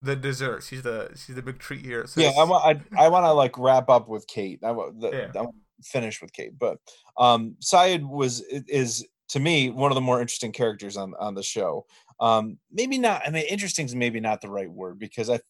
the 0.03 0.17
dessert. 0.17 0.63
She's 0.63 0.83
the 0.83 1.11
she's 1.17 1.35
the 1.35 1.43
big 1.43 1.59
treat 1.59 1.85
here. 1.85 2.07
So 2.07 2.21
yeah. 2.21 2.33
I 2.39 2.45
want 2.45 2.65
I, 2.97 3.05
I 3.05 3.09
want 3.09 3.25
to 3.25 3.33
like 3.33 3.59
wrap 3.59 3.89
up 3.89 4.09
with 4.09 4.27
Kate. 4.27 4.61
I 4.63 4.71
want 4.71 4.97
Yeah. 5.01 5.31
I 5.35 5.41
wanna 5.41 5.53
finish 5.83 6.21
with 6.21 6.33
Kate, 6.33 6.59
but 6.59 6.79
um, 7.17 7.57
Sayid 7.61 8.07
was 8.07 8.41
is 8.51 9.07
to 9.31 9.41
me 9.41 9.71
one 9.71 9.91
of 9.91 9.95
the 9.95 10.01
more 10.01 10.21
interesting 10.21 10.53
characters 10.53 10.97
on 10.97 11.15
on 11.19 11.35
the 11.35 11.43
show. 11.43 11.87
Um, 12.21 12.59
maybe 12.71 12.99
not. 12.99 13.23
I 13.27 13.31
mean, 13.31 13.45
interesting 13.49 13.87
is 13.87 13.95
maybe 13.95 14.21
not 14.21 14.41
the 14.41 14.51
right 14.51 14.71
word 14.71 14.99
because 14.99 15.31
I 15.31 15.41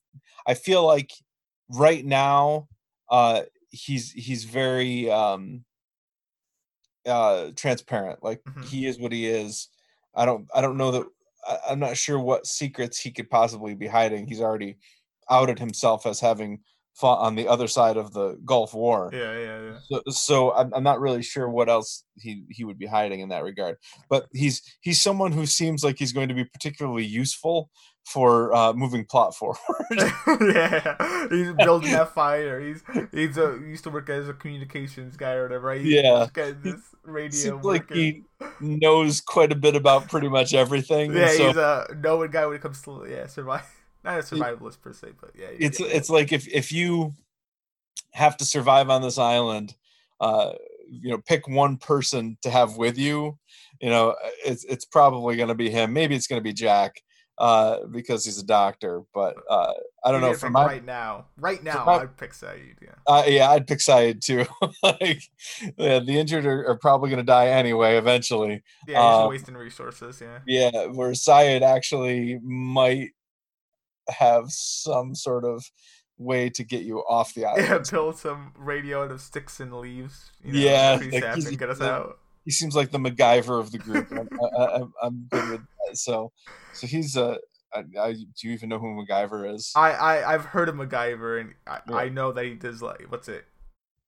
I 0.46 0.54
feel 0.54 0.86
like 0.86 1.12
right 1.68 2.04
now 2.04 2.68
uh, 3.10 3.42
he's 3.70 4.12
he's 4.12 4.44
very 4.44 5.10
um, 5.10 5.64
uh, 7.06 7.50
transparent. 7.56 8.22
Like 8.22 8.42
Mhm. 8.44 8.64
he 8.64 8.86
is 8.86 8.98
what 8.98 9.12
he 9.12 9.26
is. 9.26 9.68
I 10.14 10.24
don't 10.24 10.48
I 10.54 10.60
don't 10.60 10.76
know 10.76 10.90
that 10.92 11.06
I, 11.46 11.58
I'm 11.70 11.78
not 11.78 11.96
sure 11.96 12.18
what 12.18 12.46
secrets 12.46 13.00
he 13.00 13.10
could 13.10 13.30
possibly 13.30 13.74
be 13.74 13.86
hiding. 13.86 14.26
He's 14.26 14.40
already 14.40 14.78
outed 15.30 15.58
himself 15.58 16.06
as 16.06 16.20
having 16.20 16.60
fought 16.94 17.20
on 17.20 17.34
the 17.34 17.48
other 17.48 17.66
side 17.66 17.96
of 17.96 18.12
the 18.12 18.38
Gulf 18.44 18.72
War. 18.72 19.10
yeah, 19.12 19.38
yeah, 19.38 19.60
yeah. 19.62 19.78
So, 19.90 20.02
so 20.10 20.52
I'm, 20.54 20.72
I'm 20.74 20.82
not 20.84 21.00
really 21.00 21.22
sure 21.22 21.48
what 21.48 21.68
else 21.68 22.04
he, 22.16 22.44
he 22.50 22.64
would 22.64 22.78
be 22.78 22.86
hiding 22.86 23.20
in 23.20 23.30
that 23.30 23.42
regard. 23.42 23.76
But 24.08 24.26
he's 24.32 24.62
he's 24.80 25.02
someone 25.02 25.32
who 25.32 25.46
seems 25.46 25.82
like 25.82 25.98
he's 25.98 26.12
going 26.12 26.28
to 26.28 26.34
be 26.34 26.44
particularly 26.44 27.04
useful 27.04 27.70
for 28.04 28.54
uh, 28.54 28.72
moving 28.74 29.04
plot 29.04 29.34
forward. 29.34 29.58
yeah, 29.90 31.28
he's 31.30 31.52
building 31.54 31.92
that 31.92 32.12
fire. 32.14 32.60
He's 32.60 32.82
he's 33.12 33.36
a 33.38 33.58
he 33.58 33.70
used 33.70 33.84
to 33.84 33.90
work 33.90 34.08
as 34.10 34.28
a 34.28 34.34
communications 34.34 35.16
guy 35.16 35.32
or 35.32 35.44
whatever. 35.44 35.68
Right? 35.68 35.80
He's 35.80 35.94
Yeah. 35.94 36.26
this 36.34 36.80
radio. 37.02 37.30
seems 37.30 37.64
like 37.64 37.90
he 37.90 38.22
knows 38.60 39.20
quite 39.20 39.52
a 39.52 39.56
bit 39.56 39.74
about 39.74 40.08
pretty 40.08 40.28
much 40.28 40.54
everything. 40.54 41.14
Yeah, 41.14 41.28
so 41.28 41.46
he's 41.48 41.56
a 41.56 41.96
knowing 42.02 42.30
guy 42.30 42.46
when 42.46 42.56
it 42.56 42.62
comes 42.62 42.82
to 42.82 43.06
yeah 43.08 43.26
survive. 43.26 43.66
Not 44.04 44.18
a 44.18 44.22
survivalist 44.22 44.82
per 44.82 44.92
se, 44.92 45.12
but 45.18 45.30
yeah. 45.34 45.46
it's 45.58 45.80
yeah. 45.80 45.86
it's 45.86 46.10
like 46.10 46.32
if 46.32 46.46
if 46.48 46.72
you 46.72 47.14
have 48.12 48.36
to 48.36 48.44
survive 48.44 48.90
on 48.90 49.02
this 49.02 49.18
island 49.18 49.74
uh 50.20 50.52
you 50.88 51.10
know 51.10 51.18
pick 51.18 51.48
one 51.48 51.76
person 51.76 52.36
to 52.42 52.50
have 52.50 52.76
with 52.76 52.96
you 52.96 53.36
you 53.80 53.90
know 53.90 54.14
it's 54.46 54.64
it's 54.64 54.84
probably 54.84 55.36
going 55.36 55.48
to 55.48 55.54
be 55.54 55.68
him 55.68 55.92
maybe 55.92 56.14
it's 56.14 56.28
going 56.28 56.38
to 56.38 56.44
be 56.44 56.52
jack 56.52 57.02
uh 57.38 57.78
because 57.90 58.24
he's 58.24 58.38
a 58.38 58.44
doctor 58.46 59.02
but 59.12 59.34
uh 59.50 59.72
i 60.04 60.12
don't 60.12 60.22
You 60.22 60.28
know 60.28 60.34
for 60.34 60.50
my 60.50 60.66
right 60.66 60.84
now. 60.84 61.26
Right 61.36 61.62
now, 61.64 61.84
my- 61.84 61.94
I'd 62.02 62.16
pick 62.16 62.32
Sayid. 62.32 62.76
Yeah. 62.80 62.90
uh, 63.08 63.24
yeah 63.26 63.50
i'd 63.50 63.66
pick 63.66 63.80
Sayid 63.80 64.20
too 64.20 64.46
like 64.84 65.20
yeah, 65.76 65.98
the 65.98 66.16
injured 66.18 66.46
are, 66.46 66.68
are 66.68 66.78
probably 66.78 67.10
going 67.10 67.18
to 67.18 67.24
die 67.24 67.48
anyway 67.48 67.96
eventually 67.96 68.62
Yeah, 68.86 69.02
he's 69.10 69.22
Um, 69.24 69.28
wasting 69.30 69.54
resources. 69.56 70.20
Yeah. 70.22 70.38
yeah 70.46 70.86
where 70.86 71.10
Sayid 71.10 71.62
actually 71.62 72.38
might 72.42 73.10
have 74.08 74.44
some 74.50 75.14
sort 75.14 75.44
of 75.44 75.64
way 76.18 76.48
to 76.50 76.62
get 76.62 76.82
you 76.82 76.98
off 77.00 77.34
the 77.34 77.44
island 77.46 77.66
Yeah, 77.68 77.78
build 77.90 78.16
some 78.16 78.52
radio 78.56 79.02
out 79.04 79.10
of 79.10 79.20
sticks 79.20 79.58
and 79.58 79.72
leaves. 79.72 80.30
You 80.44 80.52
know, 80.52 80.58
Yeah, 80.60 80.98
like, 81.00 81.12
and 81.12 81.58
get 81.58 81.70
us 81.70 81.80
out. 81.80 82.18
He 82.44 82.50
seems 82.50 82.74
like 82.76 82.90
the 82.90 82.98
MacGyver 82.98 83.58
of 83.60 83.72
the 83.72 83.78
group. 83.78 84.10
I'm, 84.12 84.28
I, 84.58 84.62
I, 84.64 84.82
I'm 85.02 85.26
good 85.30 85.50
with 85.50 85.60
that. 85.60 85.96
So, 85.96 86.32
so 86.72 86.86
he's 86.86 87.16
uh, 87.16 87.36
I, 87.74 87.84
I, 88.00 88.12
do 88.12 88.24
you 88.42 88.52
even 88.52 88.68
know 88.68 88.78
who 88.78 88.86
MacGyver 89.04 89.52
is? 89.54 89.72
I, 89.76 89.92
I 89.92 90.34
I've 90.34 90.44
heard 90.46 90.68
of 90.68 90.74
MacGyver, 90.76 91.40
and 91.40 91.54
I, 91.66 91.80
Yeah. 91.88 91.96
I 91.96 92.08
know 92.08 92.32
that 92.32 92.44
he 92.44 92.54
does 92.54 92.82
like 92.82 93.06
what's 93.10 93.28
it? 93.28 93.44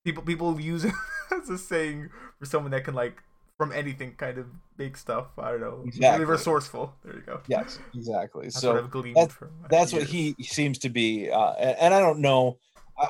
People 0.04 0.22
people 0.22 0.60
use 0.60 0.84
it 0.84 0.94
as 1.42 1.48
a 1.50 1.58
saying 1.58 2.10
for 2.38 2.46
someone 2.46 2.70
that 2.72 2.84
can 2.84 2.94
like 2.94 3.22
from 3.56 3.72
anything 3.72 4.12
kind 4.16 4.36
of 4.38 4.46
make 4.76 4.96
stuff. 4.96 5.26
I 5.38 5.50
don't 5.52 5.60
know. 5.60 5.82
Exactly. 5.86 6.20
Really 6.24 6.30
resourceful. 6.30 6.94
There 7.04 7.14
you 7.14 7.22
go. 7.22 7.40
yes, 7.48 7.78
exactly. 7.94 8.44
That's 8.46 8.60
so 8.60 8.74
what 8.74 8.92
that's- 9.14 9.36
that's 9.70 9.92
what 9.92 10.02
he 10.04 10.36
seems 10.42 10.78
to 10.80 10.90
be, 10.90 11.30
uh, 11.30 11.52
and, 11.52 11.76
and 11.78 11.94
I 11.94 12.00
don't 12.00 12.20
know. 12.20 12.58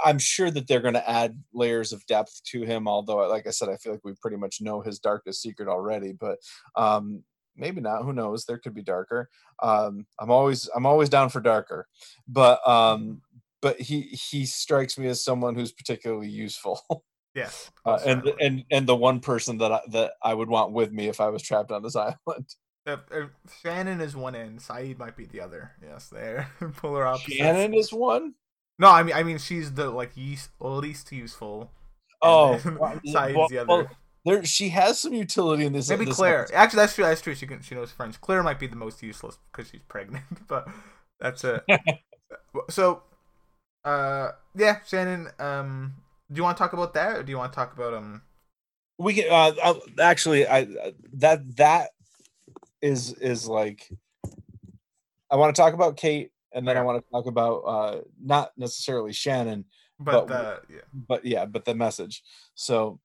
I'm 0.05 0.19
sure 0.19 0.51
that 0.51 0.67
they're 0.67 0.81
going 0.81 0.95
to 0.95 1.11
add 1.11 1.41
layers 1.53 1.93
of 1.93 2.05
depth 2.07 2.43
to 2.47 2.63
him. 2.63 2.89
Although, 2.89 3.29
like 3.29 3.47
I 3.47 3.51
said, 3.51 3.69
I 3.69 3.77
feel 3.77 3.93
like 3.93 4.05
we 4.05 4.15
pretty 4.21 4.37
much 4.37 4.61
know 4.61 4.81
his 4.81 4.99
darkest 4.99 5.43
secret 5.43 5.69
already. 5.69 6.13
But 6.13 6.39
um, 6.75 7.23
maybe 7.57 7.81
not. 7.81 8.03
Who 8.03 8.13
knows? 8.13 8.45
There 8.45 8.59
could 8.59 8.75
be 8.75 8.83
darker. 8.83 9.29
Um, 9.63 10.07
I'm 10.21 10.31
always 10.31 10.69
I'm 10.75 10.87
always 10.87 11.09
down 11.09 11.29
for 11.29 11.41
darker. 11.41 11.87
But 12.29 12.67
um, 12.67 13.23
but 13.63 13.81
he 13.81 14.03
he 14.03 14.47
strikes 14.47 14.99
me 14.99 15.07
as 15.09 15.25
someone 15.25 15.55
who's 15.55 15.73
particularly 15.73 16.29
useful. 16.29 16.81
Yes. 17.35 17.71
uh, 17.85 17.99
and 18.07 18.33
and 18.41 18.65
and 18.71 18.87
the 18.87 18.97
one 18.97 19.21
person 19.21 19.59
that 19.59 19.71
I, 19.71 19.81
that 19.89 20.13
I 20.23 20.33
would 20.33 20.49
want 20.49 20.73
with 20.73 20.91
me 20.91 21.09
if 21.09 21.21
I 21.21 21.29
was 21.29 21.43
trapped 21.43 21.71
on 21.71 21.83
this 21.83 21.95
island. 21.97 22.17
If, 22.87 23.01
if 23.11 23.29
Shannon 23.63 24.01
is 24.01 24.17
one 24.17 24.35
end, 24.35 24.61
Sayid 24.61 24.97
might 24.97 25.19
be 25.19 25.27
the 25.27 25.43
other. 25.43 25.73
Yes, 25.83 26.09
there. 26.09 26.51
Polar 26.79 27.05
opposites. 27.05 27.37
Shannon 27.37 27.75
is 27.75 27.93
one. 27.93 28.33
No, 28.79 28.91
I 28.91 29.03
mean 29.03 29.15
I 29.15 29.23
mean 29.23 29.39
she's 29.39 29.73
the 29.75 29.91
like 29.91 30.17
least 30.17 30.51
least 30.61 31.13
useful. 31.13 31.71
Oh, 32.23 32.61
well, 32.79 33.01
well, 33.05 33.49
the 33.49 33.59
other. 33.59 33.67
well, 33.67 33.89
there 34.27 34.45
she 34.45 34.71
has 34.71 34.99
some 34.99 35.15
utility 35.15 35.65
in 35.65 35.73
this. 35.73 35.89
Maybe 35.89 36.05
this 36.05 36.17
Claire. 36.17 36.43
episode. 36.43 36.57
Actually, 36.57 36.77
that's 36.79 36.95
true. 36.95 37.05
That's 37.05 37.21
true. 37.21 37.35
She 37.35 37.47
can. 37.47 37.63
She 37.63 37.75
knows 37.75 37.93
French. 37.93 38.21
Claire 38.21 38.43
might 38.43 38.59
be 38.59 38.67
the 38.67 38.77
most 38.77 39.03
useless 39.03 39.39
because 39.51 39.71
she's 39.71 39.83
pregnant. 39.89 40.25
But 40.49 40.69
that's 41.21 41.45
it. 41.45 41.63
so, 42.71 43.03
uh, 43.85 44.33
yeah, 44.57 44.79
Shannon. 44.87 45.29
Um, 45.39 45.95
do 46.31 46.37
you 46.39 46.43
want 46.43 46.57
to 46.57 46.63
talk 46.63 46.73
about 46.73 46.93
that, 46.95 47.17
or 47.17 47.23
do 47.23 47.31
you 47.31 47.39
want 47.39 47.53
to 47.53 47.57
talk 47.57 47.73
about 47.73 47.95
um? 47.95 48.23
We 48.99 49.15
can 49.15 49.31
uh, 49.31 49.53
uh, 49.63 49.75
actually. 50.01 50.47
I 50.47 50.63
uh, 50.63 50.91
that 51.15 51.57
that 51.57 51.91
is 52.83 53.13
is 53.15 53.47
like. 53.47 53.89
I 55.31 55.37
want 55.37 55.55
to 55.55 55.61
talk 55.61 55.75
about 55.75 55.97
Kate, 55.97 56.31
and 56.57 56.67
then 56.67 56.77
I 56.77 56.83
want 56.83 57.05
to 57.05 57.11
talk 57.11 57.27
about 57.27 57.59
uh 57.61 58.01
not 58.21 58.51
necessarily 58.57 59.13
Shannon, 59.13 59.67
But 59.99 60.27
But 60.27 60.35
uh, 60.35 60.57
yeah, 60.69 60.81
but 60.93 61.25
yeah, 61.25 61.45
but 61.47 61.65
the 61.65 61.75
message. 61.75 62.23
So, 62.55 63.01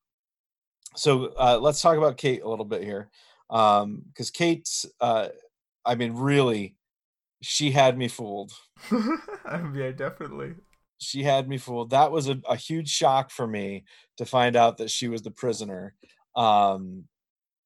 so 0.96 1.34
uh, 1.38 1.60
let's 1.62 1.82
talk 1.82 1.98
about 1.98 2.18
Kate 2.18 2.42
a 2.42 2.50
little 2.50 2.66
bit 2.66 2.84
here, 2.84 3.10
um, 3.50 4.04
because 4.08 4.30
Kate's, 4.30 4.86
uh, 5.00 5.30
I 5.86 5.96
mean, 5.96 6.14
really, 6.14 6.76
she 7.42 7.72
had 7.72 7.98
me 7.98 8.08
fooled. 8.08 8.52
Yeah, 9.74 9.92
definitely. 9.92 10.54
She 11.00 11.24
had 11.24 11.50
me 11.50 11.58
fooled. 11.58 11.90
That 11.90 12.12
was 12.12 12.30
a, 12.30 12.40
a 12.48 12.56
huge 12.56 12.90
shock 12.90 13.32
for 13.32 13.48
me 13.48 13.84
to 14.18 14.26
find 14.26 14.56
out 14.56 14.78
that 14.78 14.92
she 14.92 15.08
was 15.08 15.24
the 15.24 15.32
prisoner. 15.32 15.96
Um, 16.36 17.06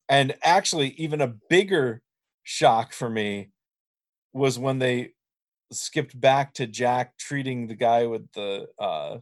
and 0.08 0.36
actually, 0.42 0.90
even 0.98 1.22
a 1.22 1.36
bigger 1.50 2.02
shock 2.44 2.94
for 2.94 3.10
me 3.10 3.50
was 4.34 4.58
when 4.58 4.80
they 4.80 5.15
skipped 5.72 6.20
back 6.20 6.54
to 6.56 6.68
Jack 6.68 7.18
treating 7.18 7.68
the 7.68 7.76
guy 7.76 8.06
with 8.06 8.32
the 8.34 8.68
uh, 8.80 9.20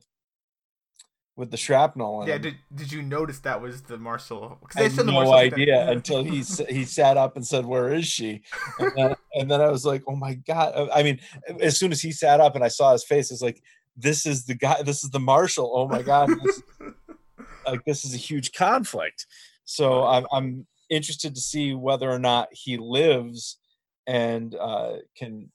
with 1.35 1.49
the 1.51 1.57
shrapnel. 1.57 2.25
Yeah. 2.27 2.37
Did 2.37 2.55
Did 2.73 2.91
you 2.91 3.01
notice 3.01 3.39
that 3.39 3.61
was 3.61 3.83
the 3.83 3.97
Marshall? 3.97 4.59
'cause 4.61 4.75
I 4.77 4.89
had 4.89 5.05
no 5.05 5.33
idea 5.33 5.89
until 5.89 6.23
he 6.23 6.43
he 6.69 6.85
sat 6.85 7.17
up 7.17 7.35
and 7.35 7.45
said, 7.45 7.65
"Where 7.65 7.93
is 7.93 8.05
she?" 8.07 8.43
And 8.79 8.91
then, 8.95 9.15
and 9.33 9.51
then 9.51 9.61
I 9.61 9.69
was 9.69 9.85
like, 9.85 10.03
"Oh 10.07 10.15
my 10.15 10.35
god!" 10.35 10.73
Uh, 10.75 10.87
I 10.93 11.03
mean, 11.03 11.19
as 11.59 11.77
soon 11.77 11.91
as 11.91 12.01
he 12.01 12.11
sat 12.11 12.39
up 12.39 12.55
and 12.55 12.63
I 12.63 12.67
saw 12.67 12.91
his 12.91 13.03
face, 13.03 13.31
it's 13.31 13.41
like, 13.41 13.61
"This 13.95 14.25
is 14.25 14.45
the 14.45 14.55
guy. 14.55 14.81
This 14.83 15.03
is 15.03 15.09
the 15.09 15.19
marshal." 15.19 15.71
Oh 15.73 15.87
my 15.87 16.01
god! 16.01 16.29
This, 16.43 16.61
like 17.65 17.83
this 17.85 18.05
is 18.05 18.13
a 18.13 18.17
huge 18.17 18.51
conflict. 18.53 19.25
So 19.65 20.03
I'm 20.03 20.27
I'm 20.31 20.67
interested 20.89 21.33
to 21.33 21.41
see 21.41 21.73
whether 21.73 22.11
or 22.11 22.19
not 22.19 22.49
he 22.51 22.77
lives 22.77 23.57
and 24.05 24.53
uh, 24.55 24.97
can 25.17 25.49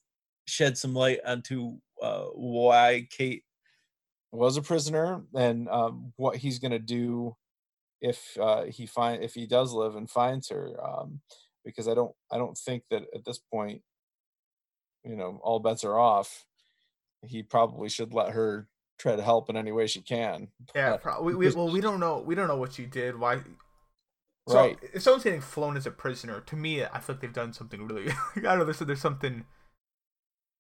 shed 0.49 0.79
some 0.79 0.95
light 0.95 1.21
onto 1.25 1.79
uh, 2.03 2.25
why 2.35 3.07
Kate 3.11 3.45
was 4.33 4.57
a 4.57 4.63
prisoner 4.63 5.23
and 5.35 5.69
um, 5.69 6.13
what 6.17 6.37
he's 6.37 6.59
going 6.59 6.73
to 6.73 6.79
do 6.79 7.37
if 8.01 8.37
uh, 8.41 8.65
he 8.65 8.87
find 8.87 9.23
if 9.23 9.35
he 9.35 9.47
does 9.47 9.73
live 9.73 9.97
and 9.97 10.09
finds 10.09 10.49
her, 10.51 10.75
um, 10.83 11.21
because 11.65 11.89
I 11.89 11.95
don't 11.95 12.15
I 12.31 12.39
don't 12.39 12.57
think 12.57 12.85
that 12.91 13.03
at 13.15 13.25
this 13.25 13.39
point, 13.39 13.83
you 15.05 15.17
know, 15.17 15.41
all 15.43 15.59
bets 15.59 15.85
are 15.85 15.99
off. 15.99 16.45
He 17.23 17.43
probably 17.43 17.89
should 17.89 18.15
let 18.15 18.31
her 18.31 18.69
try 18.99 19.17
to 19.17 19.23
help 19.23 19.51
in 19.51 19.57
any 19.57 19.73
way 19.73 19.87
she 19.87 20.01
can. 20.01 20.49
Yeah, 20.75 20.99
we, 21.21 21.35
we, 21.35 21.51
well, 21.51 21.71
we 21.71 21.81
don't 21.81 21.99
know. 21.99 22.23
We 22.25 22.35
don't 22.35 22.49
know 22.49 22.57
what 22.57 22.75
she 22.75 22.87
did. 22.87 23.19
Why? 23.19 23.41
So, 24.49 24.61
Right. 24.61 24.79
If 24.95 25.03
someone's 25.03 25.25
getting 25.25 25.41
flown 25.41 25.77
as 25.77 25.87
a 25.87 25.91
prisoner, 25.91 26.41
to 26.41 26.57
me, 26.57 26.85
I 26.85 27.01
feel 27.01 27.15
like 27.15 27.21
they've 27.21 27.33
done 27.33 27.53
something 27.53 27.87
really. 27.87 28.11
I 28.37 28.41
don't 28.41 28.59
know. 28.59 28.65
There's, 28.65 28.79
there's 28.79 29.01
something 29.01 29.45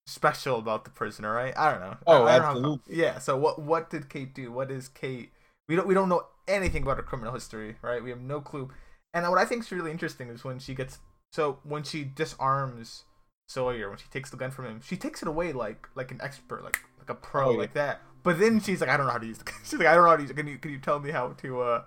special 0.08 0.58
about 0.58 0.84
the 0.84 0.90
prisoner, 0.90 1.32
right? 1.32 1.56
I 1.56 1.70
don't 1.70 1.80
know. 1.80 1.96
Oh, 2.06 2.24
I 2.24 2.38
don't 2.38 2.62
know 2.62 2.70
how- 2.76 2.80
yeah. 2.88 3.18
So 3.18 3.36
what? 3.36 3.58
What 3.60 3.90
did 3.90 4.08
Kate 4.08 4.34
do? 4.34 4.50
What 4.50 4.70
is 4.70 4.88
Kate? 4.88 5.30
We 5.68 5.76
don't. 5.76 5.86
We 5.86 5.94
don't 5.94 6.08
know 6.08 6.24
anything 6.46 6.82
about 6.82 6.96
her 6.96 7.02
criminal 7.02 7.34
history, 7.34 7.76
right? 7.82 8.02
We 8.02 8.10
have 8.10 8.20
no 8.20 8.40
clue. 8.40 8.70
And 9.14 9.28
what 9.28 9.38
I 9.38 9.44
think 9.44 9.62
is 9.64 9.72
really 9.72 9.90
interesting 9.90 10.28
is 10.28 10.44
when 10.44 10.58
she 10.58 10.74
gets. 10.74 10.98
So 11.32 11.58
when 11.62 11.82
she 11.82 12.04
disarms 12.04 13.04
Sawyer, 13.48 13.88
when 13.90 13.98
she 13.98 14.08
takes 14.08 14.30
the 14.30 14.36
gun 14.36 14.50
from 14.50 14.64
him, 14.66 14.80
she 14.82 14.96
takes 14.96 15.20
it 15.22 15.28
away 15.28 15.52
like 15.52 15.88
like 15.94 16.10
an 16.10 16.20
expert, 16.22 16.64
like 16.64 16.78
like 16.98 17.10
a 17.10 17.14
pro, 17.14 17.48
Oh, 17.48 17.52
yeah. 17.52 17.58
like 17.58 17.74
that. 17.74 18.00
But 18.22 18.38
then 18.38 18.60
she's 18.60 18.80
like, 18.80 18.90
I 18.90 18.96
don't 18.96 19.06
know 19.06 19.12
how 19.12 19.18
to 19.18 19.26
use 19.26 19.38
the 19.38 19.44
gun. 19.44 19.54
She's 19.64 19.78
like, 19.78 19.86
I 19.88 19.94
don't 19.94 20.04
know 20.04 20.10
how 20.10 20.16
to 20.16 20.22
use 20.22 20.30
it. 20.30 20.36
Can 20.36 20.46
you 20.48 20.58
can 20.58 20.70
you 20.72 20.78
tell 20.78 20.98
me 21.00 21.10
how 21.10 21.28
to 21.28 21.60
uh 21.60 21.82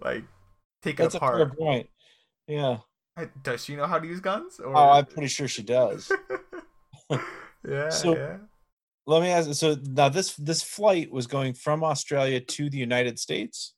like 0.00 0.24
take 0.82 0.96
That's 0.96 1.14
it 1.14 1.18
a 1.18 1.20
fair 1.20 1.42
apart? 1.42 1.58
point. 1.58 1.88
Yeah. 2.48 2.78
Does 3.42 3.64
she 3.64 3.76
know 3.76 3.86
how 3.86 3.98
to 3.98 4.06
use 4.06 4.20
guns? 4.20 4.58
Or... 4.60 4.76
Oh, 4.76 4.90
I'm 4.90 5.06
pretty 5.06 5.28
sure 5.28 5.48
she 5.48 5.62
does. 5.62 6.10
yeah, 7.68 7.88
So- 7.90 8.16
yeah. 8.16 8.36
Let 9.08 9.22
me 9.22 9.28
ask. 9.28 9.52
So 9.54 9.76
now 9.84 10.08
this 10.08 10.34
this 10.34 10.64
flight 10.64 11.12
was 11.12 11.28
going 11.28 11.54
from 11.54 11.84
Australia 11.84 12.40
to 12.40 12.68
the 12.68 12.78
United 12.78 13.20
States. 13.20 13.74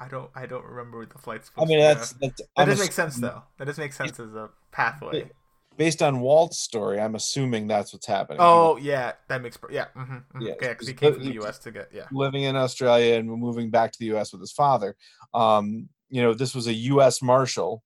I 0.00 0.08
don't 0.08 0.30
I 0.34 0.46
don't 0.46 0.64
remember 0.64 0.98
what 0.98 1.10
the 1.10 1.18
flight's 1.18 1.50
I 1.56 1.64
mean, 1.64 1.78
that's 1.78 2.12
that's. 2.14 2.36
That 2.36 2.46
I'm 2.56 2.68
does 2.68 2.80
make 2.80 2.92
sense 2.92 3.16
though. 3.16 3.42
That 3.58 3.66
does 3.66 3.78
make 3.78 3.92
sense 3.92 4.18
as 4.18 4.34
a 4.34 4.50
pathway. 4.72 5.30
Based 5.76 6.02
on 6.02 6.20
Walt's 6.20 6.60
story, 6.60 7.00
I'm 7.00 7.16
assuming 7.16 7.66
that's 7.66 7.92
what's 7.92 8.06
happening. 8.06 8.38
Oh 8.40 8.76
yeah, 8.76 9.12
that 9.28 9.42
makes 9.42 9.58
yeah. 9.70 9.86
Mm-hmm, 9.96 10.14
mm-hmm. 10.14 10.40
Yeah, 10.40 10.54
Yeah, 10.60 10.68
because 10.68 10.88
he 10.88 10.94
came 10.94 11.14
from 11.14 11.24
the 11.24 11.34
U.S. 11.34 11.58
to 11.58 11.72
get 11.72 11.90
yeah. 11.92 12.06
living 12.12 12.44
in 12.44 12.56
Australia 12.56 13.16
and 13.16 13.28
moving 13.28 13.70
back 13.70 13.92
to 13.92 13.98
the 13.98 14.06
U.S. 14.06 14.32
with 14.32 14.40
his 14.40 14.52
father. 14.52 14.96
Um, 15.32 15.88
you 16.08 16.22
know, 16.22 16.32
this 16.32 16.54
was 16.54 16.68
a 16.68 16.72
U.S. 16.72 17.22
Marshal, 17.22 17.82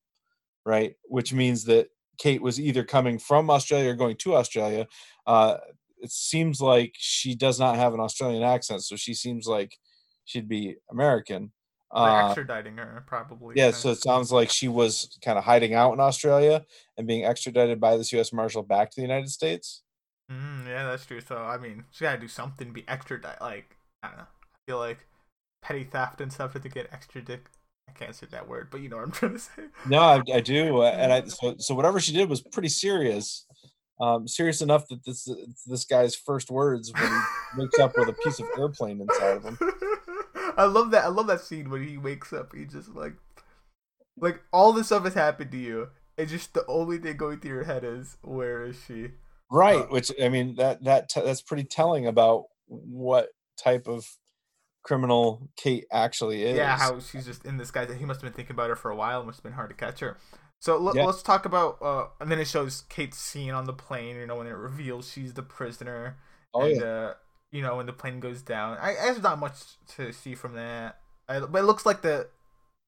right? 0.66 0.94
Which 1.04 1.32
means 1.32 1.64
that 1.64 1.88
Kate 2.18 2.42
was 2.42 2.60
either 2.60 2.84
coming 2.84 3.18
from 3.18 3.50
Australia 3.50 3.90
or 3.90 3.94
going 3.94 4.16
to 4.16 4.34
Australia. 4.34 4.86
Uh, 5.26 5.58
it 6.00 6.10
seems 6.10 6.60
like 6.60 6.94
she 6.96 7.34
does 7.34 7.58
not 7.58 7.76
have 7.76 7.94
an 7.94 8.00
Australian 8.00 8.42
accent, 8.42 8.82
so 8.82 8.96
she 8.96 9.14
seems 9.14 9.46
like 9.46 9.76
she'd 10.24 10.48
be 10.48 10.76
American. 10.90 11.52
Uh, 11.90 12.34
extraditing 12.34 12.76
her 12.76 13.02
probably. 13.06 13.54
yeah, 13.56 13.70
so 13.70 13.90
it 13.90 14.02
sounds 14.02 14.30
like 14.30 14.50
she 14.50 14.68
was 14.68 15.18
kind 15.24 15.38
of 15.38 15.44
hiding 15.44 15.72
out 15.72 15.94
in 15.94 16.00
Australia 16.00 16.62
and 16.98 17.06
being 17.06 17.24
extradited 17.24 17.80
by 17.80 17.96
this 17.96 18.12
U.S. 18.12 18.30
Marshal 18.30 18.62
back 18.62 18.90
to 18.90 18.96
the 18.96 19.02
United 19.02 19.30
States. 19.30 19.82
Mm, 20.30 20.66
yeah, 20.66 20.84
that's 20.84 21.06
true. 21.06 21.20
So 21.20 21.36
I 21.38 21.56
mean, 21.56 21.84
she 21.90 22.04
gotta 22.04 22.20
do 22.20 22.28
something. 22.28 22.72
Be 22.72 22.84
extra 22.86 23.18
like 23.40 23.76
I 24.02 24.08
don't 24.08 24.18
know. 24.18 24.24
I 24.24 24.58
feel 24.66 24.78
like 24.78 25.06
petty 25.62 25.84
theft 25.84 26.20
and 26.20 26.30
stuff 26.30 26.52
to 26.52 26.68
get 26.68 26.88
extra 26.92 27.22
dick. 27.22 27.46
I 27.88 27.92
can't 27.98 28.14
say 28.14 28.26
that 28.30 28.48
word, 28.48 28.68
but 28.70 28.80
you 28.80 28.88
know 28.88 28.96
what 28.96 29.06
I'm 29.06 29.12
trying 29.12 29.32
to 29.32 29.38
say. 29.38 29.62
No, 29.86 30.00
I, 30.00 30.22
I 30.32 30.40
do, 30.40 30.82
uh, 30.82 30.90
and 30.96 31.12
I 31.12 31.24
so 31.26 31.54
so 31.58 31.74
whatever 31.74 32.00
she 32.00 32.12
did 32.12 32.28
was 32.28 32.40
pretty 32.40 32.68
serious, 32.68 33.46
um, 34.00 34.28
serious 34.28 34.60
enough 34.60 34.86
that 34.88 35.04
this 35.04 35.28
this 35.66 35.84
guy's 35.84 36.14
first 36.14 36.50
words 36.50 36.92
when 36.92 37.10
he 37.10 37.18
wakes 37.62 37.78
up 37.78 37.96
with 37.96 38.08
a 38.08 38.12
piece 38.12 38.40
of 38.40 38.46
airplane 38.58 39.00
inside 39.00 39.36
of 39.38 39.44
him. 39.44 39.58
I 40.56 40.64
love 40.64 40.90
that. 40.90 41.04
I 41.04 41.08
love 41.08 41.28
that 41.28 41.40
scene 41.40 41.70
when 41.70 41.86
he 41.86 41.96
wakes 41.98 42.32
up. 42.32 42.54
He 42.54 42.64
just 42.64 42.94
like, 42.94 43.14
like 44.18 44.40
all 44.52 44.72
this 44.72 44.86
stuff 44.86 45.04
has 45.04 45.14
happened 45.14 45.52
to 45.52 45.58
you, 45.58 45.88
and 46.16 46.28
just 46.28 46.54
the 46.54 46.66
only 46.66 46.98
thing 46.98 47.16
going 47.16 47.40
through 47.40 47.52
your 47.52 47.64
head 47.64 47.84
is, 47.84 48.16
where 48.22 48.64
is 48.64 48.76
she? 48.86 49.12
Right, 49.50 49.80
Uh, 49.82 49.86
which 49.86 50.12
I 50.22 50.28
mean 50.28 50.56
that 50.56 50.84
that 50.84 51.08
t- 51.08 51.22
that's 51.22 51.42
pretty 51.42 51.64
telling 51.64 52.06
about 52.06 52.44
what 52.66 53.28
type 53.56 53.88
of 53.88 54.06
criminal 54.88 55.48
Kate 55.56 55.84
actually 55.92 56.42
is. 56.44 56.56
Yeah, 56.56 56.76
how 56.78 56.98
she's 56.98 57.26
just 57.26 57.44
in 57.44 57.58
this 57.58 57.70
guy. 57.70 57.84
that 57.84 57.98
He 57.98 58.04
must 58.06 58.22
have 58.22 58.30
been 58.30 58.36
thinking 58.36 58.54
about 58.56 58.70
her 58.70 58.76
for 58.76 58.90
a 58.90 58.96
while. 58.96 59.20
It 59.20 59.26
must 59.26 59.38
have 59.38 59.44
been 59.44 59.52
hard 59.52 59.68
to 59.70 59.76
catch 59.76 60.00
her. 60.00 60.16
So 60.60 60.92
Yeah. 60.94 61.04
let's 61.04 61.22
talk 61.22 61.44
about. 61.44 61.76
Uh, 61.82 62.06
and 62.20 62.30
then 62.30 62.38
it 62.40 62.48
shows 62.48 62.82
Kate's 62.88 63.18
scene 63.18 63.52
on 63.52 63.66
the 63.66 63.72
plane. 63.74 64.16
You 64.16 64.26
know, 64.26 64.36
when 64.36 64.46
it 64.46 64.56
reveals 64.56 65.10
she's 65.12 65.34
the 65.34 65.42
prisoner. 65.42 66.16
oh 66.54 66.62
and 66.62 66.80
yeah, 66.80 66.86
uh, 66.86 67.14
you 67.52 67.62
know 67.62 67.76
when 67.76 67.86
the 67.86 67.92
plane 67.92 68.18
goes 68.20 68.40
down. 68.42 68.78
I, 68.80 68.94
there's 68.94 69.22
not 69.22 69.38
much 69.38 69.56
to 69.96 70.12
see 70.12 70.34
from 70.34 70.54
that, 70.54 70.98
I, 71.28 71.40
but 71.40 71.58
it 71.58 71.64
looks 71.66 71.84
like 71.86 72.00
the 72.02 72.28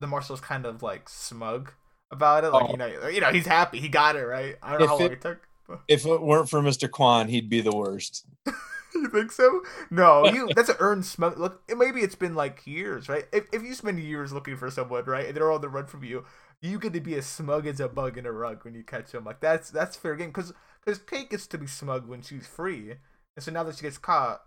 the 0.00 0.06
marshal's 0.06 0.40
kind 0.40 0.64
of 0.66 0.82
like 0.82 1.08
smug 1.08 1.72
about 2.10 2.44
it. 2.44 2.48
Like 2.50 2.64
Oh. 2.68 2.70
you 2.72 2.76
know, 2.78 3.08
you 3.08 3.20
know 3.20 3.30
he's 3.30 3.46
happy 3.46 3.78
he 3.78 3.88
got 3.88 4.16
it 4.16 4.24
right. 4.24 4.56
I 4.62 4.70
don't 4.70 4.78
know 4.80 4.84
If 4.84 4.90
how 4.90 4.96
long 4.96 5.06
it- 5.06 5.12
it 5.12 5.20
took. 5.20 5.48
if 5.86 6.06
it 6.06 6.22
weren't 6.22 6.48
for 6.50 6.60
Mr. 6.62 6.88
Kwon, 6.88 7.28
he'd 7.28 7.48
be 7.50 7.60
the 7.60 7.76
worst. 7.76 8.26
you 8.94 9.08
think 9.08 9.32
so? 9.32 9.62
No, 9.90 10.26
you. 10.26 10.50
That's 10.54 10.68
an 10.68 10.76
earned 10.78 11.04
smug. 11.06 11.38
Look, 11.38 11.62
it- 11.68 11.78
maybe 11.78 12.00
it's 12.00 12.14
been 12.14 12.34
like 12.34 12.66
years, 12.66 13.08
right? 13.08 13.24
If 13.32 13.46
if 13.52 13.62
you 13.62 13.74
spend 13.74 13.98
years 14.00 14.32
looking 14.32 14.56
for 14.56 14.70
someone, 14.70 15.04
right, 15.04 15.26
and 15.26 15.36
they're 15.36 15.52
on 15.52 15.60
the 15.60 15.68
run 15.68 15.86
from 15.86 16.04
you, 16.04 16.24
you 16.60 16.78
get 16.78 16.92
to 16.94 17.00
be 17.00 17.14
as 17.14 17.26
smug 17.26 17.66
as 17.66 17.80
a 17.80 17.88
bug 17.88 18.18
in 18.18 18.26
a 18.26 18.32
rug 18.32 18.64
when 18.64 18.74
you 18.74 18.82
catch 18.82 19.12
them. 19.12 19.24
Like 19.24 19.40
that's 19.40 19.70
that's 19.70 19.96
fair 19.96 20.16
game 20.16 20.28
because 20.30 20.52
because 20.84 20.98
Kate 20.98 21.30
gets 21.30 21.46
to 21.48 21.58
be 21.58 21.66
smug 21.66 22.06
when 22.08 22.22
she's 22.22 22.46
free, 22.46 22.92
and 23.36 23.44
so 23.44 23.50
now 23.52 23.64
that 23.64 23.76
she 23.76 23.82
gets 23.82 23.98
caught, 23.98 24.42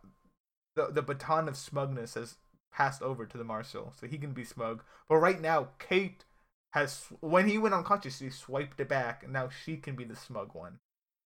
the 0.76 0.88
the 0.92 1.02
baton 1.02 1.48
of 1.48 1.58
smugness 1.58 2.16
has 2.16 2.38
passed 2.72 3.02
over 3.02 3.26
to 3.26 3.38
the 3.38 3.44
marshal, 3.44 3.94
so 4.00 4.08
he 4.08 4.18
can 4.18 4.34
be 4.34 4.44
smug. 4.46 4.84
But 5.10 5.18
right 5.18 5.42
now, 5.42 5.70
Kate 5.80 6.26
has 6.72 7.06
when 7.22 7.48
he 7.50 7.58
went 7.58 7.76
unconscious, 7.76 8.18
she 8.20 8.30
swiped 8.30 8.80
it 8.80 8.90
back, 8.90 9.24
and 9.24 9.34
now 9.34 9.50
she 9.50 9.78
can 9.78 9.96
be 9.96 10.06
the 10.06 10.16
smug 10.16 10.56
one. 10.56 10.80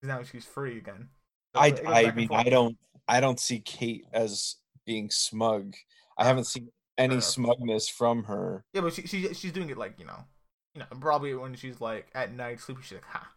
Now 0.03 0.23
she's 0.23 0.45
free 0.45 0.77
again. 0.77 1.09
I 1.55 1.67
it 1.67 1.75
goes 1.77 1.85
back 1.85 2.05
I 2.05 2.11
mean. 2.11 2.29
I 2.31 2.43
don't 2.43 2.77
I 3.07 3.19
don't 3.19 3.39
see 3.39 3.59
Kate 3.59 4.05
as 4.13 4.55
being 4.85 5.09
smug. 5.09 5.75
I 6.17 6.25
haven't 6.25 6.45
seen 6.45 6.69
any 6.97 7.15
enough. 7.15 7.23
smugness 7.23 7.87
from 7.87 8.23
her. 8.25 8.65
Yeah, 8.73 8.81
but 8.81 8.93
she, 8.93 9.03
she 9.03 9.33
she's 9.33 9.51
doing 9.51 9.69
it 9.69 9.77
like 9.77 9.99
you 9.99 10.05
know, 10.05 10.25
you 10.73 10.79
know, 10.79 10.85
probably 10.99 11.33
when 11.35 11.55
she's 11.55 11.79
like 11.79 12.07
at 12.13 12.33
night 12.33 12.59
sleeping, 12.59 12.83
she's 12.83 12.97
like, 12.97 13.05
ha, 13.05 13.29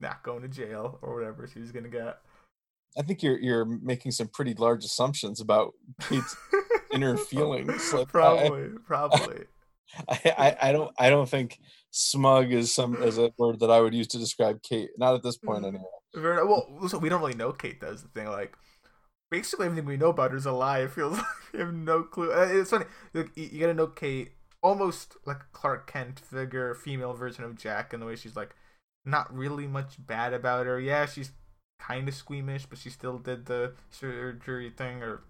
not 0.00 0.22
going 0.22 0.42
to 0.42 0.48
jail 0.48 0.98
or 1.02 1.14
whatever 1.14 1.48
she's 1.52 1.72
gonna 1.72 1.88
get. 1.88 2.18
I 2.96 3.02
think 3.02 3.22
you're 3.22 3.38
you're 3.38 3.64
making 3.64 4.12
some 4.12 4.28
pretty 4.28 4.54
large 4.54 4.84
assumptions 4.84 5.40
about 5.40 5.72
Kate's 6.08 6.36
inner 6.92 7.16
feelings. 7.28 7.92
Like, 7.92 8.08
I- 8.08 8.10
probably, 8.10 8.68
probably. 8.86 9.44
I, 10.08 10.34
I, 10.38 10.68
I 10.68 10.72
don't 10.72 10.90
I 10.98 11.10
don't 11.10 11.28
think 11.28 11.58
smug 11.90 12.50
is 12.50 12.74
some 12.74 13.02
is 13.02 13.18
a 13.18 13.30
word 13.36 13.60
that 13.60 13.70
I 13.70 13.80
would 13.80 13.92
use 13.92 14.06
to 14.08 14.18
describe 14.18 14.62
Kate. 14.62 14.90
Not 14.96 15.14
at 15.14 15.22
this 15.22 15.36
point 15.36 15.64
mm-hmm. 15.64 15.76
anyway. 15.76 15.84
Well, 16.14 16.88
so 16.88 16.98
we 16.98 17.08
don't 17.08 17.20
really 17.20 17.34
know 17.34 17.52
Kate. 17.52 17.80
Does 17.80 18.02
the 18.02 18.08
thing 18.08 18.26
like 18.28 18.56
basically 19.30 19.66
everything 19.66 19.86
we 19.86 19.96
know 19.96 20.10
about 20.10 20.30
her 20.32 20.36
is 20.36 20.46
a 20.46 20.52
lie. 20.52 20.80
It 20.80 20.90
feels 20.92 21.18
like 21.18 21.26
we 21.52 21.58
have 21.60 21.74
no 21.74 22.02
clue. 22.02 22.32
Uh, 22.32 22.48
It's 22.50 22.70
funny. 22.70 22.84
You, 23.14 23.60
gotta 23.60 23.74
know 23.74 23.86
Kate 23.88 24.32
almost 24.62 25.16
like 25.26 25.38
a 25.38 25.46
Clark 25.52 25.90
Kent 25.90 26.20
figure, 26.20 26.74
female 26.74 27.14
version 27.14 27.44
of 27.44 27.56
Jack, 27.56 27.92
in 27.94 28.00
the 28.00 28.06
way 28.06 28.16
she's 28.16 28.36
like 28.36 28.54
not 29.04 29.34
really 29.34 29.66
much 29.66 29.94
bad 30.06 30.32
about 30.32 30.66
her. 30.66 30.78
Yeah, 30.78 31.06
she's 31.06 31.32
kind 31.80 32.06
of 32.08 32.14
squeamish, 32.14 32.66
but 32.66 32.78
she 32.78 32.90
still 32.90 33.18
did 33.18 33.46
the 33.46 33.72
surgery 33.90 34.70
thing 34.70 35.02
or 35.02 35.22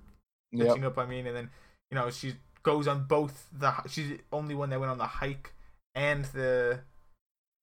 Yep. 0.52 0.82
up. 0.84 0.98
I 0.98 1.06
mean, 1.06 1.26
and 1.26 1.36
then 1.36 1.50
you 1.90 1.94
know 1.96 2.10
she 2.10 2.34
goes 2.62 2.86
on 2.88 3.04
both 3.04 3.48
the. 3.52 3.72
She's 3.88 4.08
the 4.10 4.20
only 4.32 4.54
one 4.54 4.70
that 4.70 4.80
went 4.80 4.90
on 4.92 4.98
the 4.98 5.06
hike 5.06 5.54
and 5.94 6.24
the. 6.26 6.80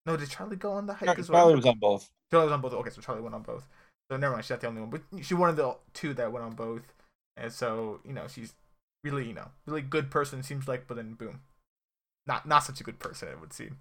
No, 0.05 0.17
did 0.17 0.30
Charlie 0.30 0.55
go 0.55 0.72
on 0.72 0.88
the 0.88 0.93
hike 0.95 1.07
Char- 1.07 1.20
as 1.20 1.30
well? 1.30 1.41
Charlie 1.43 1.55
was 1.55 1.65
on 1.65 1.78
both. 1.80 2.09
Charlie 2.32 2.45
was 2.45 2.53
on 2.53 2.61
both. 2.61 2.73
Okay, 2.73 2.89
so 2.89 3.01
Charlie 3.01 3.21
went 3.21 3.36
on 3.36 3.41
both. 3.43 3.67
So 4.09 4.17
never 4.17 4.34
mind, 4.34 4.45
she's 4.45 4.51
not 4.51 4.61
the 4.61 4.67
only 4.67 4.82
one, 4.82 4.89
but 4.89 5.01
she 5.23 5.34
one 5.34 5.49
of 5.49 5.55
the 5.55 5.75
two 5.93 6.13
that 6.15 6.32
went 6.32 6.45
on 6.45 6.53
both. 6.53 6.93
And 7.38 7.51
so 7.51 7.99
you 8.05 8.13
know 8.13 8.27
she's 8.27 8.53
really 9.03 9.27
you 9.27 9.34
know 9.34 9.49
really 9.65 9.82
good 9.82 10.11
person 10.11 10.43
seems 10.43 10.67
like, 10.67 10.88
but 10.88 10.97
then 10.97 11.13
boom, 11.13 11.41
not 12.27 12.47
not 12.47 12.63
such 12.63 12.82
a 12.82 12.84
good 12.84 12.99
person 12.99 13.30
it 13.30 13.39
would 13.39 13.53
seem. 13.53 13.77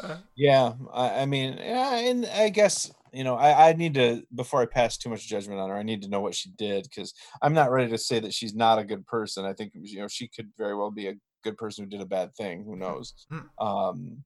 Uh, 0.00 0.16
Yeah, 0.34 0.72
I, 0.92 1.20
I 1.20 1.26
mean, 1.26 1.56
yeah, 1.58 1.96
and 1.96 2.26
I 2.26 2.48
guess 2.48 2.90
you 3.14 3.22
know, 3.22 3.36
I, 3.36 3.70
I 3.70 3.72
need 3.74 3.94
to 3.94 4.24
before 4.34 4.60
I 4.60 4.66
pass 4.66 4.98
too 4.98 5.08
much 5.08 5.28
judgment 5.28 5.60
on 5.60 5.70
her. 5.70 5.76
I 5.76 5.84
need 5.84 6.02
to 6.02 6.08
know 6.08 6.20
what 6.20 6.34
she 6.34 6.50
did 6.50 6.84
because 6.84 7.14
I'm 7.40 7.54
not 7.54 7.70
ready 7.70 7.90
to 7.90 7.98
say 7.98 8.18
that 8.18 8.34
she's 8.34 8.54
not 8.54 8.80
a 8.80 8.84
good 8.84 9.06
person. 9.06 9.44
I 9.44 9.52
think 9.52 9.72
you 9.74 10.00
know 10.00 10.08
she 10.08 10.26
could 10.28 10.50
very 10.58 10.74
well 10.74 10.90
be 10.90 11.08
a 11.08 11.14
good 11.44 11.56
person 11.56 11.84
who 11.84 11.90
did 11.90 12.00
a 12.00 12.06
bad 12.06 12.34
thing. 12.34 12.64
Who 12.64 12.76
knows? 12.76 13.14
Mm. 13.32 13.48
Um, 13.58 14.24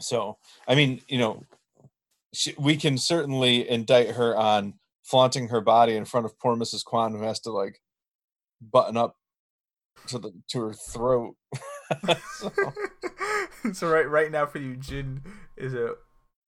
so 0.00 0.36
I 0.68 0.74
mean, 0.74 1.00
you 1.08 1.18
know, 1.18 1.42
she, 2.32 2.54
we 2.58 2.76
can 2.76 2.98
certainly 2.98 3.68
indict 3.68 4.10
her 4.10 4.36
on 4.36 4.74
flaunting 5.02 5.48
her 5.48 5.60
body 5.60 5.96
in 5.96 6.04
front 6.04 6.26
of 6.26 6.38
poor 6.38 6.56
Mrs. 6.56 6.84
Kwon, 6.84 7.12
who 7.12 7.22
has 7.22 7.40
to 7.40 7.50
like 7.50 7.80
button 8.60 8.96
up 8.96 9.16
to 10.06 10.18
the 10.18 10.32
to 10.48 10.60
her 10.60 10.72
throat. 10.72 11.36
so, 12.36 12.52
so 13.72 13.88
right 13.88 14.08
right 14.08 14.30
now 14.30 14.46
for 14.46 14.58
you, 14.58 14.76
Jin 14.76 15.22
is 15.56 15.74
a 15.74 15.94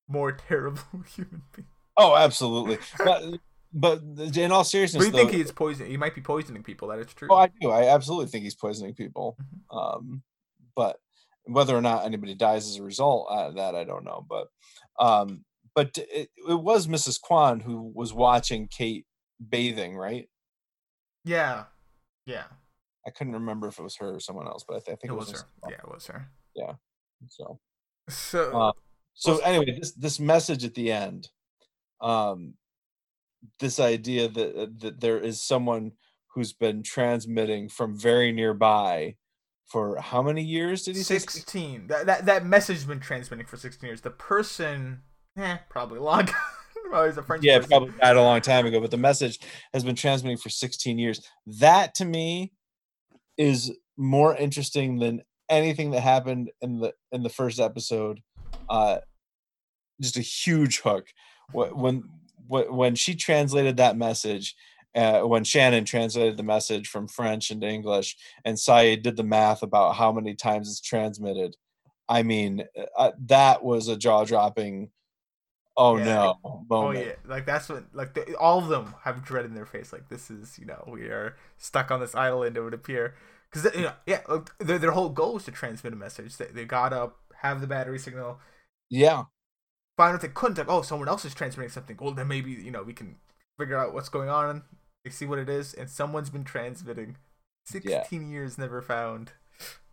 more 0.08 0.32
terrible 0.32 0.82
human 1.14 1.42
being. 1.54 1.66
oh, 1.96 2.16
absolutely. 2.16 2.78
But 2.98 3.22
but 3.74 4.02
in 4.36 4.52
all 4.52 4.64
seriousness, 4.64 5.04
But 5.04 5.06
you 5.06 5.12
though, 5.12 5.30
think 5.30 5.42
he's 5.42 5.50
poison? 5.50 5.86
He 5.86 5.96
might 5.96 6.14
be 6.14 6.20
poisoning 6.20 6.62
people. 6.62 6.88
That 6.88 6.98
is 6.98 7.12
true. 7.14 7.28
Oh, 7.30 7.36
I 7.36 7.48
do. 7.60 7.70
I 7.70 7.88
absolutely 7.94 8.26
think 8.26 8.44
he's 8.44 8.54
poisoning 8.54 8.94
people. 8.94 9.36
Mhm. 9.72 9.76
Um, 9.76 10.22
but 10.76 10.98
whether 11.44 11.76
or 11.76 11.80
not 11.80 12.04
anybody 12.04 12.34
dies 12.34 12.68
as 12.68 12.76
a 12.76 12.82
result, 12.82 13.28
uh, 13.30 13.50
that 13.52 13.74
I 13.74 13.84
don't 13.84 14.04
know. 14.04 14.24
But 14.28 14.48
um, 14.98 15.44
but 15.74 15.96
it, 15.96 16.30
it 16.48 16.60
was 16.62 16.86
Mrs. 16.86 17.18
Kwon 17.20 17.62
who 17.62 17.92
was 17.94 18.12
watching 18.12 18.68
Kate 18.68 19.06
bathing, 19.48 19.96
right? 19.96 20.28
yeah, 21.24 21.64
yeah. 22.26 22.44
I 23.06 23.10
couldn't 23.10 23.32
remember 23.32 23.66
if 23.66 23.78
it 23.78 23.82
was 23.82 23.96
her 23.96 24.14
or 24.14 24.20
someone 24.20 24.46
else, 24.46 24.64
but 24.66 24.76
I, 24.76 24.78
th- 24.80 24.88
I 24.88 24.96
think 24.96 25.12
It 25.12 25.14
it, 25.14 25.18
was 25.18 25.30
her. 25.32 25.38
Mrs. 25.38 25.44
Kwon. 25.64 25.70
Yeah, 25.70 25.76
it 25.76 25.88
was 25.94 26.06
her. 26.06 26.28
Yeah. 26.54 26.72
So 27.28 27.58
So 28.08 28.60
Uh, 28.60 28.72
so 29.14 29.38
anyway, 29.38 29.76
this 29.78 29.92
this 29.92 30.20
message 30.20 30.64
at 30.64 30.74
the 30.74 30.90
end, 30.92 31.28
um, 32.00 32.54
this 33.58 33.78
idea 33.80 34.28
that 34.28 34.56
uh, 34.56 34.66
that 34.78 35.00
there 35.00 35.18
is 35.18 35.42
someone 35.42 35.92
who's 36.34 36.52
been 36.52 36.82
transmitting 36.82 37.68
from 37.68 37.98
very 37.98 38.32
nearby 38.32 39.16
for 39.66 39.98
how 40.00 40.22
many 40.22 40.42
years 40.42 40.84
did 40.84 40.96
he 40.96 41.02
say? 41.02 41.18
sixteen. 41.18 41.86
That 41.88 42.06
that 42.06 42.26
that 42.26 42.46
message 42.46 42.76
has 42.76 42.84
been 42.84 43.00
transmitting 43.00 43.46
for 43.46 43.56
sixteen 43.56 43.88
years. 43.88 44.00
The 44.00 44.10
person, 44.10 45.02
eh, 45.36 45.58
probably 45.68 45.98
long. 45.98 46.28
probably 46.90 47.10
a 47.10 47.22
French 47.22 47.44
yeah, 47.44 47.56
person. 47.56 47.70
probably 47.70 47.92
died 48.00 48.16
a 48.16 48.22
long 48.22 48.40
time 48.40 48.66
ago, 48.66 48.80
but 48.80 48.90
the 48.90 48.96
message 48.96 49.38
has 49.72 49.84
been 49.84 49.96
transmitting 49.96 50.36
for 50.36 50.50
16 50.50 50.98
years. 50.98 51.26
That 51.46 51.94
to 51.96 52.04
me 52.04 52.52
is 53.38 53.72
more 53.96 54.36
interesting 54.36 54.98
than 54.98 55.22
anything 55.48 55.90
that 55.92 56.00
happened 56.00 56.50
in 56.60 56.80
the 56.80 56.92
in 57.10 57.22
the 57.22 57.28
first 57.28 57.60
episode. 57.60 58.20
Uh, 58.68 58.98
just 60.00 60.16
a 60.16 60.22
huge 60.22 60.80
hook 60.80 61.06
Wh- 61.52 61.76
when 61.76 62.04
when 62.48 62.94
she 62.94 63.14
translated 63.14 63.76
that 63.76 63.96
message. 63.96 64.54
Uh, 64.94 65.20
when 65.20 65.42
Shannon 65.42 65.86
translated 65.86 66.36
the 66.36 66.42
message 66.42 66.86
from 66.86 67.08
French 67.08 67.50
into 67.50 67.66
English, 67.66 68.14
and 68.44 68.58
Sayid 68.58 69.02
did 69.02 69.16
the 69.16 69.24
math 69.24 69.62
about 69.62 69.96
how 69.96 70.12
many 70.12 70.34
times 70.34 70.68
it's 70.68 70.82
transmitted, 70.82 71.56
I 72.10 72.22
mean, 72.22 72.64
uh, 72.98 73.12
that 73.26 73.64
was 73.64 73.88
a 73.88 73.96
jaw 73.96 74.24
dropping. 74.24 74.90
Oh 75.76 75.96
Yeah, 75.96 76.32
no! 76.44 76.66
Oh 76.70 76.90
yeah, 76.90 77.14
like 77.24 77.46
that's 77.46 77.68
what 77.68 77.84
like 77.94 78.14
they, 78.14 78.34
all 78.34 78.58
of 78.58 78.68
them 78.68 78.94
have 79.04 79.24
dread 79.24 79.44
in 79.46 79.54
their 79.54 79.66
face. 79.66 79.92
Like 79.92 80.08
this 80.08 80.30
is 80.30 80.58
you 80.58 80.66
know 80.66 80.84
we 80.86 81.02
are 81.04 81.36
stuck 81.56 81.90
on 81.90 82.00
this 82.00 82.14
island. 82.14 82.56
It 82.56 82.62
would 82.62 82.74
appear 82.74 83.14
because 83.50 83.74
you 83.74 83.82
know 83.82 83.92
yeah 84.06 84.20
like, 84.28 84.50
their 84.58 84.78
their 84.78 84.90
whole 84.92 85.08
goal 85.10 85.38
is 85.38 85.44
to 85.44 85.50
transmit 85.52 85.92
a 85.92 85.96
message. 85.96 86.36
They 86.36 86.46
they 86.46 86.64
got 86.66 86.92
up, 86.92 87.18
have 87.42 87.60
the 87.60 87.66
battery 87.66 87.98
signal, 87.98 88.38
Yeah, 88.90 89.24
find 89.96 90.14
out 90.14 90.20
they 90.22 90.28
couldn't. 90.28 90.58
Like 90.58 90.68
oh 90.68 90.82
someone 90.82 91.08
else 91.08 91.24
is 91.24 91.34
transmitting 91.34 91.70
something. 91.70 91.96
Well 92.00 92.12
then 92.14 92.28
maybe 92.28 92.52
you 92.52 92.70
know 92.70 92.82
we 92.82 92.92
can 92.94 93.16
figure 93.58 93.78
out 93.78 93.94
what's 93.94 94.08
going 94.08 94.28
on. 94.28 94.62
They 95.04 95.10
see 95.10 95.26
what 95.26 95.38
it 95.38 95.48
is, 95.48 95.74
and 95.74 95.90
someone's 95.90 96.30
been 96.30 96.44
transmitting. 96.44 97.16
Sixteen 97.64 98.30
years 98.30 98.58
never 98.58 98.82
found. 98.82 99.32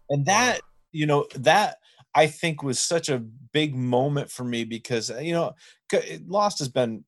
and 0.09 0.25
that 0.25 0.61
you 0.91 1.05
know 1.05 1.27
that 1.35 1.77
I 2.15 2.27
think 2.27 2.63
was 2.63 2.79
such 2.79 3.09
a 3.09 3.19
big 3.19 3.75
moment 3.75 4.31
for 4.31 4.43
me 4.43 4.63
because 4.63 5.11
uh, 5.11 5.19
you 5.19 5.33
know 5.33 5.53
Lost 6.27 6.59
has 6.59 6.69
been 6.69 7.03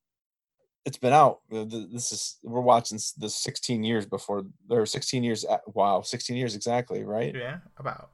it's 0.84 0.98
been 0.98 1.12
out. 1.12 1.40
uh, 1.52 1.64
This 1.64 2.10
is 2.12 2.38
we're 2.42 2.60
watching 2.60 2.98
the 3.18 3.30
16 3.30 3.84
years 3.84 4.04
before 4.06 4.44
there 4.68 4.84
16 4.84 5.22
years. 5.22 5.44
a- 5.44 5.60
Wow, 5.66 6.02
16 6.02 6.36
years 6.36 6.54
exactly, 6.56 7.04
right? 7.04 7.34
Yeah, 7.34 7.58
about. 7.76 8.10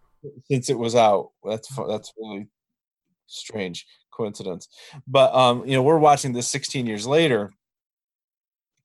Since 0.50 0.68
it 0.68 0.78
was 0.78 0.94
out. 0.94 1.30
That's 1.44 1.68
that's 1.88 2.12
really 2.18 2.48
strange 3.26 3.86
coincidence. 4.10 4.68
But 5.06 5.34
um, 5.34 5.64
you 5.66 5.72
know, 5.74 5.82
we're 5.82 5.98
watching 5.98 6.32
this 6.32 6.48
16 6.48 6.86
years 6.86 7.06
later, 7.06 7.52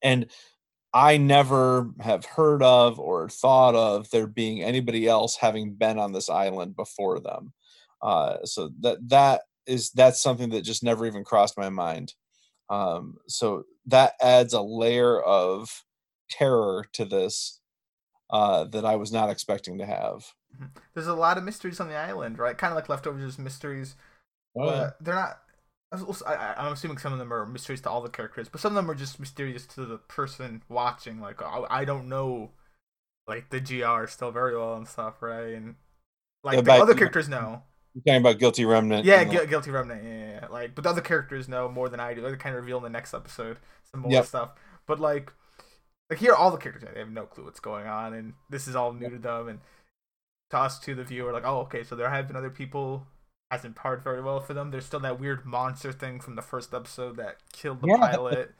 and 0.01 0.27
I 0.93 1.17
never 1.17 1.89
have 2.01 2.23
heard 2.25 2.61
of 2.61 2.99
or 2.99 3.27
thought 3.29 3.73
of 3.75 4.09
there 4.11 4.27
being 4.27 4.61
anybody 4.61 5.07
else 5.07 5.35
having 5.37 5.73
been 5.73 5.97
on 5.97 6.11
this 6.11 6.29
island 6.29 6.75
before 6.75 7.19
them. 7.19 7.53
Uh, 8.03 8.45
so 8.45 8.71
that 8.81 8.99
that 9.09 9.43
is 9.67 9.91
that's 9.91 10.21
something 10.21 10.51
that 10.51 10.63
just 10.63 10.83
never 10.83 11.07
even 11.07 11.25
crossed 11.25 11.57
my 11.57 11.69
mind. 11.69 12.15
Um, 12.69 13.17
so 13.27 13.65
that 13.87 14.13
adds 14.21 14.53
a 14.53 14.61
layer 14.61 15.21
of 15.21 15.83
terror 16.29 16.85
to 16.93 17.05
this 17.05 17.61
uh, 18.29 18.65
that 18.65 18.85
I 18.85 18.97
was 18.97 19.11
not 19.11 19.29
expecting 19.29 19.79
to 19.79 19.85
have. 19.85 20.25
There's 20.93 21.07
a 21.07 21.13
lot 21.13 21.37
of 21.37 21.43
mysteries 21.43 21.79
on 21.79 21.87
the 21.87 21.95
island, 21.95 22.37
right? 22.39 22.57
Kind 22.57 22.71
of 22.71 22.75
like 22.75 22.89
leftovers 22.89 23.39
mysteries 23.39 23.95
Oh, 24.55 24.71
yeah. 24.71 24.91
they're 25.01 25.15
not. 25.15 25.39
I, 25.93 26.33
I, 26.33 26.55
I'm 26.65 26.73
assuming 26.73 26.97
some 26.99 27.13
of 27.13 27.19
them 27.19 27.33
are 27.33 27.45
mysteries 27.45 27.81
to 27.81 27.89
all 27.89 28.01
the 28.01 28.09
characters, 28.09 28.49
but 28.49 28.61
some 28.61 28.73
of 28.73 28.75
them 28.75 28.91
are 28.91 28.95
just 28.95 29.19
mysterious 29.19 29.67
to 29.67 29.85
the 29.85 29.97
person 29.99 30.63
watching. 30.69 31.21
Like 31.21 31.41
I, 31.41 31.65
I 31.69 31.85
don't 31.85 32.09
know, 32.09 32.51
like 33.27 33.49
the 33.51 33.61
GR 33.61 34.07
still 34.07 34.31
very 34.31 34.57
well 34.57 34.75
and 34.75 34.87
stuff, 34.87 35.21
right? 35.21 35.53
And 35.55 35.75
like 36.43 36.57
Yeah, 36.57 36.61
the 36.61 36.73
other 36.73 36.95
characters 36.95 37.29
know. 37.29 37.63
You're 37.95 38.01
talking 38.05 38.21
about 38.21 38.39
Guilty 38.39 38.65
Remnant. 38.65 39.05
Yeah, 39.05 39.23
Gu- 39.23 39.45
guilty 39.45 39.69
remnant. 39.71 40.03
Yeah, 40.03 40.09
yeah, 40.11 40.39
yeah, 40.41 40.47
like 40.47 40.73
but 40.75 40.83
the 40.83 40.89
other 40.89 41.01
characters 41.01 41.47
know 41.47 41.69
more 41.69 41.89
than 41.89 41.99
I 41.99 42.13
do. 42.13 42.21
They 42.21 42.35
kind 42.35 42.55
of 42.55 42.61
reveal 42.61 42.77
in 42.77 42.83
the 42.83 42.89
next 42.89 43.13
episode 43.13 43.57
some 43.91 44.01
more 44.01 44.11
Yep. 44.11 44.25
stuff. 44.25 44.51
But 44.87 44.99
like, 44.99 45.31
like 46.09 46.19
here, 46.19 46.33
all 46.33 46.49
the 46.51 46.57
characters 46.57 46.89
they 46.93 46.99
have 46.99 47.09
no 47.11 47.25
clue 47.25 47.45
what's 47.45 47.59
going 47.59 47.85
on, 47.87 48.13
and 48.13 48.33
this 48.49 48.67
is 48.67 48.75
all 48.75 48.93
new 48.93 49.09
to 49.09 49.17
them. 49.19 49.47
And 49.47 49.59
to 50.51 50.57
us, 50.57 50.79
to 50.79 50.95
the 50.95 51.03
viewer, 51.03 51.31
like, 51.31 51.45
oh, 51.45 51.59
okay, 51.61 51.83
so 51.83 51.95
there 51.95 52.09
have 52.09 52.27
been 52.27 52.35
other 52.35 52.49
people. 52.49 53.05
Hasn't 53.51 53.75
parred 53.75 54.03
very 54.03 54.21
well 54.21 54.39
for 54.39 54.55
them. 54.55 54.71
There's 54.71 54.85
still 54.85 54.99
that 55.01 55.19
weird 55.19 55.45
monster 55.45 55.91
thing 55.91 56.19
from 56.19 56.35
the 56.35 56.41
first 56.41 56.73
episode 56.73 57.17
that 57.17 57.37
killed 57.51 57.81
the 57.81 57.87
Yeah, 57.89 57.97
pilot. 57.97 58.55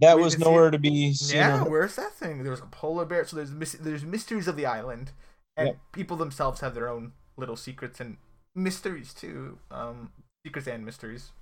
that 0.00 0.16
we 0.18 0.22
was 0.22 0.38
nowhere 0.38 0.70
to 0.70 0.78
be 0.78 1.14
seen. 1.14 1.36
Yeah, 1.38 1.62
where's 1.62 1.96
that 1.96 2.12
thing? 2.12 2.44
There's 2.44 2.60
a 2.60 2.66
polar 2.66 3.06
bear. 3.06 3.24
So 3.24 3.36
there's 3.36 3.72
there's 3.72 4.04
mysteries 4.04 4.46
of 4.46 4.56
the 4.56 4.66
island, 4.66 5.12
and 5.56 5.68
Yep. 5.68 5.78
people 5.92 6.16
themselves 6.18 6.60
have 6.60 6.74
their 6.74 6.90
own 6.90 7.12
little 7.38 7.56
secrets 7.56 8.00
and 8.00 8.18
mysteries 8.54 9.12
too. 9.14 9.58
Um, 9.70 10.12
secrets 10.46 10.68
and 10.68 10.84
mysteries. 10.84 11.32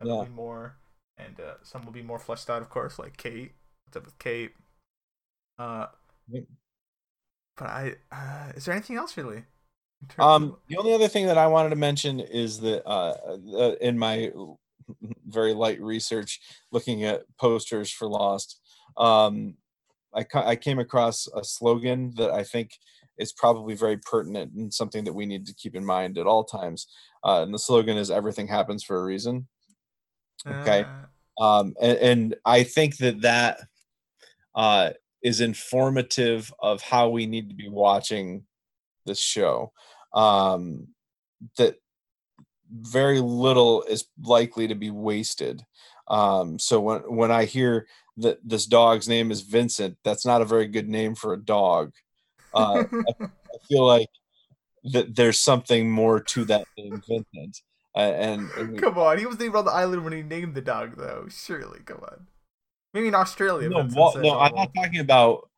And 0.00 0.08
There'll 0.08 0.22
Yeah. 0.22 0.28
be 0.28 0.34
more, 0.34 0.76
and 1.16 1.40
uh, 1.40 1.54
some 1.62 1.84
will 1.84 1.92
be 1.92 2.02
more 2.02 2.18
fleshed 2.18 2.48
out, 2.50 2.62
of 2.62 2.70
course, 2.70 2.98
like 2.98 3.16
Kate. 3.16 3.52
What's 3.86 3.96
up 3.96 4.04
with 4.04 4.18
Kate? 4.18 4.54
Uh, 5.58 5.86
but 7.56 7.66
I 7.66 7.94
uh, 8.12 8.52
is 8.54 8.64
there 8.64 8.74
anything 8.74 8.96
else 8.96 9.16
really? 9.16 9.44
Um, 10.18 10.44
of- 10.52 10.58
the 10.68 10.76
only 10.76 10.92
other 10.94 11.08
thing 11.08 11.26
that 11.26 11.38
I 11.38 11.48
wanted 11.48 11.70
to 11.70 11.76
mention 11.76 12.20
is 12.20 12.60
that 12.60 12.86
uh, 12.88 13.14
uh, 13.56 13.74
in 13.80 13.98
my 13.98 14.30
very 15.26 15.54
light 15.54 15.80
research, 15.80 16.40
looking 16.70 17.04
at 17.04 17.22
posters 17.36 17.90
for 17.90 18.06
Lost, 18.06 18.60
um, 18.96 19.56
I 20.14 20.24
I 20.34 20.54
came 20.56 20.78
across 20.78 21.26
a 21.34 21.42
slogan 21.42 22.12
that 22.16 22.30
I 22.30 22.44
think 22.44 22.78
is 23.18 23.32
probably 23.32 23.74
very 23.74 23.96
pertinent 23.98 24.52
and 24.54 24.72
something 24.72 25.04
that 25.04 25.12
we 25.12 25.26
need 25.26 25.46
to 25.46 25.54
keep 25.54 25.74
in 25.74 25.84
mind 25.84 26.18
at 26.18 26.26
all 26.26 26.44
times. 26.44 26.86
Uh, 27.24 27.42
and 27.42 27.52
the 27.52 27.58
slogan 27.58 27.96
is 27.96 28.10
"Everything 28.10 28.46
happens 28.46 28.82
for 28.84 28.98
a 28.98 29.04
reason." 29.04 29.48
okay. 30.46 30.84
Uh, 31.38 31.42
um, 31.42 31.74
and, 31.80 31.98
and 31.98 32.36
I 32.44 32.62
think 32.64 32.96
that 32.98 33.20
that 33.22 33.60
uh, 34.54 34.90
is 35.22 35.40
informative 35.40 36.52
of 36.60 36.82
how 36.82 37.08
we 37.08 37.26
need 37.26 37.48
to 37.48 37.54
be 37.54 37.68
watching 37.68 38.44
this 39.06 39.20
show. 39.20 39.72
Um, 40.12 40.88
that 41.56 41.76
very 42.70 43.20
little 43.20 43.82
is 43.84 44.06
likely 44.22 44.68
to 44.68 44.74
be 44.74 44.90
wasted. 44.90 45.62
Um, 46.08 46.58
so 46.58 46.80
when 46.80 47.00
when 47.16 47.30
I 47.30 47.44
hear 47.44 47.86
that 48.18 48.38
this 48.46 48.66
dog's 48.66 49.08
name 49.08 49.30
is 49.30 49.42
Vincent, 49.42 49.96
that's 50.04 50.26
not 50.26 50.42
a 50.42 50.46
very 50.46 50.66
good 50.66 50.88
name 50.88 51.14
for 51.14 51.32
a 51.32 51.42
dog. 51.42 51.92
Uh, 52.54 52.84
I, 52.92 53.24
I 53.24 53.58
feel 53.68 53.86
like 53.86 54.08
that 54.92 55.14
there's 55.16 55.40
something 55.40 55.90
more 55.90 56.20
to 56.20 56.44
that 56.46 56.64
name, 56.76 57.02
Vincent. 57.08 57.60
Uh, 57.96 58.00
and, 58.00 58.50
and 58.56 58.78
come 58.78 58.96
on, 58.98 59.18
he 59.18 59.26
was 59.26 59.38
named 59.38 59.54
on 59.56 59.64
the 59.64 59.72
island 59.72 60.04
when 60.04 60.12
he 60.12 60.22
named 60.22 60.54
the 60.54 60.60
dog, 60.60 60.96
though. 60.96 61.26
Surely, 61.28 61.80
come 61.84 62.00
on. 62.02 62.26
Maybe 62.94 63.08
in 63.08 63.14
Australia. 63.14 63.68
no, 63.68 63.86
Walt, 63.92 64.18
no, 64.20 64.38
I'm 64.38 64.54
not 64.54 64.70
talking 64.74 65.00
about 65.00 65.48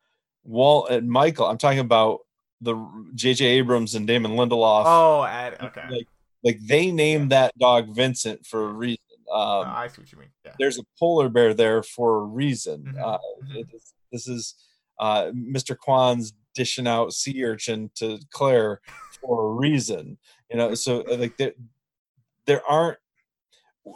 Walt 0.45 0.91
and 0.91 1.09
Michael. 1.09 1.47
I'm 1.47 1.59
talking 1.59 1.79
about 1.81 2.21
the 2.61 2.75
J.J. 3.15 3.45
Abrams 3.45 3.95
and 3.95 4.07
Damon 4.07 4.33
Lindelof. 4.33 4.85
Oh, 4.87 5.25
Ad, 5.25 5.57
okay. 5.63 5.85
Like, 5.91 6.09
like 6.43 6.59
they 6.63 6.91
named 6.91 7.31
that 7.33 7.57
dog 7.59 7.95
Vincent 7.95 8.45
for 8.47 8.71
a 8.71 8.73
reason. 8.73 8.99
Um, 9.33 9.65
I 9.67 9.87
see 9.89 10.01
what 10.03 10.11
you 10.13 10.19
mean. 10.19 10.29
Yeah. 10.45 10.53
there's 10.59 10.79
a 10.79 10.83
polar 10.99 11.29
bear 11.29 11.55
there 11.55 11.83
for 11.85 12.17
a 12.19 12.25
reason. 12.25 12.95
Mhm, 12.97 13.01
Uh, 13.01 13.19
mhm. 13.45 13.65
this 14.11 14.27
is 14.27 14.55
uh, 14.99 15.27
Mr. 15.27 15.77
Kwon's 15.79 16.33
dishing 16.55 16.87
out 16.87 17.13
sea 17.13 17.45
urchin 17.45 17.91
to 17.97 18.19
Claire 18.31 18.81
for 19.21 19.51
a 19.51 19.55
reason. 19.55 20.19
You 20.51 20.57
know, 20.57 20.75
so 20.75 21.05
uh, 21.11 21.17
like 21.17 21.37
there, 21.37 21.53
there 22.47 22.63
aren't. 22.69 22.99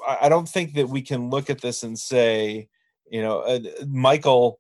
I 0.07 0.29
don't 0.29 0.49
think 0.49 0.75
that 0.75 0.89
we 0.89 1.03
can 1.03 1.31
look 1.31 1.51
at 1.51 1.61
this 1.61 1.83
and 1.83 1.99
say, 1.99 2.69
you 3.11 3.23
know, 3.23 3.41
uh, 3.41 3.61
Michael 3.87 4.59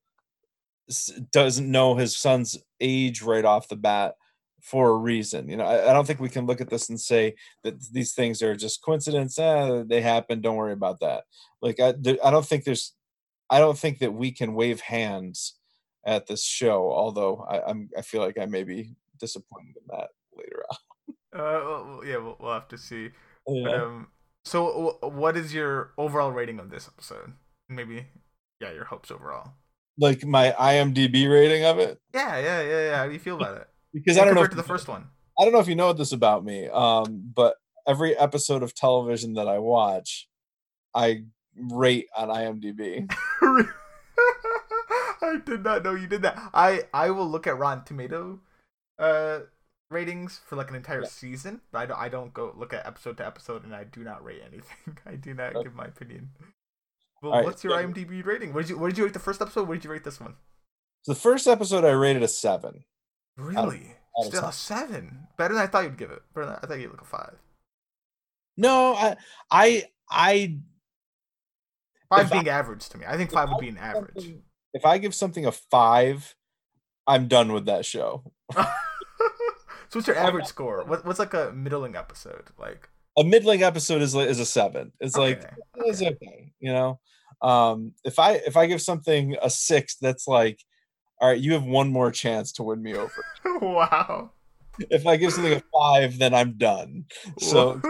doesn't 1.32 1.70
know 1.70 1.94
his 1.94 2.16
son's 2.16 2.58
age 2.78 3.22
right 3.22 3.44
off 3.44 3.68
the 3.68 3.76
bat 3.76 4.14
for 4.60 4.90
a 4.90 4.96
reason. 4.96 5.48
You 5.48 5.56
know, 5.56 5.64
I, 5.64 5.90
I 5.90 5.92
don't 5.92 6.06
think 6.06 6.20
we 6.20 6.28
can 6.28 6.46
look 6.46 6.60
at 6.60 6.70
this 6.70 6.88
and 6.88 7.00
say 7.00 7.34
that 7.62 7.80
these 7.92 8.12
things 8.14 8.42
are 8.42 8.54
just 8.54 8.82
coincidence. 8.82 9.38
Eh, 9.38 9.82
they 9.86 10.00
happen. 10.00 10.40
Don't 10.40 10.56
worry 10.56 10.72
about 10.72 11.00
that. 11.00 11.24
Like 11.62 11.80
I, 11.80 11.94
I 12.22 12.30
don't 12.30 12.46
think 12.46 12.64
there's 12.64 12.94
I 13.50 13.58
don't 13.58 13.78
think 13.78 13.98
that 13.98 14.14
we 14.14 14.32
can 14.32 14.54
wave 14.54 14.80
hands 14.80 15.54
at 16.06 16.26
this 16.26 16.44
show. 16.44 16.92
Although 16.92 17.46
I, 17.48 17.62
I'm, 17.62 17.90
I 17.96 18.02
feel 18.02 18.20
like 18.20 18.38
I 18.38 18.46
may 18.46 18.64
be 18.64 18.94
disappointed 19.18 19.76
in 19.76 19.96
that 19.96 20.08
later 20.36 20.62
on. 20.70 20.76
Uh, 21.34 21.60
well, 21.64 22.00
yeah, 22.06 22.16
we'll, 22.18 22.36
we'll 22.38 22.52
have 22.52 22.68
to 22.68 22.78
see. 22.78 23.10
Yeah. 23.48 23.82
um, 23.82 24.08
so 24.44 24.98
w- 25.00 25.18
what 25.18 25.36
is 25.36 25.52
your 25.52 25.92
overall 25.98 26.30
rating 26.30 26.60
of 26.60 26.70
this 26.70 26.88
episode? 26.88 27.32
Maybe, 27.68 28.06
yeah, 28.60 28.72
your 28.72 28.84
hopes 28.84 29.10
overall. 29.10 29.54
Like 29.98 30.24
my 30.24 30.54
IMDb 30.58 31.30
rating 31.30 31.64
of 31.64 31.78
it, 31.78 32.00
Yeah, 32.12 32.38
yeah, 32.38 32.62
yeah, 32.62 32.80
yeah. 32.86 32.96
How 32.98 33.06
do 33.06 33.12
you 33.12 33.18
feel 33.18 33.36
about 33.36 33.56
it? 33.56 33.68
because 33.94 34.18
I 34.18 34.24
don't 34.24 34.34
know. 34.34 34.42
If, 34.42 34.50
to 34.50 34.56
the 34.56 34.62
first 34.62 34.88
one. 34.88 35.06
I 35.38 35.44
don't 35.44 35.52
know 35.52 35.60
if 35.60 35.68
you 35.68 35.76
know 35.76 35.92
this 35.92 36.12
about 36.12 36.44
me, 36.44 36.68
um, 36.68 37.30
but 37.34 37.56
every 37.86 38.16
episode 38.16 38.62
of 38.62 38.74
television 38.74 39.34
that 39.34 39.48
I 39.48 39.58
watch, 39.58 40.28
I 40.94 41.24
rate 41.56 42.06
on 42.16 42.28
IMDb. 42.28 43.10
I 45.34 45.38
did 45.44 45.62
not 45.64 45.82
know 45.84 45.94
you 45.94 46.06
did 46.06 46.22
that. 46.22 46.38
I 46.54 46.84
I 46.92 47.10
will 47.10 47.28
look 47.28 47.46
at 47.46 47.58
Rotten 47.58 47.84
Tomato 47.84 48.40
uh 48.98 49.40
ratings 49.90 50.40
for 50.46 50.56
like 50.56 50.70
an 50.70 50.76
entire 50.76 51.02
Yeah. 51.02 51.08
season. 51.08 51.60
But 51.72 51.78
I 51.78 51.86
don't 51.86 51.98
I 51.98 52.08
don't 52.08 52.34
go 52.34 52.52
look 52.56 52.72
at 52.72 52.86
episode 52.86 53.16
to 53.18 53.26
episode 53.26 53.64
and 53.64 53.74
I 53.74 53.84
do 53.84 54.02
not 54.04 54.24
rate 54.24 54.42
anything. 54.46 54.98
I 55.06 55.16
do 55.16 55.34
not 55.34 55.54
Okay. 55.56 55.64
give 55.64 55.74
my 55.74 55.86
opinion. 55.86 56.30
Well, 57.22 57.32
All 57.32 57.38
right, 57.38 57.44
what's 57.46 57.64
your 57.64 57.72
IMDb 57.72 58.24
rating? 58.24 58.52
What 58.52 58.62
did 58.62 58.70
you 58.70 58.78
what 58.78 58.88
did 58.88 58.98
you 58.98 59.04
rate 59.04 59.12
the 59.14 59.18
first 59.18 59.40
episode? 59.40 59.66
What 59.68 59.74
did 59.74 59.84
you 59.84 59.90
rate 59.90 60.04
this 60.04 60.20
one? 60.20 60.34
So 61.02 61.12
the 61.12 61.20
first 61.20 61.46
episode 61.46 61.84
I 61.84 61.90
rated 61.90 62.22
a 62.22 62.28
seven. 62.28 62.84
Really? 63.36 63.96
out 64.18 64.26
of 64.26 64.26
Still 64.26 64.40
ten. 64.42 64.48
a 64.50 64.52
seven. 64.52 65.26
Better 65.36 65.54
than 65.54 65.62
I 65.62 65.66
thought 65.66 65.84
you'd 65.84 65.98
give 65.98 66.10
it. 66.10 66.22
Better 66.34 66.46
than, 66.46 66.56
I 66.62 66.66
thought 66.66 66.78
you'd 66.80 66.90
like 66.90 67.00
a 67.00 67.04
five. 67.04 67.36
No, 68.56 68.94
I, 68.94 69.16
I, 69.50 69.84
I. 70.10 70.58
Five 72.08 72.30
I- 72.30 72.34
being 72.34 72.48
average 72.48 72.88
to 72.90 72.98
me. 72.98 73.04
I 73.08 73.16
think 73.16 73.32
five 73.32 73.48
would 73.48 73.58
be 73.58 73.68
an 73.68 73.76
average. 73.78 74.34
If 74.74 74.84
I 74.84 74.98
give 74.98 75.14
something 75.14 75.46
a 75.46 75.52
five, 75.52 76.34
I'm 77.06 77.28
done 77.28 77.52
with 77.52 77.66
that 77.66 77.86
show. 77.86 78.24
so 78.56 78.64
what's 79.92 80.08
your 80.08 80.16
average 80.16 80.46
score? 80.46 80.84
What, 80.84 81.06
what's 81.06 81.20
like 81.20 81.32
a 81.32 81.52
middling 81.54 81.94
episode? 81.94 82.44
Like 82.58 82.88
A 83.16 83.24
middling 83.24 83.62
episode 83.62 84.02
is 84.02 84.14
like 84.14 84.28
is 84.28 84.40
a 84.40 84.46
seven. 84.46 84.92
It's 85.00 85.16
like 85.16 85.44
it's 85.76 86.02
okay. 86.02 86.10
okay, 86.10 86.52
you 86.58 86.72
know. 86.72 86.98
Um, 87.40 87.92
if 88.04 88.18
I 88.18 88.32
if 88.32 88.56
I 88.56 88.66
give 88.66 88.82
something 88.82 89.36
a 89.40 89.48
six, 89.48 89.96
that's 89.96 90.26
like, 90.26 90.60
all 91.20 91.28
right, 91.28 91.40
you 91.40 91.52
have 91.52 91.64
one 91.64 91.90
more 91.90 92.10
chance 92.10 92.52
to 92.52 92.64
win 92.64 92.82
me 92.82 92.94
over. 92.94 93.24
wow. 93.60 94.32
if 94.90 95.06
I 95.06 95.16
give 95.16 95.32
something 95.32 95.52
a 95.52 95.62
five, 95.72 96.18
then 96.18 96.34
I'm 96.34 96.58
done. 96.58 97.04
So, 97.38 97.80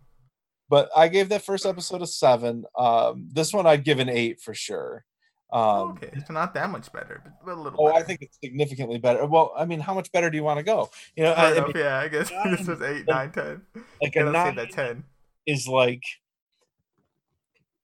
but 0.68 0.90
I 0.96 1.06
gave 1.06 1.28
that 1.28 1.44
first 1.44 1.66
episode 1.66 2.02
a 2.02 2.06
seven. 2.06 2.64
Um, 2.76 3.28
this 3.32 3.52
one 3.52 3.66
I'd 3.66 3.84
give 3.84 4.00
an 4.00 4.08
eight 4.08 4.40
for 4.40 4.54
sure. 4.54 5.04
Um, 5.52 5.92
okay, 5.92 6.10
it's 6.12 6.28
not 6.28 6.54
that 6.54 6.70
much 6.70 6.92
better, 6.92 7.22
but, 7.44 7.52
a 7.52 7.54
little. 7.54 7.78
Oh, 7.80 7.94
I 7.94 8.02
think 8.02 8.20
it's 8.22 8.38
significantly 8.42 8.98
better. 8.98 9.24
Well, 9.26 9.52
I 9.56 9.64
mean, 9.64 9.78
how 9.78 9.94
much 9.94 10.10
better 10.10 10.28
do 10.28 10.36
you 10.36 10.42
want 10.42 10.58
to 10.58 10.64
go? 10.64 10.90
You 11.14 11.24
know, 11.24 11.32
I, 11.32 11.56
I 11.56 11.60
mean, 11.60 11.72
yeah, 11.76 11.98
I 11.98 12.08
guess 12.08 12.30
nine- 12.44 12.50
this 12.50 12.66
was 12.66 12.82
eight, 12.82 13.06
nine, 13.06 13.30
ten. 13.30 13.62
like 14.02 14.16
a 14.16 14.24
nine 14.24 14.56
that 14.56 14.70
ten. 14.70 15.04
is 15.46 15.68
like, 15.68 16.02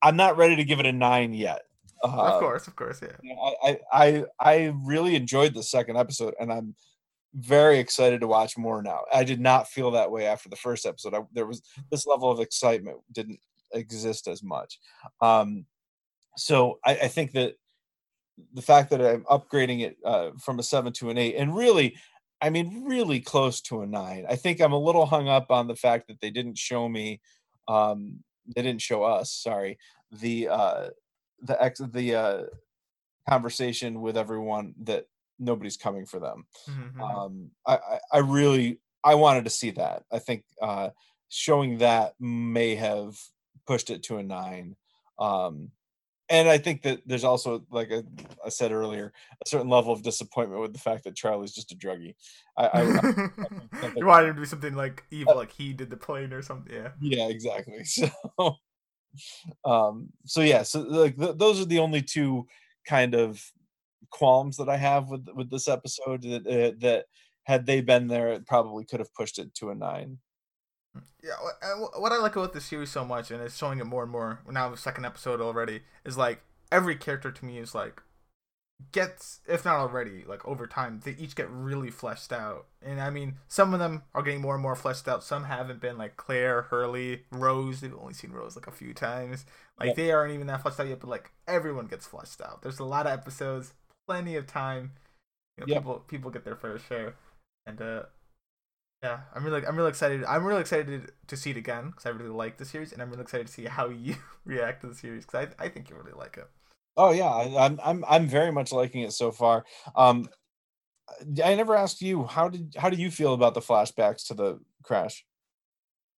I'm 0.02 0.16
not 0.16 0.36
ready 0.36 0.56
to 0.56 0.64
give 0.64 0.80
it 0.80 0.86
a 0.86 0.92
nine 0.92 1.34
yet. 1.34 1.62
Uh, 2.02 2.08
of 2.08 2.40
course, 2.40 2.66
of 2.66 2.74
course, 2.74 3.00
yeah. 3.00 3.12
you 3.22 3.34
know, 3.34 3.54
I, 3.62 3.68
I, 3.70 3.80
I, 3.92 4.24
I 4.40 4.74
really 4.84 5.14
enjoyed 5.14 5.54
the 5.54 5.62
second 5.62 5.96
episode, 5.96 6.34
and 6.40 6.52
I'm 6.52 6.74
very 7.34 7.78
excited 7.78 8.20
to 8.20 8.26
watch 8.26 8.58
more 8.58 8.82
now. 8.82 9.02
I 9.12 9.22
did 9.22 9.40
not 9.40 9.68
feel 9.68 9.92
that 9.92 10.10
way 10.10 10.26
after 10.26 10.48
the 10.48 10.56
first 10.56 10.84
episode. 10.84 11.14
I, 11.14 11.20
there 11.32 11.46
was 11.46 11.62
this 11.92 12.06
level 12.06 12.28
of 12.28 12.40
excitement 12.40 12.98
didn't 13.12 13.38
exist 13.72 14.26
as 14.26 14.42
much. 14.42 14.80
Um, 15.20 15.64
so 16.36 16.78
I, 16.84 16.92
I 16.92 17.08
think 17.08 17.32
that 17.32 17.56
the 18.52 18.62
fact 18.62 18.90
that 18.90 19.00
I'm 19.00 19.24
upgrading 19.24 19.80
it 19.80 19.96
uh, 20.04 20.30
from 20.40 20.58
a 20.58 20.62
seven 20.62 20.92
to 20.94 21.10
an 21.10 21.18
eight, 21.18 21.36
and 21.36 21.54
really, 21.54 21.96
I 22.40 22.50
mean, 22.50 22.84
really 22.84 23.20
close 23.20 23.60
to 23.62 23.82
a 23.82 23.86
nine. 23.86 24.26
I 24.28 24.36
think 24.36 24.60
I'm 24.60 24.72
a 24.72 24.78
little 24.78 25.06
hung 25.06 25.28
up 25.28 25.50
on 25.50 25.68
the 25.68 25.76
fact 25.76 26.08
that 26.08 26.20
they 26.20 26.30
didn't 26.30 26.58
show 26.58 26.88
me, 26.88 27.20
um, 27.68 28.24
they 28.54 28.62
didn't 28.62 28.82
show 28.82 29.04
us. 29.04 29.32
Sorry, 29.32 29.78
the 30.10 30.48
uh, 30.48 30.90
the 31.40 31.62
ex 31.62 31.80
the 31.80 32.14
uh, 32.14 32.42
conversation 33.28 34.00
with 34.00 34.16
everyone 34.16 34.74
that 34.82 35.06
nobody's 35.38 35.76
coming 35.76 36.06
for 36.06 36.20
them. 36.20 36.46
Mhm, 36.68 36.92
mhm. 36.94 37.00
Um, 37.02 37.50
I, 37.66 37.76
I 37.76 38.00
I 38.14 38.18
really 38.18 38.80
I 39.04 39.14
wanted 39.14 39.44
to 39.44 39.50
see 39.50 39.70
that. 39.72 40.04
I 40.12 40.18
think 40.18 40.44
uh, 40.60 40.90
showing 41.28 41.78
that 41.78 42.14
may 42.20 42.74
have 42.76 43.18
pushed 43.66 43.90
it 43.90 44.02
to 44.04 44.18
a 44.18 44.22
nine. 44.22 44.76
Um, 45.18 45.72
and 46.32 46.48
I 46.48 46.56
think 46.56 46.80
that 46.82 47.02
there's 47.04 47.24
also, 47.24 47.62
like 47.70 47.92
I, 47.92 48.02
I 48.44 48.48
said 48.48 48.72
earlier, 48.72 49.12
a 49.44 49.48
certain 49.48 49.68
level 49.68 49.92
of 49.92 50.02
disappointment 50.02 50.62
with 50.62 50.72
the 50.72 50.78
fact 50.78 51.04
that 51.04 51.14
Charlie's 51.14 51.52
just 51.52 51.72
a 51.72 51.76
druggie. 51.76 52.14
I, 52.56 52.66
I, 52.66 52.80
I 52.80 53.92
you 53.96 54.06
wanted 54.06 54.30
him 54.30 54.36
to 54.36 54.40
do 54.40 54.46
something 54.46 54.74
like 54.74 55.04
evil, 55.10 55.36
like 55.36 55.52
he 55.52 55.74
did 55.74 55.90
the 55.90 55.96
plane 55.98 56.32
or 56.32 56.40
something. 56.40 56.74
Yeah. 56.74 56.88
yeah, 57.00 57.28
exactly. 57.28 57.84
So, 58.34 58.56
um, 59.66 60.08
so 60.24 60.40
yeah, 60.40 60.62
so 60.62 60.80
like 60.80 61.18
th- 61.18 61.36
those 61.36 61.60
are 61.60 61.66
the 61.66 61.80
only 61.80 62.00
two 62.00 62.46
kind 62.86 63.14
of 63.14 63.44
qualms 64.08 64.56
that 64.56 64.70
I 64.70 64.78
have 64.78 65.10
with 65.10 65.28
with 65.34 65.50
this 65.50 65.68
episode. 65.68 66.22
That 66.22 66.46
uh, 66.46 66.72
that 66.78 67.04
had 67.44 67.66
they 67.66 67.82
been 67.82 68.08
there, 68.08 68.28
it 68.28 68.46
probably 68.46 68.86
could 68.86 69.00
have 69.00 69.12
pushed 69.12 69.38
it 69.38 69.54
to 69.56 69.68
a 69.68 69.74
nine. 69.74 70.16
Yeah, 71.22 71.32
wh- 71.40 71.64
and 71.64 71.84
wh- 71.84 72.00
what 72.00 72.12
I 72.12 72.16
like 72.18 72.36
about 72.36 72.52
this 72.52 72.64
series 72.66 72.90
so 72.90 73.04
much, 73.04 73.30
and 73.30 73.42
it's 73.42 73.56
showing 73.56 73.78
it 73.78 73.84
more 73.86 74.02
and 74.02 74.12
more 74.12 74.40
now, 74.50 74.68
the 74.68 74.76
second 74.76 75.04
episode 75.06 75.40
already, 75.40 75.82
is 76.04 76.16
like 76.18 76.42
every 76.70 76.96
character 76.96 77.30
to 77.30 77.44
me 77.44 77.58
is 77.58 77.74
like 77.74 78.02
gets, 78.90 79.40
if 79.46 79.64
not 79.64 79.76
already, 79.76 80.24
like 80.26 80.46
over 80.46 80.66
time, 80.66 81.00
they 81.04 81.12
each 81.12 81.36
get 81.36 81.48
really 81.50 81.90
fleshed 81.90 82.32
out. 82.32 82.66
And 82.84 83.00
I 83.00 83.10
mean, 83.10 83.36
some 83.46 83.72
of 83.72 83.78
them 83.80 84.02
are 84.14 84.22
getting 84.22 84.40
more 84.40 84.54
and 84.54 84.62
more 84.62 84.74
fleshed 84.74 85.06
out. 85.06 85.22
Some 85.22 85.44
haven't 85.44 85.80
been, 85.80 85.96
like 85.96 86.16
Claire, 86.16 86.62
Hurley, 86.62 87.22
Rose. 87.30 87.80
They've 87.80 87.94
only 87.96 88.14
seen 88.14 88.32
Rose 88.32 88.56
like 88.56 88.66
a 88.66 88.72
few 88.72 88.92
times. 88.92 89.46
Like 89.78 89.90
Yeah. 89.90 89.94
they 89.94 90.10
aren't 90.12 90.34
even 90.34 90.48
that 90.48 90.62
fleshed 90.62 90.80
out 90.80 90.88
yet, 90.88 90.98
but 91.00 91.08
like 91.10 91.30
everyone 91.46 91.86
gets 91.86 92.06
fleshed 92.06 92.40
out. 92.40 92.62
There's 92.62 92.80
a 92.80 92.84
lot 92.84 93.06
of 93.06 93.12
episodes, 93.12 93.72
plenty 94.08 94.34
of 94.36 94.46
time. 94.48 94.92
You 95.56 95.66
know, 95.66 95.72
Yep. 95.74 95.82
people 95.82 95.98
people 96.08 96.30
get 96.32 96.44
their 96.44 96.56
fair 96.56 96.78
share, 96.78 97.14
and 97.66 97.80
uh, 97.80 98.02
yeah, 99.02 99.20
I'm 99.34 99.44
really, 99.44 99.66
I'm 99.66 99.76
really 99.76 99.88
excited. 99.90 100.24
I'm 100.24 100.44
really 100.44 100.60
excited 100.60 101.12
to 101.26 101.36
see 101.36 101.50
it 101.50 101.56
again 101.56 101.88
because 101.90 102.06
I 102.06 102.10
really 102.10 102.30
like 102.30 102.58
the 102.58 102.64
series, 102.64 102.92
and 102.92 103.02
I'm 103.02 103.10
really 103.10 103.22
excited 103.22 103.46
to 103.48 103.52
see 103.52 103.64
how 103.64 103.88
you 103.88 104.16
react 104.44 104.82
to 104.82 104.88
the 104.88 104.94
series 104.94 105.26
because 105.26 105.48
I, 105.58 105.64
I 105.64 105.68
think 105.68 105.90
you 105.90 105.96
really 105.96 106.12
like 106.12 106.36
it. 106.36 106.48
Oh 106.96 107.10
yeah, 107.10 107.28
I, 107.30 107.64
I'm 107.66 107.80
I'm 107.82 108.04
I'm 108.06 108.26
very 108.28 108.52
much 108.52 108.72
liking 108.72 109.02
it 109.02 109.12
so 109.12 109.32
far. 109.32 109.64
Um, 109.96 110.28
I 111.44 111.54
never 111.54 111.74
asked 111.76 112.00
you 112.02 112.24
how 112.24 112.48
did 112.48 112.74
how 112.78 112.90
do 112.90 112.96
you 112.96 113.10
feel 113.10 113.34
about 113.34 113.54
the 113.54 113.60
flashbacks 113.60 114.26
to 114.28 114.34
the 114.34 114.60
crash? 114.82 115.24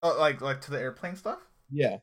Oh, 0.05 0.17
like, 0.19 0.41
like 0.41 0.61
to 0.63 0.71
the 0.71 0.79
airplane 0.79 1.17
stuff. 1.17 1.41
Yeah, 1.71 1.99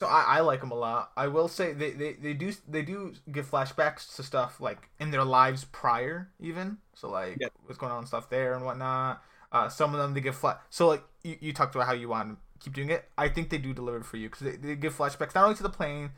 So 0.00 0.08
I, 0.08 0.38
I 0.38 0.40
like 0.40 0.60
them 0.60 0.72
a 0.72 0.76
lot. 0.76 1.12
I 1.16 1.28
will 1.28 1.48
say 1.48 1.72
they, 1.72 1.92
they, 1.92 2.14
they 2.14 2.34
do 2.34 2.52
they 2.66 2.82
do 2.82 3.14
give 3.30 3.48
flashbacks 3.50 4.16
to 4.16 4.22
stuff 4.22 4.60
like 4.60 4.90
in 4.98 5.10
their 5.12 5.24
lives 5.24 5.64
prior 5.64 6.32
even. 6.40 6.78
So 6.94 7.08
like 7.08 7.40
Yeah. 7.40 7.48
what's 7.64 7.78
going 7.78 7.92
on 7.92 8.06
stuff 8.06 8.28
there 8.28 8.54
and 8.54 8.64
whatnot. 8.64 9.22
Uh, 9.52 9.68
some 9.68 9.94
of 9.94 10.00
them 10.00 10.14
they 10.14 10.20
give 10.20 10.34
flat. 10.34 10.62
So 10.70 10.88
like 10.88 11.04
you, 11.22 11.36
you 11.40 11.52
talked 11.52 11.74
about 11.74 11.86
how 11.86 11.92
you 11.92 12.08
want 12.08 12.30
to 12.30 12.64
keep 12.64 12.72
doing 12.72 12.90
it. 12.90 13.04
I 13.16 13.28
think 13.28 13.50
they 13.50 13.58
do 13.58 13.74
deliver 13.74 14.02
for 14.02 14.16
you 14.16 14.28
because 14.28 14.46
they, 14.46 14.56
they 14.56 14.74
give 14.74 14.96
flashbacks 14.96 15.34
not 15.34 15.44
only 15.44 15.56
to 15.56 15.62
the 15.62 15.68
plane, 15.68 16.10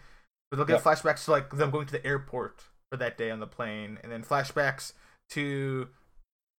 but 0.51 0.57
they'll 0.57 0.67
give 0.67 0.83
flashbacks 0.83 1.25
to 1.25 1.33
like 1.33 1.51
them 1.51 1.71
going 1.71 1.87
to 1.87 1.93
the 1.93 2.07
airport 2.07 2.63
for 2.91 2.97
that 2.97 3.19
day 3.19 3.31
on 3.31 3.41
the 3.41 3.47
plane, 3.47 3.99
and 4.03 4.13
then 4.13 4.23
flashbacks 4.23 4.93
to 5.31 5.89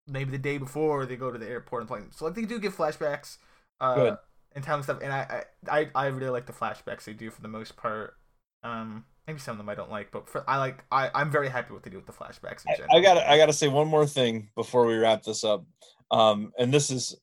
maybe 0.07 0.31
the 0.31 0.37
day 0.37 0.57
before 0.57 1.05
they 1.05 1.15
go 1.15 1.31
to 1.31 1.39
the 1.39 1.47
airport 1.47 1.81
and 1.81 1.87
plane. 1.87 2.07
So 2.11 2.25
like 2.25 2.35
they 2.35 2.43
do 2.43 2.59
give 2.59 2.75
flashbacks. 2.75 3.37
Uh, 3.79 3.95
Good. 3.95 4.17
and 4.55 4.63
time 4.63 4.83
stuff. 4.83 4.99
And 5.01 5.11
I, 5.11 5.43
I, 5.69 5.89
I, 5.93 6.07
really 6.07 6.31
like 6.31 6.45
the 6.45 6.53
flashbacks 6.53 7.03
they 7.03 7.11
do 7.11 7.29
for 7.29 7.41
the 7.41 7.49
most 7.49 7.75
part. 7.75 8.15
Um, 8.63 9.03
maybe 9.27 9.39
some 9.39 9.53
of 9.53 9.57
them 9.57 9.67
I 9.67 9.75
don't 9.75 9.91
like, 9.91 10.11
but 10.11 10.29
for 10.29 10.49
I 10.49 10.57
like 10.57 10.83
I, 10.91 11.09
I'm 11.13 11.29
very 11.29 11.49
happy 11.49 11.73
with 11.73 11.81
what 11.81 11.83
they 11.83 11.89
do 11.89 11.97
with 11.97 12.05
the 12.05 12.13
flashbacks 12.13 12.65
in 12.65 12.71
I, 12.71 12.75
general. 12.75 12.97
I 12.97 13.01
got 13.01 13.17
I 13.17 13.37
got 13.37 13.47
to 13.47 13.53
say 13.53 13.67
one 13.67 13.87
more 13.87 14.07
thing 14.07 14.49
before 14.55 14.85
we 14.85 14.95
wrap 14.95 15.23
this 15.23 15.43
up. 15.43 15.65
Um, 16.11 16.51
and 16.57 16.73
this 16.73 16.91
is 16.91 17.15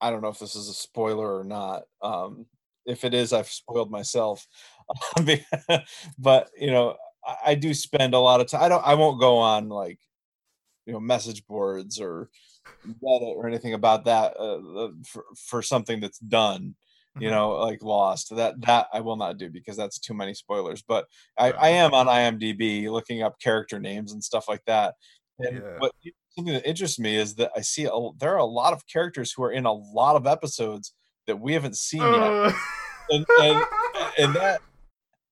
I 0.00 0.10
don't 0.10 0.22
know 0.22 0.28
if 0.28 0.38
this 0.38 0.56
is 0.56 0.68
a 0.68 0.74
spoiler 0.74 1.38
or 1.38 1.44
not. 1.44 1.84
Um, 2.02 2.46
if 2.86 3.04
it 3.04 3.14
is, 3.14 3.32
I've 3.32 3.48
spoiled 3.48 3.90
myself. 3.90 4.46
but 6.18 6.50
you 6.58 6.70
know, 6.70 6.96
I, 7.24 7.36
I 7.48 7.54
do 7.54 7.74
spend 7.74 8.14
a 8.14 8.18
lot 8.18 8.40
of 8.40 8.48
time. 8.48 8.62
I 8.62 8.68
don't. 8.68 8.86
I 8.86 8.94
won't 8.94 9.20
go 9.20 9.38
on 9.38 9.68
like 9.68 10.00
you 10.86 10.92
know 10.92 11.00
message 11.00 11.46
boards 11.46 12.00
or 12.00 12.30
Reddit 12.86 13.36
or 13.36 13.48
anything 13.48 13.74
about 13.74 14.04
that 14.06 14.36
uh, 14.38 14.86
uh, 14.86 14.90
for 15.06 15.24
for 15.36 15.62
something 15.62 16.00
that's 16.00 16.18
done. 16.20 16.76
You 17.18 17.28
Mhm. 17.28 17.30
know, 17.30 17.52
like 17.52 17.82
Lost. 17.82 18.34
That 18.36 18.60
that 18.62 18.88
I 18.92 19.00
will 19.02 19.16
not 19.16 19.38
do 19.38 19.50
because 19.50 19.76
that's 19.76 19.98
too 20.00 20.14
many 20.14 20.34
spoilers. 20.34 20.82
But 20.82 21.06
I, 21.38 21.52
I 21.52 21.68
am 21.70 21.94
on 21.94 22.06
IMDb 22.08 22.90
looking 22.90 23.22
up 23.22 23.40
character 23.40 23.80
names 23.80 24.12
and 24.12 24.24
stuff 24.24 24.48
like 24.48 24.64
that. 24.66 24.94
And 25.40 25.62
Yeah. 25.62 25.78
what 25.78 25.92
something 26.40 26.54
that 26.54 26.68
interests 26.68 26.98
me 26.98 27.16
is 27.16 27.34
that 27.34 27.50
I 27.56 27.60
see 27.60 27.84
a, 27.84 27.90
there 28.18 28.32
are 28.34 28.38
a 28.38 28.44
lot 28.44 28.72
of 28.72 28.86
characters 28.86 29.32
who 29.32 29.42
are 29.42 29.52
in 29.52 29.66
a 29.66 29.72
lot 29.72 30.16
of 30.16 30.26
episodes 30.26 30.94
that 31.26 31.38
we 31.38 31.52
haven't 31.52 31.76
seen 31.76 32.00
yet, 32.00 32.12
Uh, 32.12 32.52
and 33.10 33.26
and, 33.40 33.64
and 34.18 34.34
that 34.36 34.60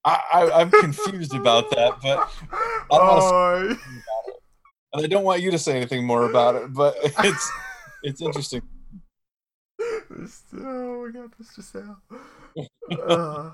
I, 0.04 0.22
I 0.32 0.60
I'm 0.60 0.70
confused 0.70 1.34
about 1.34 1.70
that, 1.70 1.94
but 2.02 2.30
I 2.90 2.98
don't 2.98 3.06
want 3.06 3.70
to 3.70 3.78
Oh, 4.90 4.98
and 4.98 5.04
I 5.04 5.06
don't 5.06 5.24
want 5.24 5.42
you 5.42 5.50
to 5.50 5.58
say 5.58 5.76
anything 5.76 6.04
more 6.04 6.28
about 6.28 6.54
it. 6.54 6.72
But 6.72 6.96
it's 7.02 7.52
it's 8.02 8.22
interesting. 8.22 8.62
Oh 9.80 11.06
my 11.06 11.10
god, 11.12 11.32
Mr. 11.40 11.62
Sal. 11.62 12.02
Uh, 12.90 13.50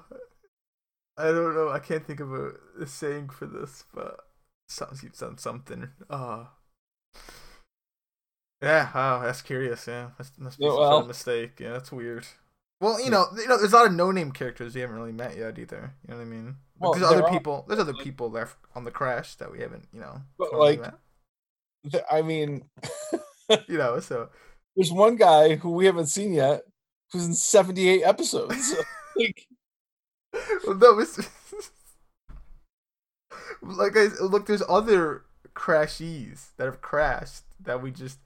I 1.16 1.24
don't 1.24 1.54
know. 1.54 1.68
I 1.70 1.78
can't 1.78 2.04
think 2.06 2.20
of 2.20 2.32
a, 2.32 2.52
a 2.80 2.86
saying 2.86 3.28
for 3.28 3.46
this, 3.46 3.84
but 3.94 4.20
sounds 4.68 5.02
you've 5.02 5.18
done 5.18 5.38
something. 5.38 5.90
Uh, 6.08 6.46
yeah. 8.64 8.90
Oh, 8.94 9.22
that's 9.24 9.42
curious. 9.42 9.86
Yeah, 9.86 10.10
that's 10.18 10.32
must 10.38 10.58
be 10.58 10.64
Yeah, 10.64 10.72
well- 10.72 10.98
of 10.98 11.06
mistake. 11.06 11.60
Yeah, 11.60 11.72
that's 11.72 11.92
weird. 11.92 12.26
Well, 12.80 13.00
you 13.02 13.10
know, 13.10 13.26
you 13.36 13.46
know, 13.48 13.56
there's 13.56 13.72
a 13.72 13.76
lot 13.76 13.86
of 13.86 13.94
no-name 13.94 14.32
characters 14.32 14.74
we 14.74 14.80
haven't 14.82 14.96
really 14.96 15.12
met 15.12 15.36
yet 15.36 15.58
either. 15.58 15.94
You 16.06 16.10
know 16.12 16.16
what 16.18 16.22
I 16.22 16.26
mean? 16.26 16.56
Well, 16.78 16.92
there's 16.92 17.04
other 17.06 17.24
are- 17.24 17.30
people. 17.30 17.64
There's 17.68 17.80
other 17.80 17.94
people 17.94 18.30
left 18.30 18.56
on 18.74 18.84
the 18.84 18.90
crash 18.90 19.36
that 19.36 19.50
we 19.50 19.60
haven't, 19.60 19.86
you 19.92 20.00
know. 20.00 20.20
But, 20.36 20.52
like- 20.54 20.82
I 22.10 22.22
mean, 22.22 22.64
you 23.68 23.78
know, 23.78 24.00
so 24.00 24.28
there's 24.74 24.90
one 24.92 25.16
guy 25.16 25.56
who 25.56 25.70
we 25.70 25.86
haven't 25.86 26.06
seen 26.06 26.32
yet 26.32 26.62
who's 27.12 27.26
in 27.26 27.34
78 27.34 28.02
episodes. 28.02 28.74
like, 29.16 29.46
Well, 30.66 30.76
no, 30.76 30.98
it's 30.98 31.18
like 33.62 33.96
I 33.96 34.08
look. 34.20 34.46
There's 34.46 34.62
other 34.68 35.24
crashees 35.54 36.48
that 36.56 36.64
have 36.64 36.80
crashed 36.82 37.44
that 37.60 37.82
we 37.82 37.90
just 37.90 38.18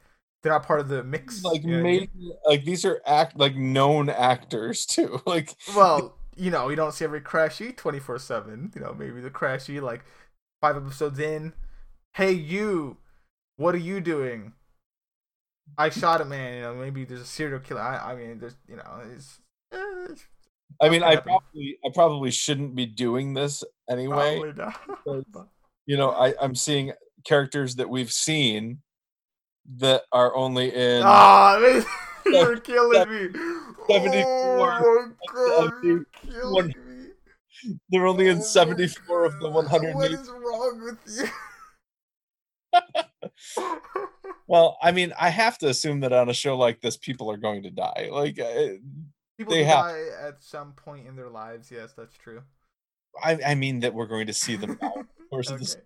they're 0.43 0.53
not 0.53 0.67
part 0.67 0.81
of 0.81 0.89
the 0.89 1.03
mix. 1.03 1.43
like 1.45 1.63
you 1.63 1.69
know 1.71 1.77
what 1.77 1.81
I 1.81 1.83
mean? 1.83 2.09
maybe 2.15 2.33
like 2.47 2.65
these 2.65 2.85
are 2.85 3.01
act 3.07 3.37
like 3.37 3.57
known 3.57 4.09
actors 4.09 4.87
too. 4.95 5.21
Like 5.27 5.55
Well, 5.77 6.17
you 6.37 6.51
know, 6.51 6.69
you 6.69 6.77
don't 6.77 6.93
see 6.93 7.05
every 7.05 7.21
crashy 7.21 7.77
twenty 7.77 7.99
four 7.99 8.19
seven. 8.19 8.71
You 8.75 8.81
know, 8.83 8.95
maybe 8.97 9.21
the 9.21 9.31
crashy 9.31 9.81
like 9.83 10.05
five 10.61 10.77
episodes 10.77 11.19
in. 11.19 11.53
Hey, 12.15 12.33
you, 12.33 12.97
what 13.57 13.75
are 13.75 13.79
you 13.79 14.01
doing? 14.01 14.53
I 15.77 15.91
shot 15.91 16.21
a 16.21 16.25
man. 16.25 16.55
You 16.55 16.61
know, 16.63 16.75
maybe 16.75 17.05
there's 17.05 17.21
a 17.21 17.27
serial 17.27 17.61
killer. 17.61 17.81
I, 17.83 18.13
I 18.13 18.15
mean, 18.17 18.39
there's 18.39 18.57
you 18.69 18.77
know, 18.77 19.03
it's. 19.15 19.39
eh, 19.73 20.07
it's 20.11 20.25
I 20.81 20.89
mean, 20.89 21.03
I 21.03 21.15
happens. 21.15 21.25
probably 21.27 21.79
I 21.85 21.89
probably 21.95 22.31
shouldn't 22.31 22.75
be 22.77 22.87
doing 22.87 23.35
this 23.35 23.65
anyway. 23.91 24.39
probably 24.39 24.65
not. 24.65 24.81
because- 25.05 25.47
You 25.87 25.97
know, 25.97 26.11
I 26.13 26.35
I'm 26.41 26.55
seeing 26.55 26.93
characters 27.25 27.75
that 27.77 27.89
we've 27.91 28.13
seen 28.13 28.81
that 29.77 30.03
are 30.13 30.35
only 30.35 30.75
in 30.75 31.03
Ah, 31.05 31.59
man, 31.61 31.85
you're 32.27 32.59
killing 32.61 33.09
me. 33.11 33.29
74, 33.89 34.25
Oh 34.25 35.09
my 35.09 35.13
god, 35.33 35.73
you're 35.83 36.05
70, 36.23 36.33
killing 36.41 36.67
me. 36.69 37.75
they're 37.91 38.07
only 38.07 38.29
in 38.29 38.39
my 38.39 38.43
74 38.43 39.25
of 39.27 39.33
the 39.35 39.39
God, 39.41 39.55
What 39.55 39.71
108. 39.71 40.13
is 40.13 40.29
wrong 40.31 40.83
with 40.85 40.99
you? 41.07 41.29
Well, 44.51 44.79
I 44.83 44.93
mean, 44.93 45.13
I 45.21 45.29
have 45.29 45.59
to 45.59 45.69
assume 45.69 46.01
that 46.01 46.13
on 46.15 46.31
a 46.31 46.35
show 46.35 46.57
like 46.57 46.81
this, 46.81 46.97
people 46.97 47.31
are 47.31 47.37
going 47.37 47.65
to 47.65 47.71
die. 47.71 48.09
Like, 48.11 48.41
uh, 48.41 48.77
People 49.37 49.53
They 49.53 49.63
have- 49.65 49.85
die 49.85 50.05
at 50.23 50.43
some 50.43 50.73
point 50.73 51.07
in 51.07 51.17
their 51.17 51.29
lives. 51.29 51.71
Yes, 51.71 51.93
that's 51.95 52.17
true. 52.17 52.41
I, 53.23 53.39
I 53.47 53.55
mean 53.55 53.81
that 53.81 53.93
we're 53.93 54.07
going 54.07 54.27
to 54.29 54.33
see 54.33 54.57
them 54.57 54.79
out 54.83 54.97
of 54.97 55.07
the 55.19 55.25
course 55.31 55.51
of 55.51 55.59
the 55.59 55.67
story. 55.67 55.85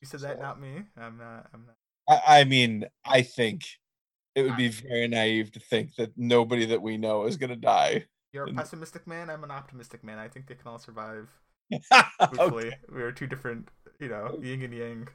You 0.00 0.06
said 0.06 0.20
that, 0.20 0.40
not 0.40 0.58
me. 0.60 0.82
I'm 0.96 1.18
not. 1.18 1.46
I'm 1.52 1.66
not. 1.66 1.76
I, 2.08 2.40
I 2.40 2.44
mean, 2.44 2.86
I 3.04 3.22
think 3.22 3.64
it 4.34 4.42
would 4.42 4.56
be 4.56 4.68
very 4.68 5.08
naive 5.08 5.52
to 5.52 5.60
think 5.60 5.94
that 5.96 6.12
nobody 6.16 6.66
that 6.66 6.82
we 6.82 6.96
know 6.96 7.24
is 7.26 7.36
going 7.36 7.50
to 7.50 7.56
die. 7.56 8.06
You're 8.32 8.44
a 8.48 8.52
pessimistic 8.52 9.06
man. 9.06 9.28
I'm 9.28 9.42
an 9.44 9.50
optimistic 9.50 10.04
man. 10.04 10.18
I 10.18 10.28
think 10.28 10.46
they 10.46 10.54
can 10.54 10.68
all 10.68 10.78
survive. 10.78 11.28
okay. 12.22 12.76
We 12.92 13.02
are 13.02 13.12
two 13.12 13.26
different, 13.26 13.68
you 13.98 14.08
know, 14.08 14.38
yin 14.42 14.62
and 14.62 14.72
yang. 14.74 15.08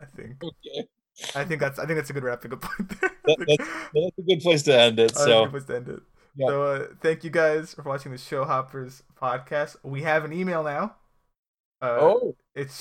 I 0.00 0.04
think. 0.04 0.42
okay. 0.42 0.88
I 1.34 1.44
think 1.44 1.60
that's. 1.60 1.78
I 1.78 1.86
think 1.86 1.96
that's 1.98 2.10
a 2.10 2.12
good 2.12 2.22
wrapping 2.24 2.52
up 2.52 2.62
point 2.62 3.00
there. 3.00 3.10
That- 3.24 3.38
that's- 3.46 3.68
that's 3.94 4.18
a 4.18 4.22
good 4.22 4.40
place 4.40 4.62
to 4.64 4.78
end 4.78 4.98
it. 4.98 5.12
So, 5.16 5.44
it 5.44 5.52
was 5.52 5.64
to 5.66 5.76
end 5.76 5.88
it. 5.88 6.00
Yeah. 6.36 6.46
So 6.46 6.62
uh, 6.62 6.86
thank 7.02 7.24
you 7.24 7.30
guys 7.30 7.74
for 7.74 7.82
watching 7.82 8.12
the 8.12 8.18
Show 8.18 8.44
Hoppers 8.44 9.02
podcast. 9.20 9.76
We 9.82 10.02
have 10.02 10.24
an 10.24 10.32
email 10.32 10.62
now. 10.62 10.94
Uh, 11.82 11.98
oh, 12.00 12.36
It's 12.54 12.74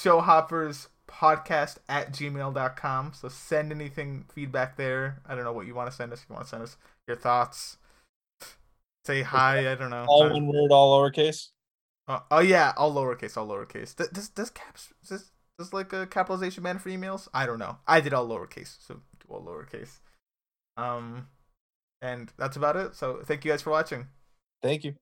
showhopperspodcast 1.10 1.78
at 1.88 2.12
gmail.com. 2.12 3.14
So 3.14 3.30
send 3.30 3.72
anything, 3.72 4.26
feedback 4.34 4.78
there. 4.78 5.22
I 5.26 5.36
don't 5.36 5.44
know 5.44 5.54
what 5.54 5.68
you 5.68 5.76
want 5.76 5.90
to 5.90 5.96
send 5.96 6.14
us. 6.14 6.26
You 6.28 6.34
want 6.34 6.46
to 6.46 6.50
send 6.50 6.64
us 6.64 6.78
your 7.08 7.18
thoughts. 7.18 7.78
Say 9.06 9.22
hi. 9.22 9.72
I 9.72 9.76
don't 9.76 9.90
know. 9.90 10.06
all 10.08 10.30
one 10.30 10.48
word, 10.48 10.72
all 10.72 11.00
lowercase. 11.00 11.50
uh, 12.08 12.20
oh 12.32 12.40
yeah, 12.40 12.74
all 12.78 12.94
lowercase, 12.94 13.38
all 13.38 13.48
lowercase. 13.48 13.96
Does 13.96 14.10
does, 14.10 14.30
does 14.30 14.50
caps 14.50 14.94
does, 15.08 15.32
does 15.58 15.74
like 15.74 15.94
a 15.94 16.06
capitalization 16.06 16.64
matter 16.64 16.80
for 16.80 16.90
emails? 16.90 17.28
I 17.34 17.46
don't 17.46 17.60
know. 17.60 17.78
I 17.88 18.02
did 18.02 18.14
all 18.14 18.28
lowercase, 18.28 18.78
so 18.80 18.96
do 18.96 19.26
all 19.30 19.42
lowercase. 19.44 20.00
Um, 20.78 21.28
and 22.02 22.32
that's 22.38 22.58
about 22.58 22.76
it. 22.76 22.96
So 22.96 23.22
thank 23.26 23.44
you 23.44 23.52
guys 23.52 23.62
for 23.62 23.72
watching. 23.72 24.08
Thank 24.62 24.84
you. 24.84 24.96